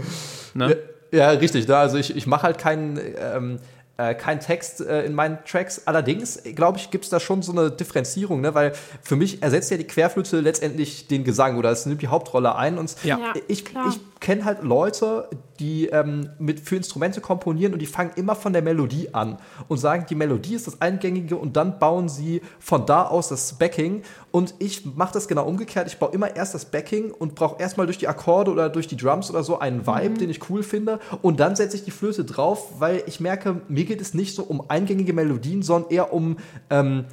Ne? 0.54 0.78
Ja, 1.12 1.30
richtig. 1.32 1.68
Ne? 1.68 1.76
Also 1.78 1.98
ich, 1.98 2.16
ich 2.16 2.28
mache 2.28 2.44
halt 2.44 2.58
keinen 2.58 2.98
ähm, 3.18 3.60
äh, 3.98 4.14
keinen 4.14 4.40
Text 4.40 4.82
äh, 4.82 5.06
in 5.06 5.14
meinen 5.14 5.40
Tracks. 5.46 5.84
Allerdings, 5.86 6.42
glaube 6.56 6.78
ich, 6.78 6.92
gibt 6.92 7.06
es 7.06 7.10
da 7.10 7.20
schon 7.20 7.42
so 7.42 7.52
eine 7.52 7.72
Differenzierung, 7.72 8.42
ne? 8.42 8.54
weil 8.54 8.74
für 9.02 9.16
mich 9.16 9.42
ersetzt 9.42 9.72
ja 9.72 9.78
die 9.78 9.88
Querflöte 9.88 10.40
letztendlich 10.40 11.08
den 11.08 11.24
Gesang 11.24 11.58
oder 11.58 11.72
es 11.72 11.86
nimmt 11.86 12.02
die 12.02 12.08
Hauptrolle 12.08 12.56
ein. 12.56 12.78
Und 12.78 12.96
Ja. 13.04 13.18
Ja, 13.18 13.34
ich, 13.48 13.66
klar. 13.66 13.90
ich 13.90 14.00
kenne 14.26 14.44
halt 14.44 14.64
Leute, 14.64 15.30
die 15.60 15.86
ähm, 15.86 16.32
mit, 16.40 16.60
für 16.60 16.76
Instrumente 16.76 17.22
komponieren 17.22 17.74
und 17.74 17.80
die 17.80 17.86
fangen 17.86 18.10
immer 18.16 18.34
von 18.36 18.54
der 18.54 18.64
Melodie 18.64 19.14
an 19.14 19.38
und 19.68 19.78
sagen, 19.78 20.08
die 20.10 20.16
Melodie 20.16 20.56
ist 20.56 20.66
das 20.66 20.82
Eingängige 20.82 21.38
und 21.38 21.56
dann 21.56 21.78
bauen 21.78 22.10
sie 22.10 22.42
von 22.60 22.88
da 22.88 23.04
aus 23.04 23.30
das 23.30 23.54
Backing. 23.54 24.02
Und 24.32 24.56
ich 24.58 24.84
mache 24.84 25.14
das 25.14 25.28
genau 25.28 25.46
umgekehrt. 25.46 25.86
Ich 25.86 26.00
baue 26.00 26.12
immer 26.12 26.36
erst 26.36 26.56
das 26.56 26.66
Backing 26.66 27.12
und 27.12 27.36
brauche 27.36 27.62
erstmal 27.62 27.86
durch 27.86 28.00
die 28.00 28.08
Akkorde 28.08 28.50
oder 28.50 28.70
durch 28.70 28.88
die 28.88 28.98
Drums 28.98 29.30
oder 29.30 29.44
so 29.44 29.60
einen 29.60 29.86
Vibe, 29.86 30.18
den 30.18 30.32
ich 30.32 30.50
cool 30.50 30.64
finde. 30.64 31.00
Und 31.22 31.40
dann 31.40 31.56
setze 31.56 31.78
ich 31.78 31.84
die 31.84 31.92
Flöte 31.92 32.26
drauf, 32.26 32.80
weil 32.80 33.04
ich 33.06 33.20
merke, 33.20 33.62
mir 33.68 33.86
geht 33.86 34.02
es 34.02 34.16
nicht 34.16 34.34
so 34.34 34.42
um 34.42 34.72
eingängige 34.72 35.14
Melodien, 35.14 35.62
sondern 35.62 35.92
eher 35.92 36.12
um 36.12 36.38
ähm, 36.72 37.06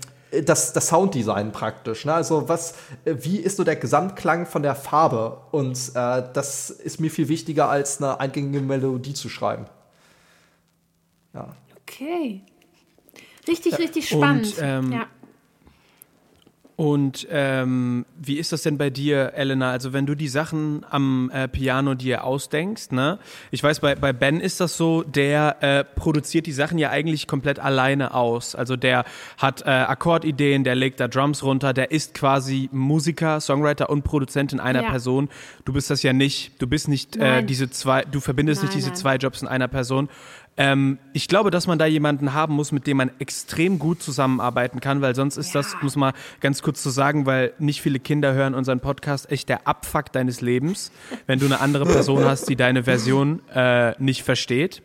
das, 0.44 0.72
das 0.72 0.88
Sounddesign 0.88 1.52
praktisch. 1.52 2.04
Ne? 2.04 2.14
Also 2.14 2.48
was, 2.48 2.74
äh, 3.04 3.14
wie 3.20 3.36
ist 3.36 3.56
so 3.56 3.64
der 3.64 3.76
Gesamtklang 3.76 4.46
von 4.46 4.62
der 4.62 4.74
Farbe? 4.74 5.42
Und 5.50 5.76
äh, 5.94 6.22
das 6.32 6.70
ist 6.70 7.00
mir 7.00 7.10
viel 7.10 7.28
wichtiger, 7.28 7.68
als 7.68 8.00
eine 8.00 8.18
eingängige 8.18 8.60
Melodie 8.60 9.14
zu 9.14 9.28
schreiben. 9.28 9.66
Ja. 11.34 11.48
Okay. 11.82 12.42
Richtig, 13.46 13.78
richtig 13.78 14.08
spannend. 14.08 14.54
ähm, 14.60 14.92
ja. 14.92 15.06
Und 16.74 17.28
ähm, 17.30 18.06
wie 18.20 18.38
ist 18.38 18.50
das 18.50 18.62
denn 18.62 18.78
bei 18.78 18.88
dir, 18.88 19.35
Elena? 19.35 19.70
Also 19.70 19.92
wenn 19.92 20.06
du 20.06 20.14
die 20.14 20.28
Sachen 20.28 20.85
am 20.88 21.30
äh, 21.32 21.46
Piano 21.46 21.94
dir 21.94 22.24
ausdenkst, 22.24 22.92
ne? 22.92 23.18
Ich 23.50 23.62
weiß, 23.62 23.80
bei, 23.80 23.94
bei 23.94 24.12
Ben 24.12 24.40
ist 24.40 24.58
das 24.58 24.76
so, 24.78 25.02
der 25.02 25.62
äh, 25.62 25.85
produziert 25.85 26.46
die 26.46 26.52
Sachen 26.52 26.78
ja 26.78 26.88
eigentlich 26.90 27.26
komplett 27.28 27.58
alleine 27.58 28.14
aus. 28.14 28.54
Also 28.54 28.76
der 28.76 29.04
hat 29.37 29.62
äh, 29.62 29.70
Akkordideen, 29.70 30.64
der 30.64 30.74
legt 30.74 30.98
da 30.98 31.08
Drums 31.08 31.42
runter, 31.42 31.74
der 31.74 31.90
ist 31.90 32.14
quasi 32.14 32.70
Musiker, 32.72 33.40
Songwriter 33.40 33.90
und 33.90 34.02
Produzent 34.02 34.52
in 34.52 34.61
einer 34.61 34.82
Ja. 34.82 34.90
Person. 34.90 35.28
Du 35.64 35.74
bist 35.74 35.90
das 35.90 36.02
ja 36.02 36.12
nicht. 36.12 36.61
Du 36.61 36.66
bist 36.66 36.88
nicht 36.88 37.16
äh, 37.16 37.42
diese 37.44 37.70
zwei, 37.70 38.02
du 38.02 38.20
verbindest 38.20 38.62
nicht 38.62 38.70
Nein, 38.70 38.78
diese 38.78 38.88
nein. 38.88 38.96
zwei 38.96 39.16
Jobs 39.16 39.42
in 39.42 39.48
einer 39.48 39.68
Person. 39.68 40.08
Ähm, 40.56 40.98
ich 41.14 41.28
glaube, 41.28 41.50
dass 41.50 41.66
man 41.66 41.78
da 41.78 41.86
jemanden 41.86 42.34
haben 42.34 42.54
muss, 42.54 42.72
mit 42.72 42.86
dem 42.86 42.98
man 42.98 43.10
extrem 43.18 43.78
gut 43.78 44.02
zusammenarbeiten 44.02 44.80
kann, 44.80 45.00
weil 45.00 45.14
sonst 45.14 45.38
ist 45.38 45.54
ja. 45.54 45.62
das, 45.62 45.74
muss 45.80 45.96
man 45.96 46.12
ganz 46.40 46.62
kurz 46.62 46.82
zu 46.82 46.90
sagen, 46.90 47.24
weil 47.24 47.54
nicht 47.58 47.80
viele 47.80 47.98
Kinder 47.98 48.34
hören 48.34 48.54
unseren 48.54 48.80
Podcast, 48.80 49.30
echt 49.30 49.48
der 49.48 49.66
Abfuck 49.66 50.12
deines 50.12 50.40
Lebens, 50.42 50.92
wenn 51.26 51.38
du 51.38 51.46
eine 51.46 51.60
andere 51.60 51.84
Person 51.84 52.24
hast, 52.24 52.48
die 52.48 52.56
deine 52.56 52.84
Version 52.84 53.40
äh, 53.54 53.94
nicht 54.02 54.22
versteht. 54.24 54.82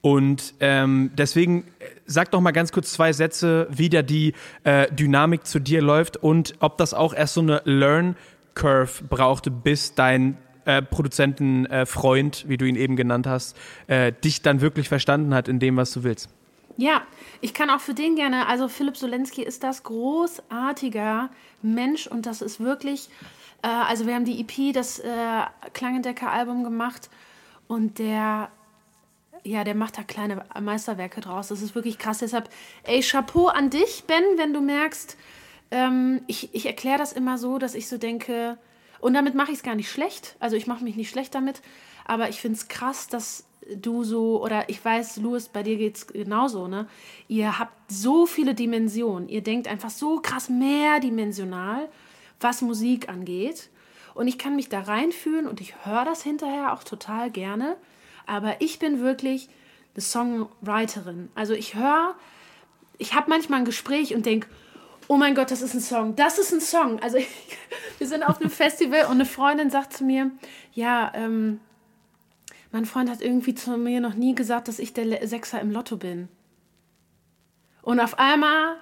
Und 0.00 0.54
ähm, 0.60 1.10
deswegen 1.16 1.64
äh, 1.78 1.86
sag 2.06 2.30
doch 2.32 2.40
mal 2.40 2.52
ganz 2.52 2.72
kurz 2.72 2.92
zwei 2.92 3.12
Sätze, 3.12 3.68
wie 3.70 3.88
da 3.88 4.02
die 4.02 4.34
äh, 4.64 4.90
Dynamik 4.92 5.46
zu 5.46 5.58
dir 5.58 5.82
läuft 5.82 6.16
und 6.16 6.54
ob 6.60 6.78
das 6.78 6.94
auch 6.94 7.14
erst 7.14 7.34
so 7.34 7.40
eine 7.40 7.62
Learn 7.64 8.16
Curve 8.54 9.04
brauchte, 9.08 9.50
bis 9.50 9.94
dein 9.94 10.36
äh, 10.66 10.82
Produzentenfreund, 10.82 12.44
äh, 12.44 12.48
wie 12.48 12.56
du 12.56 12.66
ihn 12.66 12.76
eben 12.76 12.96
genannt 12.96 13.26
hast, 13.26 13.56
äh, 13.86 14.12
dich 14.12 14.42
dann 14.42 14.60
wirklich 14.60 14.88
verstanden 14.88 15.34
hat 15.34 15.48
in 15.48 15.58
dem, 15.58 15.76
was 15.76 15.92
du 15.92 16.02
willst. 16.02 16.28
Ja, 16.76 17.02
ich 17.40 17.54
kann 17.54 17.70
auch 17.70 17.80
für 17.80 17.94
den 17.94 18.16
gerne, 18.16 18.46
also 18.48 18.68
Philipp 18.68 18.96
Solensky 18.96 19.42
ist 19.42 19.62
das 19.62 19.82
großartiger 19.82 21.30
Mensch 21.62 22.06
und 22.06 22.26
das 22.26 22.42
ist 22.42 22.60
wirklich, 22.60 23.08
äh, 23.62 23.68
also 23.68 24.06
wir 24.06 24.14
haben 24.14 24.26
die 24.26 24.40
EP, 24.40 24.74
das 24.74 24.98
äh, 24.98 25.06
Klangendecker-Album 25.72 26.64
gemacht 26.64 27.08
und 27.66 27.98
der, 27.98 28.50
ja, 29.42 29.64
der 29.64 29.74
macht 29.74 29.96
da 29.96 30.02
kleine 30.02 30.44
Meisterwerke 30.60 31.20
draus. 31.20 31.48
Das 31.48 31.62
ist 31.62 31.74
wirklich 31.74 31.98
krass. 31.98 32.18
Deshalb, 32.18 32.50
ey, 32.84 33.00
Chapeau 33.00 33.46
an 33.46 33.70
dich, 33.70 34.04
Ben, 34.06 34.22
wenn 34.36 34.52
du 34.52 34.60
merkst, 34.60 35.16
ähm, 35.70 36.20
ich, 36.26 36.54
ich 36.54 36.66
erkläre 36.66 36.98
das 36.98 37.12
immer 37.12 37.38
so, 37.38 37.58
dass 37.58 37.74
ich 37.74 37.88
so 37.88 37.98
denke, 37.98 38.58
und 39.00 39.14
damit 39.14 39.34
mache 39.34 39.50
ich 39.50 39.58
es 39.58 39.62
gar 39.62 39.74
nicht 39.74 39.90
schlecht. 39.90 40.36
Also 40.40 40.56
ich 40.56 40.66
mache 40.66 40.84
mich 40.84 40.96
nicht 40.96 41.10
schlecht 41.10 41.34
damit, 41.34 41.62
aber 42.04 42.28
ich 42.28 42.40
finde 42.40 42.58
es 42.58 42.68
krass, 42.68 43.08
dass 43.08 43.44
du 43.74 44.04
so, 44.04 44.42
oder 44.42 44.68
ich 44.68 44.84
weiß, 44.84 45.16
Louis, 45.18 45.48
bei 45.48 45.62
dir 45.62 45.76
geht 45.76 45.96
es 45.96 46.06
genauso, 46.06 46.68
ne? 46.68 46.86
Ihr 47.28 47.58
habt 47.58 47.72
so 47.88 48.26
viele 48.26 48.54
Dimensionen. 48.54 49.28
Ihr 49.28 49.42
denkt 49.42 49.68
einfach 49.68 49.90
so 49.90 50.20
krass 50.20 50.48
mehrdimensional, 50.48 51.88
was 52.40 52.62
Musik 52.62 53.08
angeht. 53.08 53.68
Und 54.14 54.28
ich 54.28 54.38
kann 54.38 54.56
mich 54.56 54.68
da 54.68 54.80
reinfühlen 54.80 55.46
und 55.46 55.60
ich 55.60 55.84
höre 55.84 56.04
das 56.04 56.22
hinterher 56.22 56.72
auch 56.72 56.84
total 56.84 57.30
gerne. 57.30 57.76
Aber 58.26 58.60
ich 58.60 58.78
bin 58.78 59.00
wirklich 59.00 59.48
eine 59.94 60.02
Songwriterin. 60.02 61.30
Also 61.34 61.52
ich 61.54 61.74
höre, 61.74 62.14
ich 62.98 63.14
habe 63.14 63.30
manchmal 63.30 63.60
ein 63.60 63.64
Gespräch 63.64 64.14
und 64.14 64.26
denke, 64.26 64.48
oh 65.08 65.16
mein 65.16 65.34
Gott, 65.34 65.50
das 65.50 65.62
ist 65.62 65.74
ein 65.74 65.80
Song, 65.80 66.16
das 66.16 66.38
ist 66.38 66.52
ein 66.52 66.60
Song. 66.60 67.00
Also 67.00 67.16
ich, 67.18 67.28
wir 67.98 68.06
sind 68.06 68.22
auf 68.22 68.40
einem 68.40 68.50
Festival 68.50 69.06
und 69.06 69.12
eine 69.12 69.26
Freundin 69.26 69.70
sagt 69.70 69.92
zu 69.92 70.04
mir, 70.04 70.30
ja, 70.72 71.12
ähm, 71.14 71.60
mein 72.72 72.84
Freund 72.84 73.10
hat 73.10 73.22
irgendwie 73.22 73.54
zu 73.54 73.76
mir 73.76 74.00
noch 74.00 74.14
nie 74.14 74.34
gesagt, 74.34 74.68
dass 74.68 74.78
ich 74.78 74.92
der 74.92 75.26
Sechser 75.26 75.60
im 75.60 75.70
Lotto 75.70 75.96
bin. 75.96 76.28
Und 77.82 78.00
auf 78.00 78.18
einmal, 78.18 78.76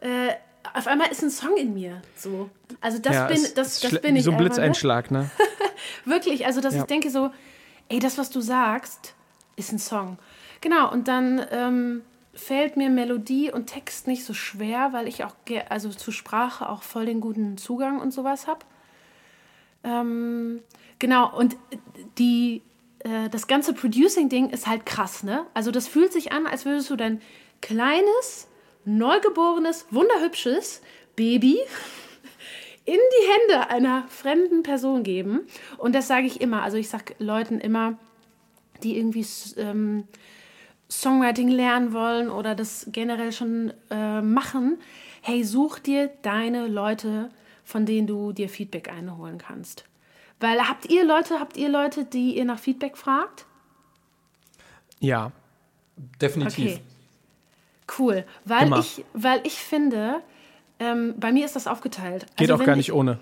äh, 0.00 0.34
auf 0.74 0.86
einmal 0.86 1.10
ist 1.10 1.22
ein 1.22 1.30
Song 1.30 1.56
in 1.56 1.74
mir. 1.74 2.02
So. 2.14 2.50
Also 2.80 2.98
das 2.98 3.14
ja, 3.14 3.26
bin, 3.26 3.42
das, 3.54 3.80
das 3.80 4.00
bin 4.00 4.14
ich. 4.14 4.24
So 4.24 4.32
ein 4.32 4.36
Blitzeinschlag, 4.36 5.10
ne? 5.10 5.30
Wirklich, 6.04 6.46
also 6.46 6.60
dass 6.60 6.74
ja. 6.74 6.80
ich 6.80 6.86
denke 6.86 7.10
so, 7.10 7.30
ey, 7.88 7.98
das, 7.98 8.18
was 8.18 8.30
du 8.30 8.40
sagst, 8.40 9.14
ist 9.56 9.72
ein 9.72 9.78
Song. 9.78 10.18
Genau, 10.60 10.90
und 10.92 11.08
dann 11.08 11.44
ähm, 11.50 12.02
fällt 12.36 12.76
mir 12.76 12.90
Melodie 12.90 13.50
und 13.50 13.66
Text 13.66 14.06
nicht 14.06 14.24
so 14.24 14.34
schwer, 14.34 14.92
weil 14.92 15.08
ich 15.08 15.24
auch 15.24 15.34
also 15.68 15.88
zu 15.88 16.12
Sprache 16.12 16.68
auch 16.68 16.82
voll 16.82 17.06
den 17.06 17.20
guten 17.20 17.56
Zugang 17.56 17.98
und 18.00 18.12
sowas 18.12 18.46
habe. 18.46 18.60
Ähm, 19.82 20.60
genau, 20.98 21.34
und 21.36 21.56
die, 22.18 22.62
äh, 23.00 23.28
das 23.30 23.46
ganze 23.46 23.72
Producing-Ding 23.72 24.50
ist 24.50 24.66
halt 24.66 24.84
krass, 24.84 25.22
ne? 25.22 25.46
Also 25.54 25.70
das 25.70 25.88
fühlt 25.88 26.12
sich 26.12 26.32
an, 26.32 26.46
als 26.46 26.66
würdest 26.66 26.90
du 26.90 26.96
dein 26.96 27.22
kleines, 27.62 28.48
neugeborenes, 28.84 29.86
wunderhübsches 29.90 30.82
Baby 31.16 31.58
in 32.84 32.94
die 32.94 33.54
Hände 33.54 33.70
einer 33.70 34.04
fremden 34.08 34.62
Person 34.62 35.02
geben. 35.02 35.46
Und 35.78 35.94
das 35.94 36.06
sage 36.06 36.26
ich 36.26 36.40
immer. 36.42 36.62
Also 36.62 36.76
ich 36.76 36.88
sage 36.88 37.14
Leuten 37.18 37.60
immer, 37.60 37.98
die 38.82 38.98
irgendwie 38.98 39.26
ähm, 39.56 40.04
Songwriting 40.90 41.48
lernen 41.48 41.92
wollen 41.92 42.30
oder 42.30 42.54
das 42.54 42.86
generell 42.90 43.32
schon 43.32 43.72
äh, 43.90 44.20
machen, 44.20 44.78
hey, 45.22 45.42
such 45.44 45.80
dir 45.80 46.10
deine 46.22 46.68
Leute, 46.68 47.30
von 47.64 47.86
denen 47.86 48.06
du 48.06 48.32
dir 48.32 48.48
Feedback 48.48 48.88
einholen 48.90 49.38
kannst. 49.38 49.84
Weil 50.38 50.60
habt 50.68 50.86
ihr 50.90 51.04
Leute, 51.04 51.40
habt 51.40 51.56
ihr 51.56 51.68
Leute, 51.68 52.04
die 52.04 52.36
ihr 52.36 52.44
nach 52.44 52.58
Feedback 52.58 52.96
fragt? 52.96 53.46
Ja. 55.00 55.32
Definitiv. 56.20 56.74
Okay. 56.74 56.80
Cool. 57.98 58.24
Weil 58.44 58.78
ich, 58.78 59.04
weil 59.14 59.40
ich 59.44 59.54
finde, 59.54 60.20
ähm, 60.78 61.14
bei 61.16 61.32
mir 61.32 61.44
ist 61.44 61.56
das 61.56 61.66
aufgeteilt. 61.66 62.26
Geht 62.36 62.50
also 62.50 62.62
auch 62.62 62.66
gar 62.66 62.76
nicht 62.76 62.92
ohne 62.92 63.18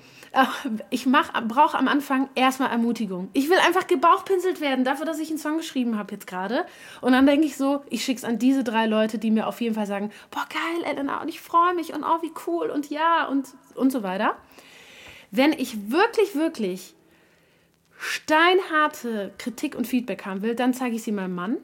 ich 0.91 1.07
brauche 1.07 1.79
am 1.79 1.89
Anfang 1.89 2.29
erstmal 2.35 2.71
Ermutigung. 2.71 3.29
Ich 3.33 3.49
will 3.49 3.59
einfach 3.59 3.87
gebauchpinselt 3.87 4.61
werden 4.61 4.85
dafür, 4.85 5.07
dass 5.07 5.19
ich 5.19 5.31
einen 5.31 5.39
Song 5.39 5.59
geschrieben 5.59 5.97
habe 5.97 6.13
jetzt 6.13 6.27
gerade. 6.27 6.67
Und 7.01 7.13
dann 7.13 7.27
denke 7.27 7.47
ich 7.47 7.57
so, 7.57 7.83
ich 7.89 8.05
schicke 8.05 8.19
es 8.19 8.25
an 8.25 8.39
diese 8.39 8.65
drei 8.65 8.87
Leute, 8.87 9.19
die 9.19 9.31
mir 9.31 9.47
auf 9.47 9.61
jeden 9.61 9.75
Fall 9.75 9.87
sagen, 9.87 10.11
boah, 10.31 10.47
geil, 10.49 10.91
Elena, 10.91 11.23
und 11.23 11.29
ich 11.29 11.41
freue 11.41 11.75
mich 11.75 11.93
und 11.93 12.03
oh, 12.03 12.23
wie 12.23 12.33
cool 12.47 12.71
und 12.71 12.91
ja 12.91 13.27
und, 13.27 13.49
und 13.75 13.93
so 13.93 14.03
weiter. 14.03 14.37
Wenn 15.31 15.53
ich 15.53 15.91
wirklich, 15.91 16.35
wirklich 16.35 16.95
steinharte 17.99 19.33
Kritik 19.39 19.75
und 19.75 19.87
Feedback 19.87 20.27
haben 20.27 20.43
will, 20.43 20.55
dann 20.55 20.75
zeige 20.75 20.97
ich 20.97 21.03
sie 21.03 21.13
meinem 21.13 21.35
Mann. 21.35 21.57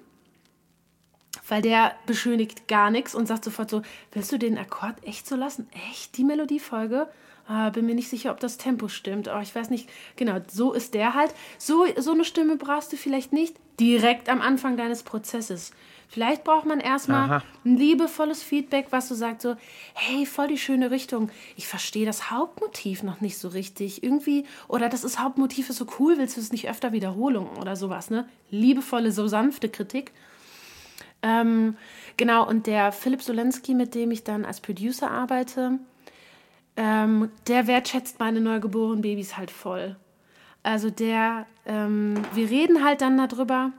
Weil 1.49 1.63
der 1.63 1.95
beschönigt 2.07 2.69
gar 2.69 2.91
nichts 2.91 3.15
und 3.15 3.27
sagt 3.27 3.45
sofort 3.45 3.71
so, 3.71 3.83
willst 4.13 4.31
du 4.31 4.39
den 4.39 4.59
Akkord 4.59 4.95
echt 5.05 5.27
so 5.27 5.37
lassen? 5.37 5.69
Echt? 5.91 6.17
Die 6.17 6.25
Melodiefolge? 6.25 7.09
Ah, 7.51 7.71
bin 7.71 7.87
mir 7.87 7.95
nicht 7.95 8.09
sicher, 8.09 8.31
ob 8.31 8.39
das 8.41 8.59
Tempo 8.59 8.89
stimmt. 8.89 9.29
Aber 9.29 9.43
ich 9.43 9.55
weiß 9.55 9.71
nicht, 9.71 9.89
genau, 10.17 10.39
so 10.49 10.73
ist 10.73 10.95
der 10.95 11.15
halt. 11.15 11.35
So, 11.59 11.85
so 11.99 12.13
eine 12.13 12.25
Stimme 12.25 12.57
brauchst 12.57 12.93
du 12.93 12.97
vielleicht 12.97 13.33
nicht 13.33 13.57
direkt 13.81 14.29
am 14.29 14.41
Anfang 14.41 14.77
deines 14.77 15.03
Prozesses. 15.03 15.73
Vielleicht 16.09 16.43
braucht 16.43 16.67
man 16.67 16.81
erstmal 16.81 17.31
Aha. 17.31 17.43
ein 17.65 17.77
liebevolles 17.77 18.43
Feedback, 18.43 18.89
was 18.91 19.09
du 19.09 19.15
sagst 19.15 19.43
so, 19.43 19.57
hey, 19.95 20.27
voll 20.27 20.49
die 20.49 20.59
schöne 20.59 20.91
Richtung. 20.91 21.31
Ich 21.57 21.69
verstehe 21.69 22.07
das 22.07 22.31
Hauptmotiv 22.31 23.03
noch 23.03 23.21
nicht 23.21 23.39
so 23.39 23.49
richtig. 23.49 24.03
Irgendwie, 24.03 24.45
oder 24.67 24.89
das 24.89 25.05
ist 25.05 25.21
Hauptmotiv 25.21 25.71
ist 25.71 25.77
so 25.77 25.87
cool, 25.99 26.19
willst 26.19 26.37
du 26.37 26.41
es 26.41 26.53
nicht 26.53 26.69
öfter 26.69 26.93
Wiederholung 26.93 27.57
oder 27.59 27.77
sowas, 27.77 28.11
ne? 28.11 28.29
Liebevolle, 28.51 29.13
so 29.13 29.29
sanfte 29.29 29.69
Kritik. 29.69 30.13
Ähm, 31.23 31.77
genau, 32.17 32.49
und 32.49 32.67
der 32.67 32.93
Philipp 32.93 33.23
Solensky, 33.23 33.75
mit 33.75 33.95
dem 33.95 34.11
ich 34.11 34.25
dann 34.25 34.45
als 34.45 34.61
Producer 34.61 35.11
arbeite, 35.11 35.79
ähm, 36.81 37.31
der 37.47 37.67
wertschätzt 37.67 38.19
meine 38.21 38.41
neugeborenen 38.41 39.03
Babys 39.03 39.37
halt 39.37 39.51
voll. 39.51 39.97
Also 40.63 40.89
der, 40.89 41.47
ähm, 41.67 42.15
wir 42.33 42.49
reden 42.49 42.83
halt 42.83 43.03
dann 43.03 43.19
darüber 43.19 43.73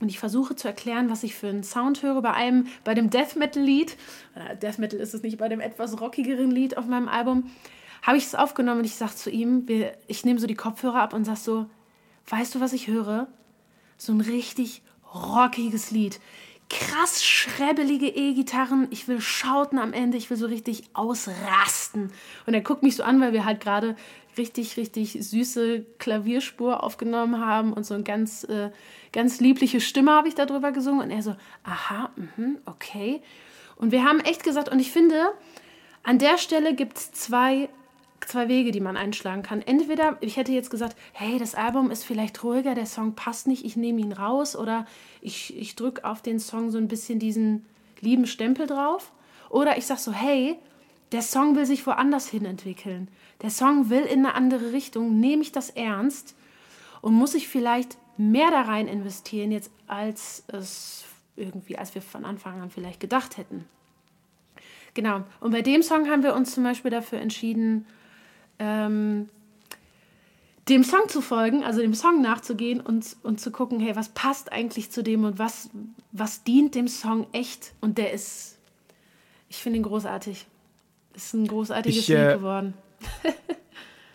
und 0.00 0.08
ich 0.08 0.18
versuche 0.18 0.56
zu 0.56 0.66
erklären, 0.66 1.10
was 1.10 1.22
ich 1.22 1.36
für 1.36 1.46
einen 1.46 1.62
Sound 1.62 2.02
höre 2.02 2.20
bei 2.22 2.32
einem, 2.32 2.66
bei 2.82 2.94
dem 2.94 3.08
Death 3.08 3.36
Metal 3.36 3.62
Lied. 3.62 3.96
Äh, 4.34 4.56
Death 4.56 4.78
Metal 4.78 4.98
ist 4.98 5.14
es 5.14 5.22
nicht, 5.22 5.38
bei 5.38 5.48
dem 5.48 5.60
etwas 5.60 6.00
rockigeren 6.00 6.50
Lied 6.50 6.76
auf 6.76 6.86
meinem 6.86 7.08
Album. 7.08 7.52
Habe 8.02 8.16
ich 8.16 8.24
es 8.24 8.34
aufgenommen 8.34 8.80
und 8.80 8.84
ich 8.84 8.96
sage 8.96 9.14
zu 9.14 9.30
ihm, 9.30 9.68
wir, 9.68 9.92
ich 10.08 10.24
nehme 10.24 10.40
so 10.40 10.48
die 10.48 10.56
Kopfhörer 10.56 11.02
ab 11.02 11.14
und 11.14 11.24
sage 11.24 11.38
so, 11.38 11.66
weißt 12.26 12.56
du, 12.56 12.60
was 12.60 12.72
ich 12.72 12.88
höre? 12.88 13.28
So 13.96 14.12
ein 14.12 14.20
richtig 14.20 14.82
rockiges 15.14 15.92
Lied 15.92 16.18
krass 16.70 17.24
schrebbelige 17.24 18.08
E-Gitarren. 18.08 18.88
Ich 18.90 19.08
will 19.08 19.20
schauten 19.20 19.78
am 19.78 19.92
Ende, 19.92 20.16
ich 20.16 20.30
will 20.30 20.36
so 20.36 20.46
richtig 20.46 20.84
ausrasten. 20.92 22.12
Und 22.46 22.54
er 22.54 22.60
guckt 22.60 22.82
mich 22.82 22.96
so 22.96 23.02
an, 23.02 23.20
weil 23.20 23.32
wir 23.32 23.44
halt 23.44 23.60
gerade 23.60 23.96
richtig, 24.36 24.76
richtig 24.76 25.18
süße 25.20 25.84
Klavierspur 25.98 26.82
aufgenommen 26.82 27.44
haben 27.44 27.72
und 27.72 27.86
so 27.86 27.94
eine 27.94 28.02
ganz, 28.02 28.44
äh, 28.44 28.70
ganz 29.12 29.40
liebliche 29.40 29.80
Stimme 29.80 30.12
habe 30.12 30.28
ich 30.28 30.34
darüber 30.34 30.72
gesungen. 30.72 31.02
Und 31.02 31.10
er 31.10 31.22
so, 31.22 31.36
aha, 31.62 32.10
mh, 32.36 32.58
okay. 32.66 33.22
Und 33.76 33.92
wir 33.92 34.04
haben 34.04 34.20
echt 34.20 34.42
gesagt, 34.42 34.68
und 34.68 34.78
ich 34.78 34.90
finde, 34.90 35.32
an 36.02 36.18
der 36.18 36.38
Stelle 36.38 36.74
gibt 36.74 36.98
es 36.98 37.12
zwei 37.12 37.68
zwei 38.28 38.48
Wege, 38.48 38.70
die 38.70 38.80
man 38.80 38.96
einschlagen 38.96 39.42
kann. 39.42 39.62
Entweder, 39.62 40.16
ich 40.20 40.36
hätte 40.36 40.52
jetzt 40.52 40.70
gesagt, 40.70 40.96
hey, 41.12 41.38
das 41.38 41.54
Album 41.54 41.90
ist 41.90 42.04
vielleicht 42.04 42.42
ruhiger, 42.44 42.74
der 42.74 42.86
Song 42.86 43.14
passt 43.14 43.46
nicht, 43.46 43.64
ich 43.64 43.76
nehme 43.76 44.00
ihn 44.00 44.12
raus 44.12 44.56
oder 44.56 44.86
ich, 45.20 45.56
ich 45.56 45.76
drücke 45.76 46.04
auf 46.04 46.22
den 46.22 46.38
Song 46.38 46.70
so 46.70 46.78
ein 46.78 46.88
bisschen 46.88 47.18
diesen 47.18 47.66
lieben 48.00 48.26
Stempel 48.26 48.66
drauf. 48.66 49.12
Oder 49.50 49.76
ich 49.76 49.86
sage 49.86 50.00
so, 50.00 50.12
hey, 50.12 50.56
der 51.12 51.22
Song 51.22 51.54
will 51.56 51.66
sich 51.66 51.86
woanders 51.86 52.28
hin 52.28 52.44
entwickeln. 52.44 53.08
Der 53.42 53.50
Song 53.50 53.90
will 53.90 54.02
in 54.02 54.20
eine 54.20 54.34
andere 54.34 54.72
Richtung. 54.72 55.20
Nehme 55.20 55.42
ich 55.42 55.52
das 55.52 55.70
ernst 55.70 56.34
und 57.02 57.14
muss 57.14 57.34
ich 57.34 57.48
vielleicht 57.48 57.96
mehr 58.16 58.50
da 58.50 58.62
rein 58.62 58.88
investieren 58.88 59.52
jetzt, 59.52 59.70
als 59.86 60.44
es 60.48 61.04
irgendwie, 61.36 61.76
als 61.78 61.94
wir 61.94 62.02
von 62.02 62.24
Anfang 62.24 62.60
an 62.60 62.70
vielleicht 62.70 63.00
gedacht 63.00 63.36
hätten. 63.36 63.64
Genau. 64.94 65.22
Und 65.40 65.50
bei 65.50 65.62
dem 65.62 65.82
Song 65.82 66.08
haben 66.08 66.22
wir 66.22 66.34
uns 66.34 66.54
zum 66.54 66.64
Beispiel 66.64 66.90
dafür 66.90 67.20
entschieden, 67.20 67.86
ähm, 68.58 69.28
dem 70.68 70.82
Song 70.82 71.08
zu 71.08 71.20
folgen, 71.20 71.62
also 71.62 71.80
dem 71.80 71.94
Song 71.94 72.22
nachzugehen 72.22 72.80
und, 72.80 73.16
und 73.22 73.40
zu 73.40 73.50
gucken, 73.50 73.80
hey, 73.80 73.96
was 73.96 74.08
passt 74.10 74.50
eigentlich 74.50 74.90
zu 74.90 75.02
dem 75.02 75.24
und 75.24 75.38
was, 75.38 75.68
was 76.12 76.42
dient 76.44 76.74
dem 76.74 76.88
Song 76.88 77.26
echt? 77.32 77.72
Und 77.80 77.98
der 77.98 78.12
ist, 78.12 78.56
ich 79.48 79.58
finde 79.58 79.78
ihn 79.78 79.82
großartig. 79.82 80.46
Ist 81.14 81.34
ein 81.34 81.46
großartiges 81.46 81.98
Ich, 81.98 82.10
äh, 82.10 82.28
Lied 82.28 82.38
geworden. 82.38 82.74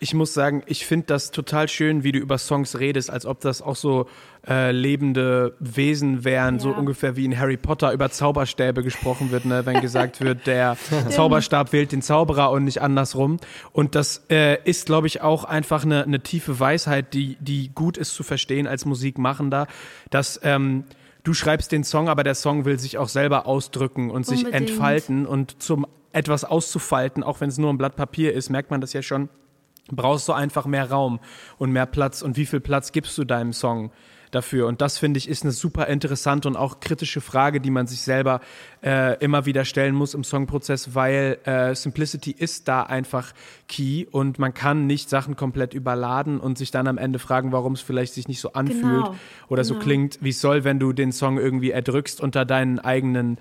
Ich 0.02 0.14
muss 0.14 0.34
sagen, 0.34 0.64
ich 0.66 0.86
finde 0.86 1.08
das 1.08 1.32
total 1.32 1.68
schön, 1.68 2.04
wie 2.04 2.12
du 2.14 2.20
über 2.20 2.38
Songs 2.38 2.80
redest, 2.80 3.10
als 3.10 3.26
ob 3.26 3.42
das 3.42 3.62
auch 3.62 3.76
so 3.76 4.08
äh, 4.48 4.72
lebende 4.72 5.56
Wesen 5.60 6.24
wären, 6.24 6.60
so 6.60 6.72
Ja. 6.72 6.78
ungefähr 6.78 7.18
wie 7.18 7.26
in 7.26 7.38
Harry 7.38 7.58
Potter 7.58 7.92
über 7.92 8.10
Zauberstäbe 8.10 8.82
gesprochen 8.84 9.32
wird, 9.32 9.44
ne? 9.44 9.66
wenn 9.66 9.82
gesagt 9.82 10.22
wird, 10.22 10.48
der 10.48 10.78
Zauberstab 11.10 11.74
wählt 11.74 11.92
den 11.92 12.02
Zauberer 12.02 12.52
und 12.52 12.64
nicht 12.64 12.82
andersrum. 12.82 13.38
Und 13.74 13.96
das 13.96 14.24
äh, 14.30 14.58
ist, 14.64 14.86
glaube 14.86 15.08
ich, 15.08 15.22
auch 15.22 15.44
einfach 15.44 15.84
eine, 15.84 16.04
eine 16.04 16.22
tiefe 16.22 16.60
Weisheit, 16.60 17.14
die, 17.14 17.38
die 17.42 17.70
gut 17.76 17.98
ist 17.98 18.14
zu 18.16 18.24
verstehen 18.24 18.68
als 18.68 18.86
Musikmachender, 18.86 19.68
dass 20.12 20.40
ähm, 20.44 20.86
du 21.24 21.34
schreibst 21.34 21.74
den 21.74 21.84
Song, 21.84 22.08
aber 22.08 22.24
der 22.24 22.36
Song 22.36 22.64
will 22.64 22.80
sich 22.80 22.98
auch 22.98 23.10
selber 23.10 23.46
ausdrücken 23.46 24.10
und 24.12 24.26
sich 24.26 24.46
Unbedingt. 24.46 24.70
entfalten 24.70 25.26
und 25.26 25.62
zum 25.62 25.86
etwas 26.14 26.46
auszufalten, 26.46 27.22
auch 27.22 27.42
wenn 27.42 27.50
es 27.50 27.58
nur 27.58 27.70
ein 27.72 27.78
Blatt 27.78 27.98
Papier 27.98 28.34
ist, 28.34 28.50
merkt 28.50 28.72
man 28.72 28.80
das 28.82 28.94
ja 28.94 29.02
schon 29.04 29.28
brauchst 29.96 30.28
du 30.28 30.34
einfach 30.34 30.66
mehr 30.66 30.90
Raum 30.90 31.20
und 31.58 31.72
mehr 31.72 31.86
Platz. 31.86 32.22
Und 32.22 32.38
wie 32.38 32.46
viel 32.46 32.60
Platz 32.60 32.92
gibst 32.92 33.18
du 33.18 33.24
deinem 33.24 33.54
Song 33.54 33.92
dafür? 34.32 34.68
Und 34.68 34.82
das 34.82 34.98
finde 34.98 35.18
ich 35.18 35.28
ist 35.28 35.44
eine 35.44 35.52
super 35.52 35.88
interessante 35.88 36.48
und 36.48 36.56
auch 36.56 36.80
kritische 36.80 37.22
Frage, 37.22 37.62
die 37.62 37.72
man 37.72 37.88
sich 37.88 38.02
selber 38.02 38.42
äh, 38.84 39.18
immer 39.24 39.46
wieder 39.46 39.66
stellen 39.66 39.96
muss 39.96 40.14
im 40.14 40.24
Songprozess, 40.24 40.94
weil 40.96 41.40
äh, 41.46 41.76
Simplicity 41.76 42.32
ist 42.32 42.68
da 42.68 42.84
einfach 42.84 43.34
key 43.68 44.06
und 44.12 44.40
man 44.40 44.54
kann 44.54 44.88
nicht 44.88 45.10
Sachen 45.10 45.36
komplett 45.36 45.74
überladen 45.74 46.40
und 46.40 46.58
sich 46.58 46.72
dann 46.72 46.88
am 46.88 46.98
Ende 46.98 47.20
fragen, 47.20 47.52
warum 47.52 47.74
es 47.74 47.82
vielleicht 47.82 48.14
sich 48.14 48.28
nicht 48.28 48.40
so 48.40 48.54
anfühlt 48.54 48.80
Genau, 48.80 49.16
oder 49.48 49.64
so 49.64 49.74
genau. 49.74 49.84
klingt, 49.84 50.20
wie 50.22 50.30
es 50.30 50.42
soll, 50.42 50.64
wenn 50.64 50.80
du 50.80 50.94
den 50.94 51.12
Song 51.12 51.38
irgendwie 51.38 51.72
erdrückst 51.72 52.22
unter 52.22 52.46
deinen 52.46 52.80
eigenen 52.80 53.40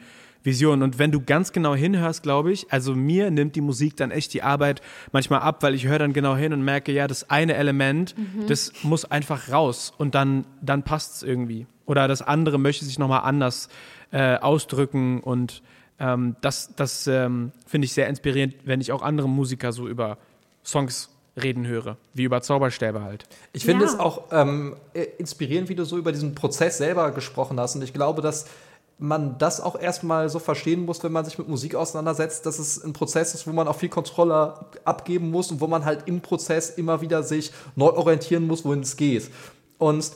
Visionen. 0.49 0.83
Und 0.83 0.99
wenn 0.99 1.13
du 1.13 1.21
ganz 1.21 1.53
genau 1.53 1.75
hinhörst, 1.75 2.23
glaube 2.23 2.51
ich, 2.53 2.67
also 2.73 2.95
mir 2.95 3.31
nimmt 3.31 3.55
die 3.55 3.61
Musik 3.61 3.97
dann 3.97 4.11
echt 4.11 4.33
die 4.35 4.43
Arbeit 4.43 4.81
manchmal 5.13 5.41
ab, 5.41 5.63
weil 5.63 5.75
ich 5.75 5.87
höre 5.87 5.99
dann 6.01 6.13
genau 6.13 6.35
hin 6.37 6.53
und 6.53 6.63
merke, 6.65 6.91
ja, 6.93 7.07
das 7.07 7.31
eine 7.31 7.55
Element, 7.55 8.17
Mhm. 8.19 8.47
das 8.47 8.73
muss 8.83 9.05
einfach 9.05 9.53
raus 9.53 9.93
und 9.99 10.15
dann, 10.15 10.45
dann 10.63 10.83
passt 10.83 11.17
es 11.17 11.23
irgendwie. 11.23 11.67
Oder 11.87 12.09
das 12.09 12.23
andere 12.23 12.59
möchte 12.59 12.85
sich 12.85 12.99
nochmal 12.99 13.21
anders 13.23 13.69
äh, 14.11 14.37
ausdrücken 14.37 15.21
und 15.21 15.63
ähm, 16.01 16.37
das, 16.41 16.75
das 16.77 17.07
ähm, 17.07 17.53
finde 17.67 17.85
ich 17.87 17.93
sehr 17.93 18.09
inspirierend, 18.09 18.55
wenn 18.65 18.81
ich 18.81 18.93
auch 18.93 19.03
andere 19.03 19.29
Musiker 19.29 19.73
so 19.73 19.89
über 19.89 20.17
Songs 20.65 21.11
reden 21.41 21.67
höre, 21.67 21.97
wie 22.15 22.25
über 22.25 22.41
Zauberstäbe 22.43 23.03
halt. 23.03 23.25
Ich 23.53 23.65
finde 23.65 23.85
Ja. 23.85 23.91
es 23.93 23.99
auch 23.99 24.25
ähm, 24.33 24.77
äh, 24.95 25.03
inspirierend, 25.19 25.69
wie 25.69 25.75
du 25.77 25.85
so 25.85 25.97
über 25.99 26.11
diesen 26.13 26.35
Prozess 26.35 26.79
selber 26.79 27.11
gesprochen 27.13 27.59
hast. 27.61 27.77
Und 27.77 27.83
ich 27.83 27.93
glaube, 27.93 28.23
dass 28.23 28.47
man 28.99 29.39
das 29.39 29.61
auch 29.61 29.81
erstmal 29.81 30.29
so 30.29 30.41
verstehen 30.41 30.85
muss, 30.85 31.03
wenn 31.05 31.13
man 31.13 31.25
sich 31.25 31.39
mit 31.39 31.49
Musik 31.49 31.77
auseinandersetzt, 31.77 32.45
dass 32.47 32.59
es 32.59 32.83
ein 32.83 32.93
Prozess 32.93 33.35
ist, 33.35 33.47
wo 33.47 33.53
man 33.53 33.69
auch 33.69 33.77
viel 33.77 33.89
Kontrolle 33.89 34.67
abgeben 34.85 35.31
muss 35.31 35.53
und 35.53 35.61
wo 35.61 35.69
man 35.69 35.85
halt 35.85 36.07
im 36.07 36.21
Prozess 36.21 36.71
immer 36.71 37.01
wieder 37.01 37.23
sich 37.23 37.53
neu 37.77 37.91
orientieren 37.91 38.47
muss, 38.47 38.65
wohin 38.65 38.81
es 38.81 38.97
geht. 38.97 39.31
Und 39.79 40.11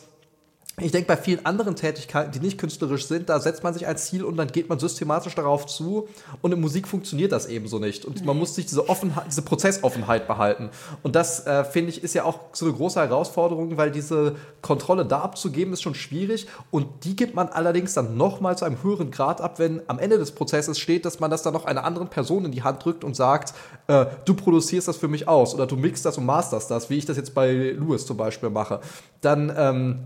ich 0.83 0.93
denke, 0.93 1.09
bei 1.09 1.17
vielen 1.17 1.45
anderen 1.45 1.77
Tätigkeiten, 1.77 2.33
die 2.33 2.41
nicht 2.41 2.59
künstlerisch 2.59 3.07
sind, 3.07 3.29
da 3.29 3.41
setzt 3.41 3.63
man 3.63 3.75
sich 3.75 3.87
ein 3.87 3.97
Ziel 3.97 4.25
und 4.25 4.37
dann 4.37 4.49
geht 4.49 4.69
man 4.69 4.79
systematisch 4.79 5.35
darauf 5.35 5.67
zu. 5.67 6.09
Und 6.41 6.53
in 6.53 6.61
Musik 6.61 6.89
funktioniert 6.89 7.33
das 7.33 7.47
eben 7.47 7.69
so 7.69 7.79
nicht. 7.79 8.05
Und 8.05 8.25
man 8.25 8.39
muss 8.39 8.55
sich 8.55 8.67
diese 8.67 8.89
Offenheit, 8.89 9.27
diese 9.29 9.43
Prozessoffenheit 9.43 10.27
behalten. 10.27 10.71
Und 11.03 11.15
das, 11.17 11.47
äh, 11.47 11.65
finde 11.65 11.91
ich, 11.91 12.03
ist 12.03 12.15
ja 12.15 12.25
auch 12.25 12.41
so 12.53 12.67
eine 12.67 12.75
große 12.75 13.01
Herausforderung, 13.01 13.77
weil 13.77 13.91
diese 13.91 14.37
Kontrolle 14.61 15.05
da 15.05 15.21
abzugeben, 15.21 15.73
ist 15.73 15.83
schon 15.83 15.95
schwierig. 15.95 16.47
Und 16.71 16.87
die 17.05 17.17
gibt 17.17 17.35
man 17.35 17.49
allerdings 17.49 17.95
dann 17.95 18.17
nochmal 18.17 18.57
zu 18.57 18.65
einem 18.65 18.83
höheren 18.83 19.11
Grad 19.11 19.41
ab, 19.41 19.59
wenn 19.59 19.83
am 19.89 19.99
Ende 19.99 20.19
des 20.19 20.33
Prozesses 20.33 20.79
steht, 20.79 21.05
dass 21.05 21.21
man 21.21 21.31
das 21.31 21.43
dann 21.43 21.53
noch 21.53 21.65
einer 21.65 21.85
anderen 21.85 22.09
Person 22.09 22.45
in 22.45 22.53
die 22.53 22.63
Hand 22.63 22.85
drückt 22.85 23.05
und 23.05 23.15
sagt, 23.15 23.55
äh, 23.89 24.07
du 24.25 24.35
produzierst 24.35 24.89
das 24.89 24.97
für 24.97 25.09
mich 25.09 25.29
aus 25.29 25.55
oder 25.55 25.67
du 25.67 25.77
mixst 25.77 26.05
das 26.05 26.19
und 26.19 26.27
masterst 26.27 26.71
das, 26.71 26.91
wie 26.91 26.99
ich 26.99 27.05
das 27.05 27.17
jetzt 27.17 27.35
bei 27.35 27.75
Louis 27.77 28.07
zum 28.07 28.17
Beispiel 28.17 28.51
mache. 28.51 28.81
Dann, 29.21 29.53
ähm, 29.57 29.99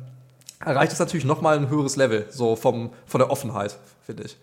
erreicht 0.66 0.92
es 0.92 0.98
natürlich 0.98 1.24
nochmal 1.24 1.56
ein 1.58 1.70
höheres 1.70 1.96
Level, 1.96 2.26
so 2.30 2.56
vom, 2.56 2.90
von 3.06 3.20
der 3.20 3.30
Offenheit, 3.30 3.78
finde 4.04 4.24
ich. 4.24 4.36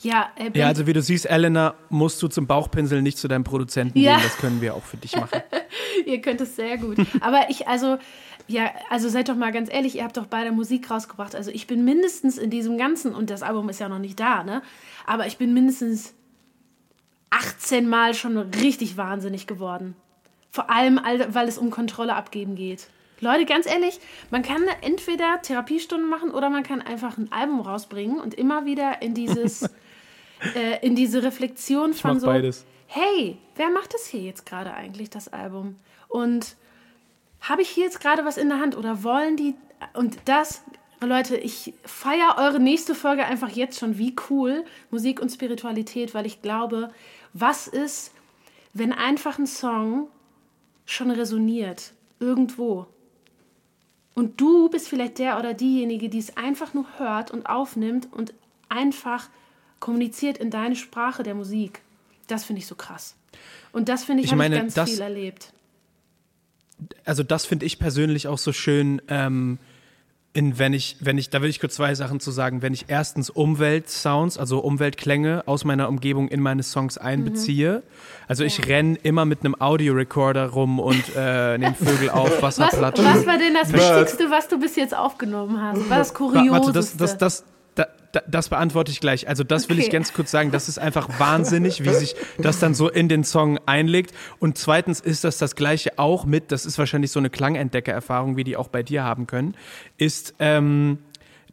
Ja, 0.00 0.30
äh, 0.36 0.50
Ja, 0.58 0.66
also 0.66 0.86
wie 0.86 0.92
du 0.92 1.00
siehst, 1.02 1.26
Elena, 1.26 1.74
musst 1.90 2.20
du 2.22 2.28
zum 2.28 2.46
Bauchpinsel 2.46 3.00
nicht 3.02 3.18
zu 3.18 3.28
deinem 3.28 3.44
Produzenten 3.44 3.98
Ja. 3.98 4.16
gehen, 4.16 4.24
das 4.24 4.36
können 4.38 4.60
wir 4.60 4.74
auch 4.74 4.82
für 4.82 4.96
dich 4.96 5.16
machen. 5.16 5.40
ihr 6.06 6.20
könnt 6.20 6.40
es 6.40 6.56
sehr 6.56 6.78
gut. 6.78 6.98
Aber 7.20 7.48
ich, 7.50 7.68
also, 7.68 7.98
ja, 8.48 8.70
also 8.90 9.08
seid 9.08 9.28
doch 9.28 9.36
mal 9.36 9.52
ganz 9.52 9.72
ehrlich, 9.72 9.96
ihr 9.96 10.04
habt 10.04 10.16
doch 10.16 10.26
beide 10.26 10.50
Musik 10.52 10.90
rausgebracht. 10.90 11.34
Also 11.34 11.50
ich 11.50 11.66
bin 11.66 11.84
mindestens 11.84 12.36
in 12.38 12.50
diesem 12.50 12.76
Ganzen, 12.76 13.14
und 13.14 13.30
das 13.30 13.42
Album 13.42 13.68
ist 13.68 13.80
ja 13.80 13.88
noch 13.88 13.98
nicht 14.00 14.18
da, 14.18 14.42
ne? 14.44 14.62
Aber 15.06 15.26
ich 15.26 15.36
bin 15.38 15.54
mindestens 15.54 16.14
18 17.30 17.88
Mal 17.88 18.14
schon 18.14 18.36
richtig 18.38 18.96
wahnsinnig 18.96 19.46
geworden. 19.46 19.96
Vor 20.50 20.70
allem, 20.70 20.98
all- 20.98 21.34
weil 21.34 21.48
es 21.48 21.58
um 21.58 21.70
Kontrolle 21.70 22.14
abgeben 22.14 22.54
geht. 22.54 22.88
Leute, 23.24 23.46
ganz 23.46 23.66
ehrlich, 23.66 23.98
man 24.30 24.42
kann 24.42 24.62
entweder 24.82 25.40
Therapiestunden 25.42 26.08
machen 26.08 26.30
oder 26.30 26.50
man 26.50 26.62
kann 26.62 26.82
einfach 26.82 27.18
ein 27.18 27.32
Album 27.32 27.60
rausbringen 27.60 28.20
und 28.20 28.34
immer 28.34 28.66
wieder 28.66 29.02
in 29.02 29.14
dieses, 29.14 29.62
äh, 30.54 30.86
in 30.86 30.94
diese 30.94 31.22
Reflexion 31.22 31.94
von 31.94 32.14
mach 32.14 32.20
so, 32.20 32.26
beides. 32.26 32.64
hey, 32.86 33.38
wer 33.56 33.70
macht 33.70 33.94
das 33.94 34.06
hier 34.06 34.20
jetzt 34.20 34.46
gerade 34.46 34.74
eigentlich, 34.74 35.10
das 35.10 35.32
Album? 35.32 35.76
Und 36.08 36.56
habe 37.40 37.62
ich 37.62 37.68
hier 37.70 37.84
jetzt 37.84 38.00
gerade 38.00 38.24
was 38.24 38.36
in 38.36 38.48
der 38.48 38.60
Hand 38.60 38.76
oder 38.76 39.02
wollen 39.02 39.36
die, 39.36 39.54
und 39.94 40.16
das, 40.26 40.62
Leute, 41.00 41.36
ich 41.36 41.74
feiere 41.84 42.36
eure 42.38 42.60
nächste 42.60 42.94
Folge 42.94 43.24
einfach 43.24 43.50
jetzt 43.50 43.78
schon, 43.78 43.98
wie 43.98 44.14
cool, 44.30 44.64
Musik 44.90 45.20
und 45.20 45.30
Spiritualität, 45.30 46.14
weil 46.14 46.26
ich 46.26 46.42
glaube, 46.42 46.90
was 47.32 47.66
ist, 47.66 48.12
wenn 48.72 48.92
einfach 48.92 49.38
ein 49.38 49.46
Song 49.46 50.08
schon 50.86 51.10
resoniert, 51.10 51.92
irgendwo. 52.20 52.86
Und 54.14 54.40
du 54.40 54.68
bist 54.68 54.88
vielleicht 54.88 55.18
der 55.18 55.38
oder 55.38 55.54
diejenige, 55.54 56.08
die 56.08 56.18
es 56.18 56.36
einfach 56.36 56.72
nur 56.74 56.86
hört 56.98 57.30
und 57.30 57.46
aufnimmt 57.46 58.08
und 58.12 58.32
einfach 58.68 59.28
kommuniziert 59.80 60.38
in 60.38 60.50
deine 60.50 60.76
Sprache 60.76 61.22
der 61.22 61.34
Musik. 61.34 61.80
Das 62.28 62.44
finde 62.44 62.60
ich 62.60 62.66
so 62.66 62.74
krass. 62.74 63.16
Und 63.72 63.88
das 63.88 64.04
finde 64.04 64.22
ich, 64.22 64.26
Ich 64.28 64.32
habe 64.32 64.44
ich 64.46 64.52
ganz 64.52 64.74
das- 64.74 64.90
viel 64.90 65.00
erlebt. 65.00 65.52
also 67.04 67.22
das 67.22 67.44
finde 67.44 67.66
ich 67.66 67.78
persönlich 67.78 68.28
auch 68.28 68.38
so 68.38 68.52
schön, 68.52 69.02
ähm, 69.08 69.58
in, 70.34 70.58
wenn 70.58 70.72
ich, 70.72 70.96
wenn 70.98 71.16
ich, 71.16 71.30
da 71.30 71.40
will 71.42 71.48
ich 71.48 71.60
kurz 71.60 71.76
zwei 71.76 71.94
Sachen 71.94 72.18
zu 72.18 72.32
sagen, 72.32 72.60
wenn 72.60 72.74
ich 72.74 72.86
erstens 72.88 73.30
Umweltsounds, 73.30 74.36
also 74.36 74.58
Umweltklänge 74.58 75.44
aus 75.46 75.64
meiner 75.64 75.88
Umgebung 75.88 76.26
in 76.26 76.40
meine 76.40 76.64
Songs 76.64 76.98
einbeziehe. 76.98 77.84
Also 78.26 78.42
ich 78.42 78.66
renn 78.66 78.96
immer 78.96 79.26
mit 79.26 79.44
einem 79.44 79.54
Audiorecorder 79.58 80.46
rum 80.48 80.80
und 80.80 81.04
äh, 81.16 81.56
nehme 81.56 81.74
Vögel 81.78 82.10
auf, 82.10 82.42
Was, 82.42 82.58
Wasserplatschen. 82.58 83.04
was 83.04 83.26
war 83.26 83.38
denn 83.38 83.54
das 83.54 83.70
Bird. 83.70 84.00
Wichtigste, 84.00 84.28
was 84.28 84.48
du 84.48 84.58
bis 84.58 84.74
jetzt 84.74 84.96
aufgenommen 84.96 85.62
hast? 85.62 85.88
Was 85.88 85.98
das 85.98 86.14
Kurioseste? 86.14 86.50
Warte, 86.52 86.72
das, 86.72 86.96
das, 86.96 87.16
das, 87.16 87.40
da, 87.40 87.46
da, 87.46 87.53
das 88.28 88.48
beantworte 88.48 88.90
ich 88.92 89.00
gleich. 89.00 89.28
Also 89.28 89.44
das 89.44 89.68
will 89.68 89.78
ich 89.78 89.86
Okay. 89.86 89.92
ganz 89.92 90.12
kurz 90.12 90.30
sagen. 90.30 90.50
Das 90.50 90.68
ist 90.68 90.78
einfach 90.78 91.08
wahnsinnig, 91.18 91.84
wie 91.84 91.90
sich 91.92 92.14
das 92.38 92.58
dann 92.58 92.74
so 92.74 92.88
in 92.88 93.08
den 93.08 93.24
Song 93.24 93.58
einlegt. 93.66 94.12
Und 94.38 94.58
zweitens 94.58 95.00
ist 95.00 95.24
das 95.24 95.38
das 95.38 95.56
Gleiche 95.56 95.98
auch 95.98 96.24
mit, 96.24 96.52
das 96.52 96.66
ist 96.66 96.78
wahrscheinlich 96.78 97.10
so 97.10 97.18
eine 97.18 97.30
Klangentdecker-Erfahrung, 97.30 98.36
wie 98.36 98.44
die 98.44 98.56
auch 98.56 98.68
bei 98.68 98.82
dir 98.82 99.04
haben 99.04 99.26
können, 99.26 99.54
ist, 99.98 100.34
ähm, 100.38 100.98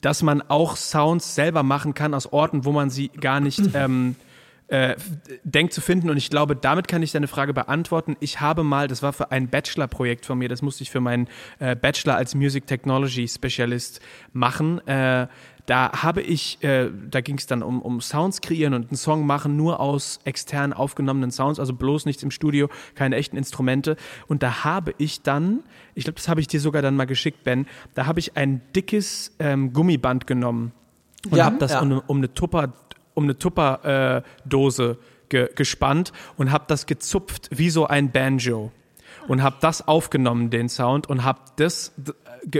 dass 0.02 0.24
man 0.24 0.42
auch 0.42 0.76
Sounds 0.78 1.36
selber 1.36 1.64
machen 1.64 1.94
kann 1.94 2.14
aus 2.14 2.32
Orten, 2.32 2.66
wo 2.66 2.72
man 2.72 2.90
sie 2.90 3.10
gar 3.10 3.40
nicht 3.40 3.62
ähm, 3.76 4.16
äh, 4.68 4.96
denkt 5.44 5.74
zu 5.74 5.82
finden. 5.82 6.10
Und 6.10 6.16
ich 6.16 6.30
glaube, 6.30 6.56
damit 6.56 6.88
kann 6.88 7.04
ich 7.04 7.12
deine 7.12 7.28
Frage 7.28 7.54
beantworten. 7.54 8.16
Ich 8.22 8.40
habe 8.40 8.64
mal, 8.64 8.88
das 8.88 9.04
war 9.04 9.12
für 9.12 9.30
ein 9.30 9.50
Bachelor-Projekt 9.50 10.26
von 10.26 10.38
mir, 10.38 10.48
das 10.48 10.62
musste 10.62 10.84
ich 10.84 10.90
für 10.90 11.02
meinen 11.02 11.28
äh, 11.60 11.76
Bachelor 11.76 12.16
als 12.16 12.36
Music 12.36 12.68
Technology 12.68 13.28
Specialist 13.28 14.00
machen. 14.32 14.80
Äh, 14.88 15.28
da 15.66 15.92
habe 16.04 16.22
ich, 16.22 16.64
äh, 16.64 16.90
da 17.10 17.22
ging 17.22 17.38
es 17.38 17.46
dann 17.48 17.62
um, 17.64 17.82
um 17.82 18.02
Sounds 18.02 18.42
kreieren 18.42 18.74
und 18.74 18.90
einen 18.90 18.98
Song 18.98 19.26
machen, 19.26 19.56
nur 19.58 19.80
aus 19.80 20.20
extern 20.24 20.74
aufgenommenen 20.74 21.32
Sounds, 21.32 21.60
also 21.60 21.74
bloß 21.74 22.06
nichts 22.06 22.24
im 22.24 22.32
Studio, 22.32 22.70
keine 22.96 23.16
echten 23.16 23.38
Instrumente. 23.38 23.96
Und 24.28 24.44
da 24.44 24.64
habe 24.64 24.94
ich 24.98 25.22
dann, 25.22 25.60
ich 25.96 26.04
glaube, 26.06 26.16
das 26.18 26.28
habe 26.28 26.42
ich 26.42 26.48
dir 26.48 26.60
sogar 26.60 26.82
dann 26.82 26.96
mal 26.96 27.06
geschickt, 27.06 27.44
Ben, 27.44 27.68
da 27.94 28.06
habe 28.06 28.20
ich 28.20 28.36
ein 28.38 28.62
dickes 28.76 29.34
ähm, 29.40 29.74
Gummiband 29.74 30.28
genommen 30.28 30.72
und 31.30 31.38
Ja, 31.38 31.46
habe 31.46 31.58
das 31.58 31.72
ja. 31.74 31.82
um, 31.82 31.92
eine- 31.92 32.02
um 32.02 32.18
eine 32.18 32.34
Tupper, 32.34 32.74
um 33.14 33.24
eine 33.26 33.38
Tupper 33.38 34.24
äh, 34.24 34.96
ge 35.30 35.50
gespannt 35.56 36.12
und 36.38 36.52
habe 36.52 36.66
das 36.68 36.86
gezupft 36.86 37.50
wie 37.52 37.70
so 37.70 37.88
ein 37.88 38.12
Banjo 38.12 38.72
und 39.28 39.42
habe 39.44 39.58
das 39.62 39.88
aufgenommen 39.88 40.50
den 40.50 40.68
Sound 40.70 41.08
und 41.08 41.24
habe 41.24 41.40
das 41.56 41.94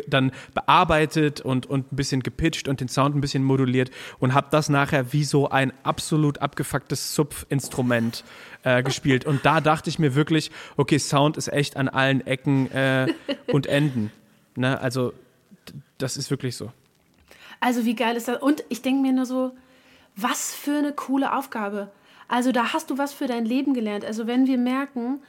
dann 0.08 0.32
bearbeitet 0.54 1.42
und, 1.42 1.66
und 1.66 1.92
ein 1.92 1.96
bisschen 1.96 2.22
gepitcht 2.24 2.68
und 2.68 2.82
den 2.82 2.88
Sound 2.88 3.16
ein 3.16 3.22
bisschen 3.22 3.44
moduliert 3.44 3.92
und 4.20 4.34
habe 4.34 4.48
das 4.52 4.70
nachher 4.70 5.14
wie 5.14 5.24
so 5.24 5.50
ein 5.50 5.74
absolut 5.84 6.40
abgefucktes 6.40 7.14
Zupfinstrument 7.14 8.24
äh, 8.64 8.84
gespielt. 8.84 9.26
Und 9.26 9.46
da 9.46 9.62
dachte 9.62 9.90
ich 9.90 10.00
mir 10.00 10.16
wirklich, 10.16 10.52
okay, 10.78 11.00
Sound 11.00 11.38
ist 11.38 11.48
echt 11.48 11.78
an 11.78 11.90
allen 11.90 12.26
Ecken 12.26 12.72
äh, 12.72 13.14
und 13.48 13.68
Enden. 13.68 14.12
Ne? 14.56 14.80
Also 14.80 15.14
das 15.98 16.18
ist 16.18 16.30
wirklich 16.30 16.56
so. 16.56 16.72
Also 17.60 17.86
wie 17.86 17.96
geil 17.96 18.16
ist 18.16 18.28
das? 18.28 18.42
Und 18.42 18.64
ich 18.70 18.82
denke 18.82 19.02
mir 19.02 19.14
nur 19.14 19.26
so, 19.26 19.52
was 20.16 20.54
für 20.54 20.78
eine 20.78 20.94
coole 20.94 21.36
Aufgabe. 21.36 21.92
Also 22.28 22.52
da 22.52 22.74
hast 22.74 22.90
du 22.90 22.98
was 22.98 23.14
für 23.14 23.28
dein 23.28 23.46
Leben 23.46 23.74
gelernt. 23.74 24.06
Also 24.06 24.28
wenn 24.28 24.48
wir 24.48 24.58
merken, 24.58 25.22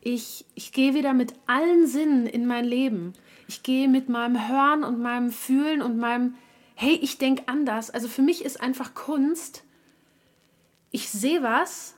ich, 0.00 0.44
ich 0.54 0.72
gehe 0.72 0.94
wieder 0.94 1.14
mit 1.14 1.34
allen 1.46 1.86
Sinnen 1.86 2.26
in 2.26 2.46
mein 2.46 2.64
Leben. 2.64 3.14
Ich 3.46 3.62
gehe 3.62 3.88
mit 3.88 4.08
meinem 4.08 4.48
Hören 4.48 4.84
und 4.84 5.00
meinem 5.00 5.30
Fühlen 5.30 5.82
und 5.82 5.98
meinem, 5.98 6.34
hey, 6.74 6.98
ich 7.00 7.18
denke 7.18 7.44
anders. 7.46 7.90
Also 7.90 8.08
für 8.08 8.22
mich 8.22 8.44
ist 8.44 8.60
einfach 8.60 8.94
Kunst, 8.94 9.64
ich 10.90 11.10
sehe 11.10 11.42
was 11.42 11.94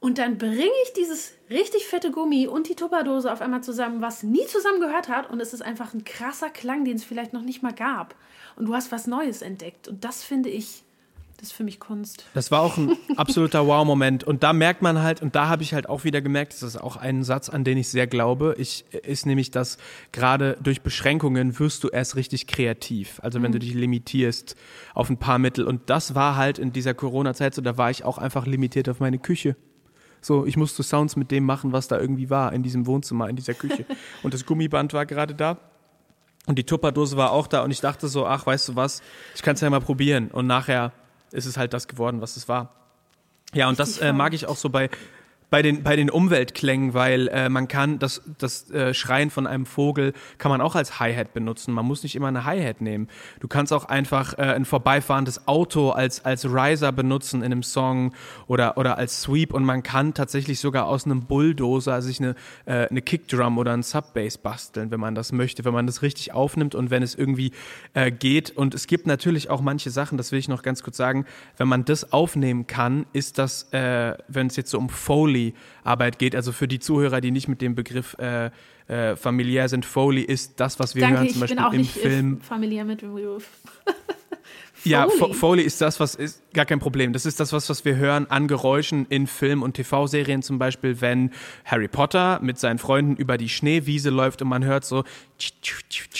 und 0.00 0.16
dann 0.16 0.38
bringe 0.38 0.70
ich 0.84 0.92
dieses 0.94 1.34
richtig 1.50 1.86
fette 1.86 2.10
Gummi 2.10 2.46
und 2.46 2.68
die 2.68 2.74
Tupperdose 2.74 3.30
auf 3.30 3.42
einmal 3.42 3.62
zusammen, 3.62 4.00
was 4.00 4.22
nie 4.22 4.46
zusammen 4.46 4.80
gehört 4.80 5.08
hat. 5.08 5.28
Und 5.28 5.40
es 5.40 5.52
ist 5.52 5.60
einfach 5.60 5.92
ein 5.92 6.04
krasser 6.04 6.48
Klang, 6.48 6.86
den 6.86 6.96
es 6.96 7.04
vielleicht 7.04 7.34
noch 7.34 7.42
nicht 7.42 7.62
mal 7.62 7.74
gab. 7.74 8.14
Und 8.56 8.64
du 8.66 8.74
hast 8.74 8.92
was 8.92 9.06
Neues 9.06 9.42
entdeckt. 9.42 9.88
Und 9.88 10.04
das 10.04 10.24
finde 10.24 10.48
ich, 10.48 10.84
das 11.40 11.48
ist 11.48 11.56
für 11.56 11.64
mich 11.64 11.80
Kunst. 11.80 12.26
Das 12.34 12.50
war 12.50 12.60
auch 12.60 12.76
ein 12.76 12.96
absoluter 13.16 13.66
Wow-Moment. 13.66 14.24
Und 14.24 14.42
da 14.42 14.52
merkt 14.52 14.82
man 14.82 15.02
halt, 15.02 15.22
und 15.22 15.34
da 15.34 15.48
habe 15.48 15.62
ich 15.62 15.72
halt 15.72 15.88
auch 15.88 16.04
wieder 16.04 16.20
gemerkt, 16.20 16.52
das 16.52 16.62
ist 16.62 16.76
auch 16.76 16.96
ein 16.96 17.24
Satz, 17.24 17.48
an 17.48 17.64
den 17.64 17.78
ich 17.78 17.88
sehr 17.88 18.06
glaube, 18.06 18.54
ich, 18.58 18.84
ist 18.92 19.24
nämlich, 19.24 19.50
dass 19.50 19.78
gerade 20.12 20.58
durch 20.62 20.82
Beschränkungen 20.82 21.58
wirst 21.58 21.82
du 21.82 21.88
erst 21.88 22.16
richtig 22.16 22.46
kreativ. 22.46 23.20
Also 23.22 23.40
wenn 23.40 23.50
mhm. 23.50 23.54
du 23.54 23.58
dich 23.60 23.72
limitierst 23.72 24.54
auf 24.94 25.08
ein 25.08 25.16
paar 25.16 25.38
Mittel. 25.38 25.64
Und 25.64 25.88
das 25.88 26.14
war 26.14 26.36
halt 26.36 26.58
in 26.58 26.74
dieser 26.74 26.92
Corona-Zeit 26.92 27.54
so, 27.54 27.62
da 27.62 27.78
war 27.78 27.90
ich 27.90 28.04
auch 28.04 28.18
einfach 28.18 28.46
limitiert 28.46 28.90
auf 28.90 29.00
meine 29.00 29.18
Küche. 29.18 29.56
So, 30.20 30.44
ich 30.44 30.58
musste 30.58 30.82
Sounds 30.82 31.16
mit 31.16 31.30
dem 31.30 31.44
machen, 31.44 31.72
was 31.72 31.88
da 31.88 31.98
irgendwie 31.98 32.28
war, 32.28 32.52
in 32.52 32.62
diesem 32.62 32.86
Wohnzimmer, 32.86 33.30
in 33.30 33.36
dieser 33.36 33.54
Küche. 33.54 33.86
Und 34.22 34.34
das 34.34 34.44
Gummiband 34.44 34.92
war 34.92 35.06
gerade 35.06 35.34
da. 35.34 35.56
Und 36.46 36.58
die 36.58 36.64
Tupperdose 36.64 37.16
war 37.16 37.32
auch 37.32 37.46
da. 37.46 37.62
Und 37.62 37.70
ich 37.70 37.80
dachte 37.80 38.08
so, 38.08 38.26
ach, 38.26 38.44
weißt 38.44 38.68
du 38.68 38.76
was, 38.76 39.00
ich 39.34 39.42
kann 39.42 39.54
es 39.54 39.62
ja 39.62 39.70
mal 39.70 39.80
probieren. 39.80 40.28
Und 40.28 40.46
nachher 40.46 40.92
ist 41.32 41.46
es 41.46 41.56
halt 41.56 41.72
das 41.72 41.88
geworden, 41.88 42.20
was 42.20 42.36
es 42.36 42.48
war. 42.48 42.74
Ja, 43.52 43.68
und 43.68 43.78
das 43.78 43.98
äh, 43.98 44.12
mag 44.12 44.32
ich 44.32 44.46
auch 44.46 44.56
so 44.56 44.70
bei 44.70 44.90
bei 45.50 45.62
den, 45.62 45.82
bei 45.82 45.96
den 45.96 46.10
Umweltklängen, 46.10 46.94
weil 46.94 47.28
äh, 47.28 47.48
man 47.48 47.66
kann 47.66 47.98
das, 47.98 48.22
das 48.38 48.70
äh, 48.70 48.94
Schreien 48.94 49.30
von 49.30 49.48
einem 49.48 49.66
Vogel 49.66 50.12
kann 50.38 50.50
man 50.50 50.60
auch 50.60 50.76
als 50.76 51.00
Hi-Hat 51.00 51.34
benutzen. 51.34 51.74
Man 51.74 51.84
muss 51.84 52.04
nicht 52.04 52.14
immer 52.14 52.28
eine 52.28 52.44
Hi-Hat 52.44 52.80
nehmen. 52.80 53.08
Du 53.40 53.48
kannst 53.48 53.72
auch 53.72 53.84
einfach 53.86 54.38
äh, 54.38 54.42
ein 54.42 54.64
vorbeifahrendes 54.64 55.48
Auto 55.48 55.90
als, 55.90 56.24
als 56.24 56.44
Riser 56.46 56.92
benutzen 56.92 57.42
in 57.42 57.46
einem 57.46 57.64
Song 57.64 58.14
oder, 58.46 58.78
oder 58.78 58.96
als 58.96 59.22
Sweep 59.22 59.52
und 59.52 59.64
man 59.64 59.82
kann 59.82 60.14
tatsächlich 60.14 60.60
sogar 60.60 60.86
aus 60.86 61.04
einem 61.04 61.26
Bulldozer 61.26 62.00
sich 62.00 62.20
eine, 62.20 62.36
äh, 62.66 62.86
eine 62.88 63.02
Kickdrum 63.02 63.58
oder 63.58 63.72
ein 63.72 63.82
Subbass 63.82 64.38
basteln, 64.38 64.92
wenn 64.92 65.00
man 65.00 65.16
das 65.16 65.32
möchte, 65.32 65.64
wenn 65.64 65.74
man 65.74 65.86
das 65.86 66.02
richtig 66.02 66.32
aufnimmt 66.32 66.76
und 66.76 66.90
wenn 66.90 67.02
es 67.02 67.16
irgendwie 67.16 67.50
äh, 67.94 68.12
geht. 68.12 68.50
Und 68.52 68.74
es 68.74 68.86
gibt 68.86 69.08
natürlich 69.08 69.50
auch 69.50 69.60
manche 69.60 69.90
Sachen, 69.90 70.16
das 70.16 70.30
will 70.30 70.38
ich 70.38 70.48
noch 70.48 70.62
ganz 70.62 70.84
kurz 70.84 70.96
sagen, 70.96 71.26
wenn 71.56 71.66
man 71.66 71.84
das 71.84 72.12
aufnehmen 72.12 72.68
kann, 72.68 73.06
ist 73.12 73.38
das, 73.38 73.72
äh, 73.72 74.16
wenn 74.28 74.46
es 74.46 74.54
jetzt 74.54 74.70
so 74.70 74.78
um 74.78 74.88
Foley 74.88 75.39
Foley-Arbeit 75.40 76.18
geht. 76.18 76.34
Also 76.34 76.52
für 76.52 76.68
die 76.68 76.78
Zuhörer, 76.78 77.20
die 77.20 77.30
nicht 77.30 77.48
mit 77.48 77.60
dem 77.60 77.74
Begriff 77.74 78.16
äh, 78.18 78.50
äh, 78.88 79.16
familiär 79.16 79.68
sind, 79.68 79.84
Foley 79.84 80.22
ist 80.22 80.60
das, 80.60 80.78
was 80.78 80.94
wir 80.94 81.02
Danke, 81.02 81.18
hören, 81.18 81.28
zum 81.28 81.40
Beispiel 81.40 81.58
im 81.72 81.84
Film. 81.84 82.40
familiär 82.40 82.84
mit 82.84 83.02
Begriff. 83.02 83.48
Foley. 84.80 84.92
Ja, 84.92 85.08
Foley 85.08 85.62
ist 85.62 85.80
das, 85.80 86.00
was 86.00 86.14
ist 86.14 86.42
gar 86.54 86.64
kein 86.64 86.78
Problem. 86.78 87.12
Das 87.12 87.26
ist 87.26 87.38
das, 87.38 87.52
was, 87.52 87.68
was 87.68 87.84
wir 87.84 87.96
hören 87.96 88.30
an 88.30 88.48
Geräuschen 88.48 89.06
in 89.08 89.26
Film- 89.26 89.62
und 89.62 89.74
TV-Serien 89.74 90.42
zum 90.42 90.58
Beispiel, 90.58 91.00
wenn 91.00 91.30
Harry 91.64 91.88
Potter 91.88 92.40
mit 92.42 92.58
seinen 92.58 92.78
Freunden 92.78 93.16
über 93.16 93.36
die 93.36 93.48
Schneewiese 93.48 94.10
läuft 94.10 94.40
und 94.40 94.48
man 94.48 94.64
hört 94.64 94.84
so 94.84 95.04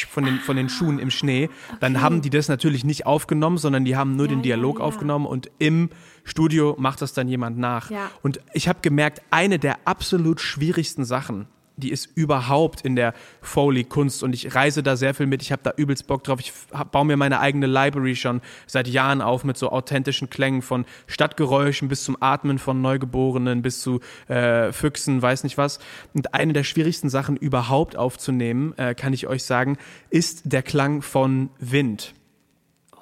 von 0.09 0.25
den, 0.25 0.39
von 0.41 0.57
den 0.57 0.69
Schuhen 0.69 0.99
im 0.99 1.11
Schnee. 1.11 1.45
Okay. 1.45 1.77
Dann 1.81 2.01
haben 2.01 2.21
die 2.21 2.31
das 2.31 2.49
natürlich 2.49 2.85
nicht 2.85 3.07
aufgenommen, 3.07 3.57
sondern 3.57 3.85
die 3.85 3.97
haben 3.97 4.17
nur 4.17 4.27
ja, 4.27 4.35
den 4.35 4.43
Dialog 4.43 4.79
ja, 4.79 4.85
ja. 4.85 4.89
aufgenommen 4.89 5.27
und 5.27 5.51
im 5.59 5.89
Studio 6.25 6.77
macht 6.79 7.01
das 7.01 7.15
dann 7.15 7.29
jemand 7.29 7.59
nach. 7.59 7.91
Und 8.23 8.41
ich 8.53 8.69
habe 8.69 8.81
gemerkt, 8.83 9.23
eine 9.31 9.59
der 9.59 9.79
absolut 9.87 10.41
schwierigsten 10.41 11.05
Sachen, 11.05 11.47
die 11.81 11.91
ist 11.91 12.09
überhaupt 12.15 12.83
in 12.83 12.97
der 12.97 13.15
Foley-Kunst 13.43 14.23
und 14.23 14.35
ich 14.35 14.55
reise 14.55 14.83
da 14.83 14.97
sehr 14.97 15.15
viel 15.15 15.27
mit. 15.27 15.43
Ich 15.43 15.53
habe 15.53 15.63
da 15.63 15.73
übelst 15.77 16.07
Bock 16.07 16.25
drauf. 16.25 16.41
Ich 16.41 16.53
baue 16.93 17.05
mir 17.05 17.17
meine 17.17 17.41
eigene 17.41 17.67
Library 17.67 18.17
schon 18.17 18.41
seit 18.67 18.89
Jahren 18.89 19.21
auf 19.23 19.45
mit 19.45 19.57
so 19.57 19.71
authentischen 19.71 20.31
Klängen 20.31 20.63
von 20.63 20.85
Stadtgeräuschen 21.07 21.89
bis 21.89 22.05
zum 22.05 22.17
Atmen 22.21 22.59
von 22.59 22.81
Neugeborenen 22.81 23.63
bis 23.63 23.81
zu 23.81 24.01
äh, 24.29 24.73
Füchsen, 24.73 25.21
weiß 25.21 25.45
nicht 25.45 25.59
was. 25.59 25.79
Und 26.15 26.35
eine 26.35 26.53
der 26.53 26.65
schwierigsten 26.65 27.09
Sachen 27.09 27.37
überhaupt 27.37 27.97
aufzunehmen, 27.97 28.77
äh, 28.77 28.95
kann 28.95 29.13
ich 29.13 29.27
euch 29.27 29.45
sagen, 29.45 29.79
ist 30.11 30.43
der 30.45 30.63
Klang 30.63 31.03
von 31.03 31.51
Wind. 31.59 32.15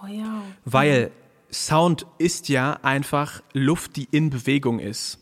Oh 0.02 0.06
ja. 0.06 0.42
Weil 0.64 1.10
Sound 1.50 2.06
ist 2.18 2.48
ja 2.48 2.78
einfach 2.82 3.42
Luft, 3.52 3.96
die 3.96 4.06
in 4.10 4.30
Bewegung 4.30 4.78
ist. 4.78 5.18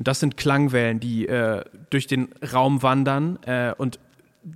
Und 0.00 0.08
das 0.08 0.18
sind 0.18 0.38
Klangwellen, 0.38 0.98
die 0.98 1.28
äh, 1.28 1.62
durch 1.90 2.06
den 2.06 2.30
Raum 2.54 2.82
wandern 2.82 3.38
äh, 3.42 3.74
und 3.76 4.00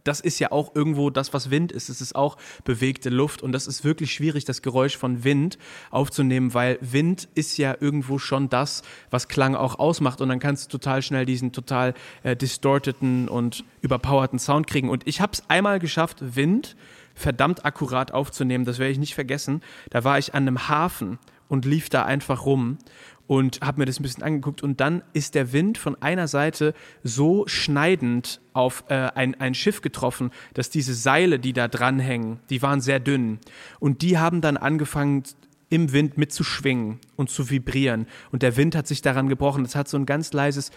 das 0.02 0.20
ist 0.20 0.38
ja 0.38 0.50
auch 0.50 0.74
irgendwo 0.74 1.10
das, 1.10 1.34
was 1.34 1.50
Wind 1.50 1.70
ist. 1.70 1.90
Es 1.90 2.00
ist 2.00 2.16
auch 2.16 2.38
bewegte 2.64 3.10
Luft 3.10 3.42
und 3.42 3.52
das 3.52 3.66
ist 3.66 3.84
wirklich 3.84 4.14
schwierig, 4.14 4.46
das 4.46 4.62
Geräusch 4.62 4.96
von 4.96 5.22
Wind 5.22 5.58
aufzunehmen, 5.90 6.54
weil 6.54 6.78
Wind 6.80 7.28
ist 7.34 7.58
ja 7.58 7.76
irgendwo 7.78 8.18
schon 8.18 8.48
das, 8.48 8.80
was 9.10 9.28
Klang 9.28 9.54
auch 9.54 9.78
ausmacht 9.78 10.22
und 10.22 10.30
dann 10.30 10.38
kannst 10.38 10.64
du 10.64 10.78
total 10.78 11.02
schnell 11.02 11.26
diesen 11.26 11.52
total 11.52 11.92
äh, 12.22 12.34
distorteten 12.34 13.28
und 13.28 13.64
überpowerten 13.82 14.38
Sound 14.38 14.66
kriegen. 14.66 14.88
Und 14.88 15.06
ich 15.06 15.20
habe 15.20 15.34
es 15.34 15.42
einmal 15.50 15.78
geschafft, 15.78 16.16
Wind 16.34 16.74
verdammt 17.14 17.66
akkurat 17.66 18.12
aufzunehmen. 18.12 18.64
Das 18.64 18.78
werde 18.78 18.92
ich 18.92 18.98
nicht 18.98 19.14
vergessen. 19.14 19.60
Da 19.90 20.04
war 20.04 20.18
ich 20.18 20.32
an 20.32 20.48
einem 20.48 20.68
Hafen 20.68 21.18
und 21.48 21.64
lief 21.66 21.90
da 21.90 22.04
einfach 22.04 22.46
rum 22.46 22.78
und 23.26 23.60
habe 23.62 23.80
mir 23.80 23.86
das 23.86 23.98
ein 23.98 24.02
bisschen 24.02 24.22
angeguckt 24.22 24.62
und 24.62 24.80
dann 24.80 25.02
ist 25.12 25.34
der 25.34 25.52
Wind 25.52 25.78
von 25.78 26.00
einer 26.02 26.28
Seite 26.28 26.74
so 27.02 27.46
schneidend 27.46 28.40
auf 28.52 28.84
äh, 28.88 28.94
ein, 28.94 29.40
ein 29.40 29.54
Schiff 29.54 29.80
getroffen, 29.80 30.30
dass 30.52 30.70
diese 30.70 30.94
Seile, 30.94 31.38
die 31.38 31.52
da 31.52 31.68
dranhängen, 31.68 32.40
die 32.50 32.62
waren 32.62 32.80
sehr 32.80 33.00
dünn 33.00 33.38
und 33.80 34.02
die 34.02 34.18
haben 34.18 34.40
dann 34.40 34.56
angefangen 34.56 35.22
im 35.70 35.92
Wind 35.92 36.18
mitzuschwingen 36.18 37.00
und 37.16 37.30
zu 37.30 37.50
vibrieren 37.50 38.06
und 38.30 38.42
der 38.42 38.56
Wind 38.56 38.76
hat 38.76 38.86
sich 38.86 39.02
daran 39.02 39.28
gebrochen. 39.28 39.64
Es 39.64 39.74
hat 39.74 39.88
so 39.88 39.96
ein 39.96 40.06
ganz 40.06 40.32
leises 40.32 40.70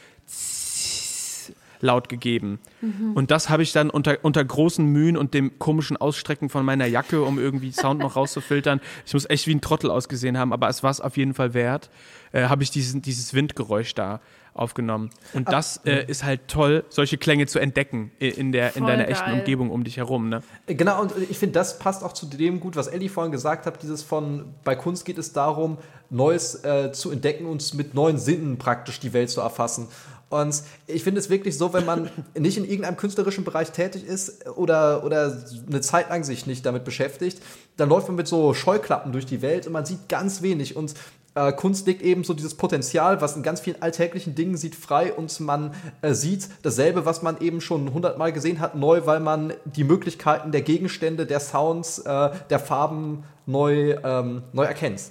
laut 1.80 2.09
gegeben. 2.09 2.59
Mhm. 2.82 3.13
Und 3.13 3.32
das 3.32 3.49
habe 3.49 3.63
ich 3.63 3.71
dann 3.71 3.89
unter, 3.89 4.17
unter 4.23 4.43
großen 4.43 4.86
Mühen 4.86 5.17
und 5.17 5.34
dem 5.34 5.59
komischen 5.59 5.97
Ausstrecken 5.97 6.49
von 6.49 6.65
meiner 6.65 6.86
Jacke, 6.86 7.21
um 7.21 7.39
irgendwie 7.39 7.71
Sound 7.71 7.99
noch 7.99 8.15
rauszufiltern. 8.15 8.82
Ich 9.05 9.13
muss 9.13 9.30
echt 9.30 9.47
wie 9.47 9.55
ein 9.55 9.61
Trottel 9.61 9.89
ausgesehen 9.89 10.38
haben, 10.38 10.53
aber 10.53 10.69
es 10.69 10.84
war 10.84 10.91
es 10.91 11.01
auf 11.01 11.17
jeden 11.17 11.34
Fall 11.34 11.53
wert, 11.53 11.89
äh, 12.32 12.43
habe 12.43 12.63
ich 12.63 12.71
diesen, 12.71 13.01
dieses 13.01 13.34
Windgeräusch 13.34 13.93
da 13.95 14.21
aufgenommen. 14.57 15.09
Und 15.34 15.51
das 15.51 15.82
äh, 15.86 16.05
ist 16.07 16.23
halt 16.23 16.47
toll, 16.47 16.84
solche 16.89 17.17
Klänge 17.17 17.45
zu 17.45 17.59
entdecken 17.59 18.11
in, 18.19 18.51
der, 18.51 18.75
in 18.75 18.86
deiner 18.86 19.03
geil. 19.03 19.11
echten 19.11 19.32
Umgebung 19.32 19.69
um 19.69 19.84
dich 19.84 19.97
herum. 19.97 20.30
Ne? 20.30 20.41
Genau, 20.65 21.01
und 21.01 21.13
ich 21.30 21.38
finde, 21.38 21.53
das 21.53 21.80
passt 21.80 22.03
auch 22.03 22.13
zu 22.13 22.25
dem 22.25 22.59
gut, 22.59 22.75
was 22.75 22.88
Ellie 22.88 23.09
vorhin 23.09 23.32
gesagt 23.32 23.65
hat, 23.65 23.82
dieses 23.84 24.03
von, 24.03 24.55
bei 24.63 24.75
Kunst 24.75 25.05
geht 25.05 25.17
es 25.17 25.34
darum, 25.34 25.78
Neues 26.09 26.63
äh, 26.63 26.91
zu 26.93 27.11
entdecken 27.11 27.45
und 27.45 27.73
mit 27.73 27.93
neuen 27.93 28.17
Sinnen 28.17 28.57
praktisch 28.57 28.99
die 28.99 29.13
Welt 29.13 29.30
zu 29.30 29.41
erfassen. 29.41 29.89
Und 30.30 30.61
ich 30.88 31.03
finde 31.03 31.19
es 31.19 31.30
wirklich 31.30 31.57
so, 31.57 31.73
wenn 31.73 31.86
man 31.86 32.09
nicht 32.38 32.57
in 32.57 32.65
irgendeinem 32.65 32.97
künstlerischen 32.97 33.43
Bereich 33.43 33.71
tätig 33.71 34.05
ist 34.05 34.47
oder, 34.49 35.03
oder 35.03 35.38
eine 35.67 35.82
Zeit 35.82 36.09
lang 36.09 36.23
sich 36.23 36.45
nicht 36.47 36.65
damit 36.65 36.84
beschäftigt, 36.84 37.41
dann 37.78 37.89
läuft 37.89 38.07
man 38.07 38.17
mit 38.17 38.28
so 38.28 38.53
Scheuklappen 38.53 39.11
durch 39.11 39.25
die 39.25 39.41
Welt 39.41 39.67
und 39.67 39.73
man 39.73 39.86
sieht 39.86 40.09
ganz 40.09 40.41
wenig. 40.41 40.75
Und 40.75 40.95
äh, 41.38 41.53
Kunst 41.53 41.86
legt 41.86 42.01
eben 42.01 42.23
so 42.23 42.34
dieses 42.34 42.55
Potenzial, 42.55 43.21
was 43.21 43.36
in 43.38 43.43
ganz 43.43 43.61
vielen 43.61 43.82
alltäglichen 43.82 44.34
Dingen 44.34 44.57
sieht, 44.57 44.75
frei 44.75 45.13
und 45.13 45.39
man 45.39 45.73
äh, 46.01 46.13
sieht 46.13 46.49
dasselbe, 46.63 47.05
was 47.05 47.21
man 47.21 47.39
eben 47.39 47.61
schon 47.61 47.93
hundertmal 47.93 48.34
gesehen 48.34 48.59
hat, 48.59 48.75
neu, 48.75 49.05
weil 49.05 49.19
man 49.19 49.53
die 49.65 49.84
Möglichkeiten 49.84 50.51
der 50.51 50.61
Gegenstände, 50.61 51.25
der 51.25 51.39
Sounds, 51.39 51.99
äh, 51.99 52.32
der 52.49 52.59
Farben 52.59 53.23
neu, 53.45 53.95
ähm, 54.03 54.41
neu 54.51 54.63
erkennt. 54.63 55.01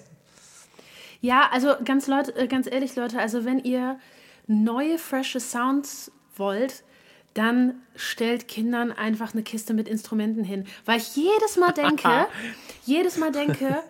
Ja, 1.20 1.48
also 1.52 1.74
ganz, 1.84 2.06
Leute, 2.08 2.36
äh, 2.36 2.48
ganz 2.48 2.66
ehrlich, 2.70 2.96
Leute, 2.96 3.18
also 3.18 3.44
wenn 3.44 3.60
ihr 3.60 3.98
neue, 4.47 4.99
frische 4.99 5.40
Sounds 5.40 6.12
wollt, 6.36 6.84
dann 7.34 7.82
stellt 7.94 8.49
Kindern 8.49 8.92
einfach 8.92 9.34
eine 9.34 9.42
Kiste 9.42 9.74
mit 9.74 9.88
Instrumenten 9.88 10.44
hin. 10.44 10.66
Weil 10.84 10.99
ich 10.99 11.16
jedes 11.16 11.57
Mal 11.57 11.72
denke, 11.72 12.26
jedes 12.86 13.18
Mal 13.18 13.32
denke, 13.32 13.82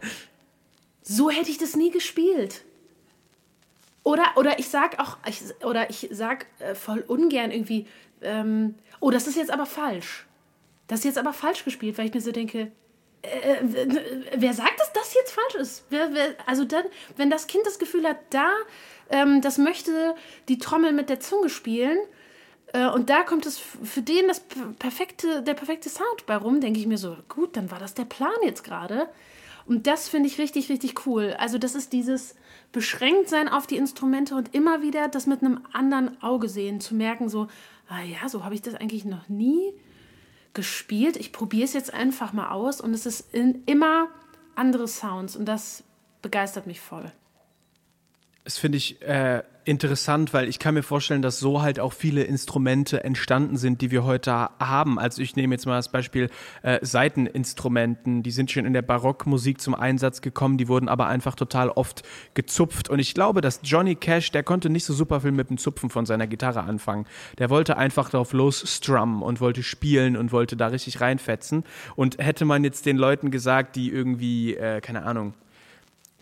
so 1.02 1.30
hätte 1.30 1.50
ich 1.50 1.58
das 1.58 1.76
nie 1.76 1.90
gespielt. 1.90 2.64
Oder, 4.02 4.24
oder 4.36 4.58
ich 4.58 4.68
sag 4.68 4.98
auch, 5.00 5.18
ich, 5.28 5.42
oder 5.64 5.90
ich 5.90 6.08
sag 6.10 6.46
äh, 6.58 6.74
voll 6.74 7.04
ungern 7.06 7.50
irgendwie, 7.50 7.86
ähm, 8.22 8.74
oh, 9.00 9.10
das 9.10 9.26
ist 9.26 9.36
jetzt 9.36 9.50
aber 9.50 9.66
falsch. 9.66 10.26
das 10.86 11.00
ist 11.00 11.04
jetzt 11.04 11.18
aber 11.18 11.32
falsch 11.32 11.64
gespielt, 11.64 11.98
weil 11.98 12.06
ich 12.06 12.14
mir 12.14 12.20
so 12.20 12.32
denke, 12.32 12.70
äh, 13.22 13.56
wer 14.36 14.52
sagt, 14.52 14.78
dass 14.78 14.92
das 14.92 15.14
jetzt 15.14 15.32
falsch 15.32 15.54
ist? 15.56 15.84
Wer, 15.90 16.12
wer, 16.14 16.34
also 16.46 16.64
dann, 16.64 16.84
wenn 17.16 17.30
das 17.30 17.46
Kind 17.46 17.66
das 17.66 17.78
Gefühl 17.78 18.06
hat, 18.06 18.18
da, 18.30 18.50
ähm, 19.10 19.40
das 19.40 19.58
möchte 19.58 20.14
die 20.48 20.58
Trommel 20.58 20.92
mit 20.92 21.08
der 21.08 21.20
Zunge 21.20 21.48
spielen 21.48 21.98
äh, 22.72 22.88
und 22.88 23.10
da 23.10 23.22
kommt 23.22 23.46
es 23.46 23.58
für 23.58 24.02
den 24.02 24.28
das 24.28 24.42
perfekte, 24.78 25.42
der 25.42 25.54
perfekte 25.54 25.88
Sound 25.88 26.26
bei 26.26 26.36
rum, 26.36 26.60
denke 26.60 26.78
ich 26.78 26.86
mir 26.86 26.98
so, 26.98 27.16
gut, 27.28 27.56
dann 27.56 27.70
war 27.70 27.78
das 27.78 27.94
der 27.94 28.04
Plan 28.04 28.34
jetzt 28.44 28.64
gerade. 28.64 29.08
Und 29.66 29.86
das 29.88 30.08
finde 30.08 30.28
ich 30.28 30.38
richtig, 30.38 30.68
richtig 30.68 31.06
cool. 31.06 31.34
Also 31.38 31.58
das 31.58 31.74
ist 31.74 31.92
dieses 31.92 32.36
Beschränktsein 32.70 33.48
auf 33.48 33.66
die 33.66 33.76
Instrumente 33.76 34.34
und 34.36 34.54
immer 34.54 34.80
wieder 34.82 35.08
das 35.08 35.26
mit 35.26 35.42
einem 35.42 35.60
anderen 35.72 36.22
Auge 36.22 36.48
sehen, 36.48 36.80
zu 36.80 36.94
merken 36.94 37.28
so, 37.28 37.48
ah 37.88 38.02
ja, 38.02 38.28
so 38.28 38.44
habe 38.44 38.54
ich 38.54 38.62
das 38.62 38.74
eigentlich 38.74 39.04
noch 39.04 39.28
nie 39.28 39.72
gespielt. 40.54 41.16
Ich 41.16 41.32
probiere 41.32 41.64
es 41.64 41.72
jetzt 41.72 41.92
einfach 41.92 42.32
mal 42.32 42.50
aus 42.50 42.80
und 42.80 42.94
es 42.94 43.06
ist 43.06 43.34
in, 43.34 43.62
immer 43.66 44.08
andere 44.54 44.86
Sounds 44.86 45.36
und 45.36 45.46
das 45.46 45.82
begeistert 46.22 46.66
mich 46.66 46.80
voll. 46.80 47.10
Das 48.46 48.58
finde 48.58 48.78
ich 48.78 49.02
äh, 49.02 49.42
interessant, 49.64 50.32
weil 50.32 50.48
ich 50.48 50.60
kann 50.60 50.74
mir 50.74 50.84
vorstellen, 50.84 51.20
dass 51.20 51.40
so 51.40 51.62
halt 51.62 51.80
auch 51.80 51.92
viele 51.92 52.22
Instrumente 52.22 53.02
entstanden 53.02 53.56
sind, 53.56 53.80
die 53.80 53.90
wir 53.90 54.04
heute 54.04 54.32
haben. 54.32 55.00
Also 55.00 55.20
ich 55.20 55.34
nehme 55.34 55.52
jetzt 55.52 55.66
mal 55.66 55.74
das 55.74 55.90
Beispiel 55.90 56.30
äh, 56.62 56.78
Saiteninstrumenten, 56.80 58.22
die 58.22 58.30
sind 58.30 58.52
schon 58.52 58.64
in 58.64 58.72
der 58.72 58.82
Barockmusik 58.82 59.60
zum 59.60 59.74
Einsatz 59.74 60.20
gekommen, 60.20 60.58
die 60.58 60.68
wurden 60.68 60.88
aber 60.88 61.08
einfach 61.08 61.34
total 61.34 61.70
oft 61.70 62.04
gezupft. 62.34 62.88
Und 62.88 63.00
ich 63.00 63.14
glaube, 63.14 63.40
dass 63.40 63.58
Johnny 63.64 63.96
Cash, 63.96 64.30
der 64.30 64.44
konnte 64.44 64.70
nicht 64.70 64.84
so 64.84 64.94
super 64.94 65.22
viel 65.22 65.32
mit 65.32 65.50
dem 65.50 65.58
Zupfen 65.58 65.90
von 65.90 66.06
seiner 66.06 66.28
Gitarre 66.28 66.62
anfangen. 66.62 67.06
Der 67.38 67.50
wollte 67.50 67.76
einfach 67.76 68.10
darauf 68.10 68.32
losstrummen 68.32 69.22
und 69.22 69.40
wollte 69.40 69.64
spielen 69.64 70.16
und 70.16 70.30
wollte 70.30 70.56
da 70.56 70.68
richtig 70.68 71.00
reinfetzen. 71.00 71.64
Und 71.96 72.18
hätte 72.18 72.44
man 72.44 72.62
jetzt 72.62 72.86
den 72.86 72.96
Leuten 72.96 73.32
gesagt, 73.32 73.74
die 73.74 73.90
irgendwie, 73.90 74.54
äh, 74.54 74.80
keine 74.80 75.02
Ahnung, 75.02 75.34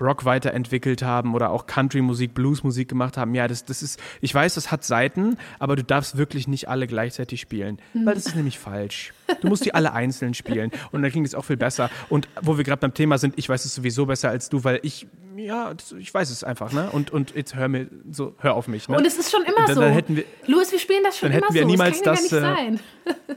Rock 0.00 0.24
weiterentwickelt 0.24 1.02
haben 1.02 1.34
oder 1.34 1.50
auch 1.50 1.66
Country-Musik, 1.66 2.34
Blues-Musik 2.34 2.88
gemacht 2.88 3.16
haben. 3.16 3.34
Ja, 3.34 3.46
das, 3.46 3.64
das 3.64 3.82
ist, 3.82 4.00
ich 4.20 4.34
weiß, 4.34 4.54
das 4.54 4.70
hat 4.70 4.84
Seiten, 4.84 5.36
aber 5.58 5.76
du 5.76 5.84
darfst 5.84 6.16
wirklich 6.16 6.48
nicht 6.48 6.68
alle 6.68 6.86
gleichzeitig 6.86 7.40
spielen, 7.40 7.78
weil 7.94 8.14
das 8.14 8.26
ist 8.26 8.36
nämlich 8.36 8.58
falsch. 8.58 9.12
Du 9.40 9.48
musst 9.48 9.64
die 9.64 9.74
alle 9.74 9.92
einzeln 9.92 10.34
spielen 10.34 10.72
und 10.90 11.02
dann 11.02 11.10
klingt 11.10 11.26
es 11.26 11.34
auch 11.34 11.44
viel 11.44 11.56
besser. 11.56 11.90
Und 12.08 12.28
wo 12.42 12.56
wir 12.56 12.64
gerade 12.64 12.80
beim 12.80 12.94
Thema 12.94 13.18
sind, 13.18 13.34
ich 13.38 13.48
weiß 13.48 13.64
es 13.64 13.74
sowieso 13.74 14.06
besser 14.06 14.30
als 14.30 14.48
du, 14.48 14.64
weil 14.64 14.80
ich, 14.82 15.06
ja, 15.36 15.72
ich 15.98 16.12
weiß 16.12 16.30
es 16.30 16.42
einfach, 16.42 16.72
ne? 16.72 16.90
Und, 16.90 17.10
und 17.12 17.34
jetzt 17.34 17.54
hör 17.54 17.68
mir, 17.68 17.88
so, 18.10 18.34
hör 18.38 18.54
auf 18.54 18.66
mich. 18.66 18.88
Ne? 18.88 18.96
Und 18.96 19.06
es 19.06 19.16
ist 19.16 19.30
schon 19.30 19.42
immer 19.42 19.66
dann, 19.66 19.74
so. 19.74 19.80
Dann 19.80 19.92
hätten 19.92 20.16
wir, 20.16 20.24
Louis, 20.46 20.72
wir 20.72 20.78
spielen 20.78 21.04
das 21.04 21.18
schon 21.18 21.30
dann 21.30 21.38
immer 21.38 21.46
hätten 21.46 21.54
wir 21.54 21.62
so. 21.62 21.68
Niemals 21.68 22.02
das, 22.02 22.28
das 22.28 22.30
kann 22.30 22.42
ja 22.42 22.70
nicht 22.70 22.80
äh, 23.06 23.10
sein. 23.10 23.36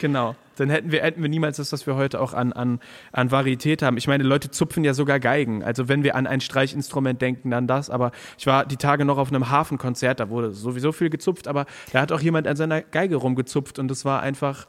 Genau. 0.00 0.34
Dann 0.56 0.68
hätten 0.68 0.90
wir, 0.92 1.02
hätten 1.02 1.22
wir 1.22 1.28
niemals 1.28 1.58
das, 1.58 1.72
was 1.72 1.86
wir 1.86 1.94
heute 1.94 2.20
auch 2.20 2.34
an, 2.34 2.52
an, 2.52 2.80
an 3.12 3.30
Varietät 3.30 3.82
haben. 3.82 3.96
Ich 3.96 4.08
meine, 4.08 4.24
Leute 4.24 4.50
zupfen 4.50 4.82
ja 4.82 4.92
sogar 4.92 5.20
Geigen. 5.20 5.62
Also 5.62 5.88
wenn 5.88 6.02
wir 6.02 6.16
an 6.16 6.26
ein 6.26 6.40
Streichinstrument 6.40 7.22
denken, 7.22 7.50
dann 7.50 7.66
das. 7.66 7.88
Aber 7.88 8.10
ich 8.38 8.46
war 8.46 8.66
die 8.66 8.76
Tage 8.76 9.04
noch 9.04 9.18
auf 9.18 9.28
einem 9.28 9.50
Hafenkonzert, 9.50 10.20
da 10.20 10.28
wurde 10.28 10.52
sowieso 10.52 10.92
viel 10.92 11.08
gezupft, 11.08 11.48
aber 11.48 11.66
da 11.92 12.00
hat 12.00 12.12
auch 12.12 12.20
jemand 12.20 12.46
an 12.46 12.56
seiner 12.56 12.82
Geige 12.82 13.16
rumgezupft 13.16 13.78
und 13.78 13.88
das 13.88 14.04
war 14.04 14.20
einfach 14.20 14.66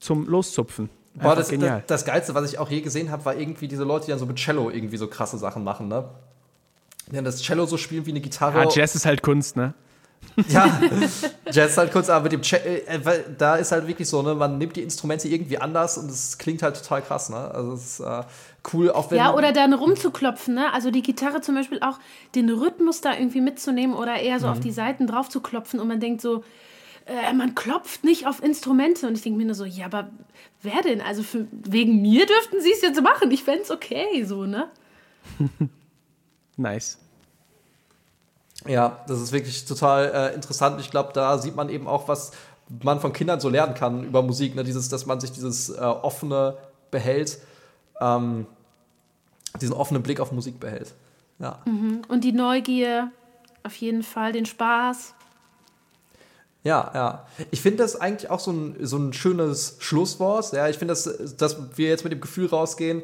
zum 0.00 0.26
Loszupfen. 0.26 0.90
Boah, 1.14 1.34
das, 1.34 1.48
das, 1.48 1.82
das, 1.86 2.04
Geilste, 2.04 2.34
was 2.34 2.50
ich 2.50 2.58
auch 2.58 2.70
je 2.70 2.80
gesehen 2.80 3.10
habe, 3.10 3.24
war 3.24 3.34
irgendwie 3.34 3.68
diese 3.68 3.84
Leute, 3.84 4.06
die 4.06 4.10
dann 4.10 4.20
so 4.20 4.26
mit 4.26 4.36
Cello 4.36 4.70
irgendwie 4.70 4.96
so 4.96 5.06
krasse 5.06 5.38
Sachen 5.38 5.64
machen, 5.64 5.88
ne? 5.88 6.08
Die 7.10 7.16
dann 7.16 7.24
das 7.24 7.42
Cello 7.42 7.66
so 7.66 7.76
spielen 7.76 8.06
wie 8.06 8.10
eine 8.10 8.20
Gitarre. 8.20 8.62
Ja, 8.62 8.68
Jazz 8.70 8.94
ist 8.94 9.06
halt 9.06 9.22
Kunst, 9.22 9.56
ne? 9.56 9.74
Ja, 10.48 10.80
Jazz 11.50 11.76
halt 11.76 11.92
kurz, 11.92 12.08
aber 12.08 12.24
mit 12.24 12.32
dem 12.32 12.42
Ch 12.42 12.54
äh, 12.54 12.98
da 13.36 13.56
ist 13.56 13.72
halt 13.72 13.86
wirklich 13.86 14.08
so, 14.08 14.22
ne, 14.22 14.34
man 14.34 14.58
nimmt 14.58 14.76
die 14.76 14.82
Instrumente 14.82 15.28
irgendwie 15.28 15.58
anders 15.58 15.98
und 15.98 16.10
es 16.10 16.38
klingt 16.38 16.62
halt 16.62 16.76
total 16.76 17.02
krass, 17.02 17.28
ne? 17.28 17.36
Also 17.36 17.72
es 17.74 17.98
ist 17.98 18.00
äh, 18.00 18.22
cool, 18.72 18.90
auch 18.90 19.10
wenn. 19.10 19.18
Ja, 19.18 19.34
oder 19.34 19.52
dann 19.52 19.74
rumzuklopfen, 19.74 20.54
ne? 20.54 20.72
Also 20.72 20.90
die 20.90 21.02
Gitarre 21.02 21.40
zum 21.40 21.56
Beispiel 21.56 21.80
auch 21.82 21.98
den 22.34 22.48
Rhythmus 22.48 23.00
da 23.00 23.12
irgendwie 23.12 23.40
mitzunehmen 23.40 23.94
oder 23.94 24.16
eher 24.16 24.40
so 24.40 24.46
mhm. 24.46 24.52
auf 24.52 24.60
die 24.60 24.70
Seiten 24.72 25.06
drauf 25.06 25.28
zu 25.28 25.40
klopfen 25.40 25.78
und 25.80 25.88
man 25.88 26.00
denkt 26.00 26.22
so, 26.22 26.42
äh, 27.06 27.32
man 27.32 27.54
klopft 27.54 28.04
nicht 28.04 28.26
auf 28.26 28.42
Instrumente. 28.42 29.06
Und 29.06 29.16
ich 29.16 29.22
denke 29.22 29.38
mir 29.38 29.46
nur 29.46 29.54
so, 29.54 29.64
ja, 29.64 29.86
aber 29.86 30.10
wer 30.62 30.80
denn? 30.82 31.00
Also 31.00 31.22
für, 31.22 31.46
wegen 31.50 32.00
mir 32.00 32.26
dürften 32.26 32.60
sie 32.60 32.72
es 32.72 32.82
jetzt 32.82 33.00
machen. 33.02 33.30
Ich 33.30 33.42
fände 33.42 33.62
es 33.62 33.70
okay, 33.70 34.24
so, 34.24 34.44
ne? 34.44 34.70
nice. 36.56 36.98
Ja, 38.66 39.00
das 39.06 39.20
ist 39.20 39.32
wirklich 39.32 39.64
total 39.64 40.10
äh, 40.14 40.34
interessant. 40.34 40.80
Ich 40.80 40.90
glaube, 40.90 41.12
da 41.12 41.38
sieht 41.38 41.56
man 41.56 41.68
eben 41.68 41.86
auch, 41.86 42.08
was 42.08 42.32
man 42.82 43.00
von 43.00 43.12
Kindern 43.12 43.40
so 43.40 43.48
lernen 43.48 43.74
kann 43.74 44.04
über 44.04 44.22
Musik. 44.22 44.54
Ne? 44.54 44.64
Dieses, 44.64 44.88
dass 44.88 45.06
man 45.06 45.20
sich 45.20 45.32
dieses 45.32 45.70
äh, 45.70 45.80
offene 45.80 46.56
behält, 46.90 47.38
ähm, 48.00 48.46
diesen 49.60 49.74
offenen 49.74 50.02
Blick 50.02 50.20
auf 50.20 50.32
Musik 50.32 50.60
behält. 50.60 50.94
Ja. 51.38 51.58
Mhm. 51.64 52.02
Und 52.08 52.22
die 52.22 52.32
Neugier, 52.32 53.10
auf 53.62 53.74
jeden 53.76 54.02
Fall, 54.02 54.32
den 54.32 54.46
Spaß. 54.46 55.14
Ja, 56.62 56.90
ja. 56.94 57.26
Ich 57.50 57.62
finde 57.62 57.78
das 57.78 57.98
eigentlich 57.98 58.30
auch 58.30 58.40
so 58.40 58.52
ein, 58.52 58.76
so 58.80 58.98
ein 58.98 59.12
schönes 59.14 59.76
Schlusswort. 59.78 60.52
Ja, 60.52 60.68
ich 60.68 60.76
finde, 60.76 60.92
dass, 60.92 61.36
dass 61.36 61.78
wir 61.78 61.88
jetzt 61.88 62.04
mit 62.04 62.12
dem 62.12 62.20
Gefühl 62.20 62.46
rausgehen, 62.46 63.02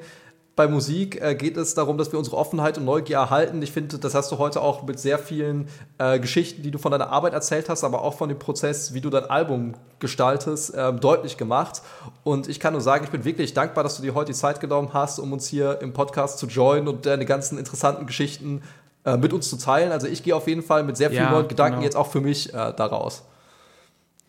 bei 0.56 0.68
Musik 0.68 1.20
äh, 1.20 1.34
geht 1.34 1.58
es 1.58 1.74
darum, 1.74 1.98
dass 1.98 2.10
wir 2.12 2.18
unsere 2.18 2.38
Offenheit 2.38 2.78
und 2.78 2.86
Neugier 2.86 3.18
erhalten. 3.18 3.60
Ich 3.60 3.72
finde, 3.72 3.98
das 3.98 4.14
hast 4.14 4.32
du 4.32 4.38
heute 4.38 4.62
auch 4.62 4.84
mit 4.84 4.98
sehr 4.98 5.18
vielen 5.18 5.68
äh, 5.98 6.18
Geschichten, 6.18 6.62
die 6.62 6.70
du 6.70 6.78
von 6.78 6.90
deiner 6.90 7.10
Arbeit 7.10 7.34
erzählt 7.34 7.68
hast, 7.68 7.84
aber 7.84 8.00
auch 8.00 8.14
von 8.14 8.30
dem 8.30 8.38
Prozess, 8.38 8.94
wie 8.94 9.02
du 9.02 9.10
dein 9.10 9.26
Album 9.26 9.74
gestaltest, 9.98 10.74
äh, 10.74 10.94
deutlich 10.94 11.36
gemacht. 11.36 11.82
Und 12.24 12.48
ich 12.48 12.58
kann 12.58 12.72
nur 12.72 12.80
sagen, 12.80 13.04
ich 13.04 13.10
bin 13.10 13.26
wirklich 13.26 13.52
dankbar, 13.52 13.84
dass 13.84 13.96
du 13.96 14.02
dir 14.02 14.14
heute 14.14 14.32
die 14.32 14.38
Zeit 14.38 14.60
genommen 14.60 14.94
hast, 14.94 15.18
um 15.18 15.30
uns 15.34 15.46
hier 15.46 15.78
im 15.82 15.92
Podcast 15.92 16.38
zu 16.38 16.46
joinen 16.46 16.88
und 16.88 17.04
deine 17.04 17.26
ganzen 17.26 17.58
interessanten 17.58 18.06
Geschichten 18.06 18.62
äh, 19.04 19.18
mit 19.18 19.34
uns 19.34 19.50
zu 19.50 19.58
teilen. 19.58 19.92
Also 19.92 20.06
ich 20.06 20.22
gehe 20.22 20.34
auf 20.34 20.48
jeden 20.48 20.62
Fall 20.62 20.84
mit 20.84 20.96
sehr 20.96 21.10
vielen 21.10 21.24
ja, 21.24 21.30
neuen 21.32 21.48
Gedanken 21.48 21.76
genau. 21.76 21.84
jetzt 21.84 21.96
auch 21.96 22.10
für 22.10 22.22
mich 22.22 22.54
äh, 22.54 22.72
daraus. 22.74 23.24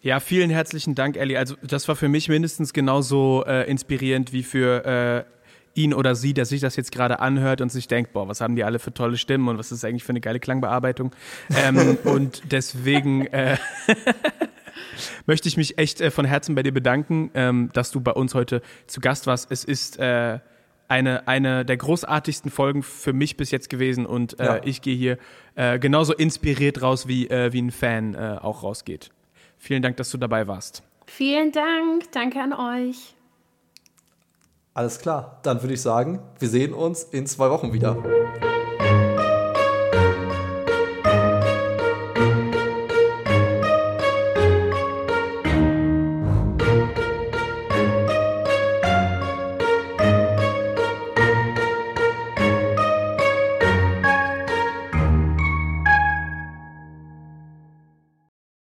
Ja, 0.01 0.19
vielen 0.19 0.49
herzlichen 0.49 0.93
Dank, 0.93 1.17
Ellie. 1.17 1.39
Also 1.39 1.55
das 1.63 1.87
war 1.87 1.95
für 1.95 2.09
mich 2.09 2.29
mindestens 2.29 2.73
genauso 2.73 3.43
äh, 3.47 3.69
inspirierend 3.69 4.31
wie 4.31 4.43
für 4.43 4.85
äh, 4.85 5.36
ihn 5.77 5.93
oder 5.93 6.15
sie, 6.15 6.33
der 6.33 6.45
sich 6.45 6.61
das 6.61 6.75
jetzt 6.75 6.91
gerade 6.91 7.19
anhört 7.19 7.61
und 7.61 7.71
sich 7.71 7.87
denkt, 7.87 8.13
boah, 8.13 8.27
was 8.27 8.41
haben 8.41 8.55
die 8.55 8.63
alle 8.63 8.79
für 8.79 8.93
tolle 8.93 9.17
Stimmen 9.17 9.47
und 9.47 9.57
was 9.57 9.71
ist 9.71 9.85
eigentlich 9.85 10.03
für 10.03 10.09
eine 10.09 10.21
geile 10.21 10.39
Klangbearbeitung. 10.39 11.11
Ähm, 11.55 11.97
und 12.03 12.51
deswegen 12.51 13.27
äh, 13.27 13.57
möchte 15.25 15.47
ich 15.47 15.57
mich 15.57 15.77
echt 15.77 16.01
äh, 16.01 16.11
von 16.11 16.25
Herzen 16.25 16.55
bei 16.55 16.63
dir 16.63 16.73
bedanken, 16.73 17.31
ähm, 17.33 17.69
dass 17.73 17.91
du 17.91 18.01
bei 18.01 18.11
uns 18.11 18.33
heute 18.33 18.61
zu 18.87 18.99
Gast 18.99 19.27
warst. 19.27 19.51
Es 19.51 19.63
ist 19.63 19.99
äh, 19.99 20.39
eine, 20.87 21.27
eine 21.27 21.65
der 21.65 21.77
großartigsten 21.77 22.49
Folgen 22.49 22.83
für 22.83 23.13
mich 23.13 23.37
bis 23.37 23.51
jetzt 23.51 23.69
gewesen 23.69 24.05
und 24.05 24.39
äh, 24.39 24.45
ja. 24.45 24.61
ich 24.63 24.81
gehe 24.81 24.95
hier 24.95 25.17
äh, 25.55 25.79
genauso 25.79 26.13
inspiriert 26.13 26.81
raus, 26.81 27.07
wie, 27.07 27.29
äh, 27.29 27.51
wie 27.53 27.61
ein 27.61 27.71
Fan 27.71 28.15
äh, 28.15 28.37
auch 28.41 28.63
rausgeht. 28.63 29.09
Vielen 29.57 29.81
Dank, 29.81 29.97
dass 29.97 30.11
du 30.11 30.17
dabei 30.17 30.47
warst. 30.47 30.83
Vielen 31.07 31.51
Dank. 31.51 32.11
Danke 32.11 32.41
an 32.41 32.53
euch. 32.53 33.16
Alles 34.77 34.99
klar, 34.99 35.39
dann 35.41 35.63
würde 35.63 35.73
ich 35.73 35.81
sagen, 35.81 36.19
wir 36.37 36.49
sehen 36.49 36.71
uns 36.71 37.01
in 37.01 37.25
zwei 37.25 37.49
Wochen 37.49 37.73
wieder. 37.73 37.97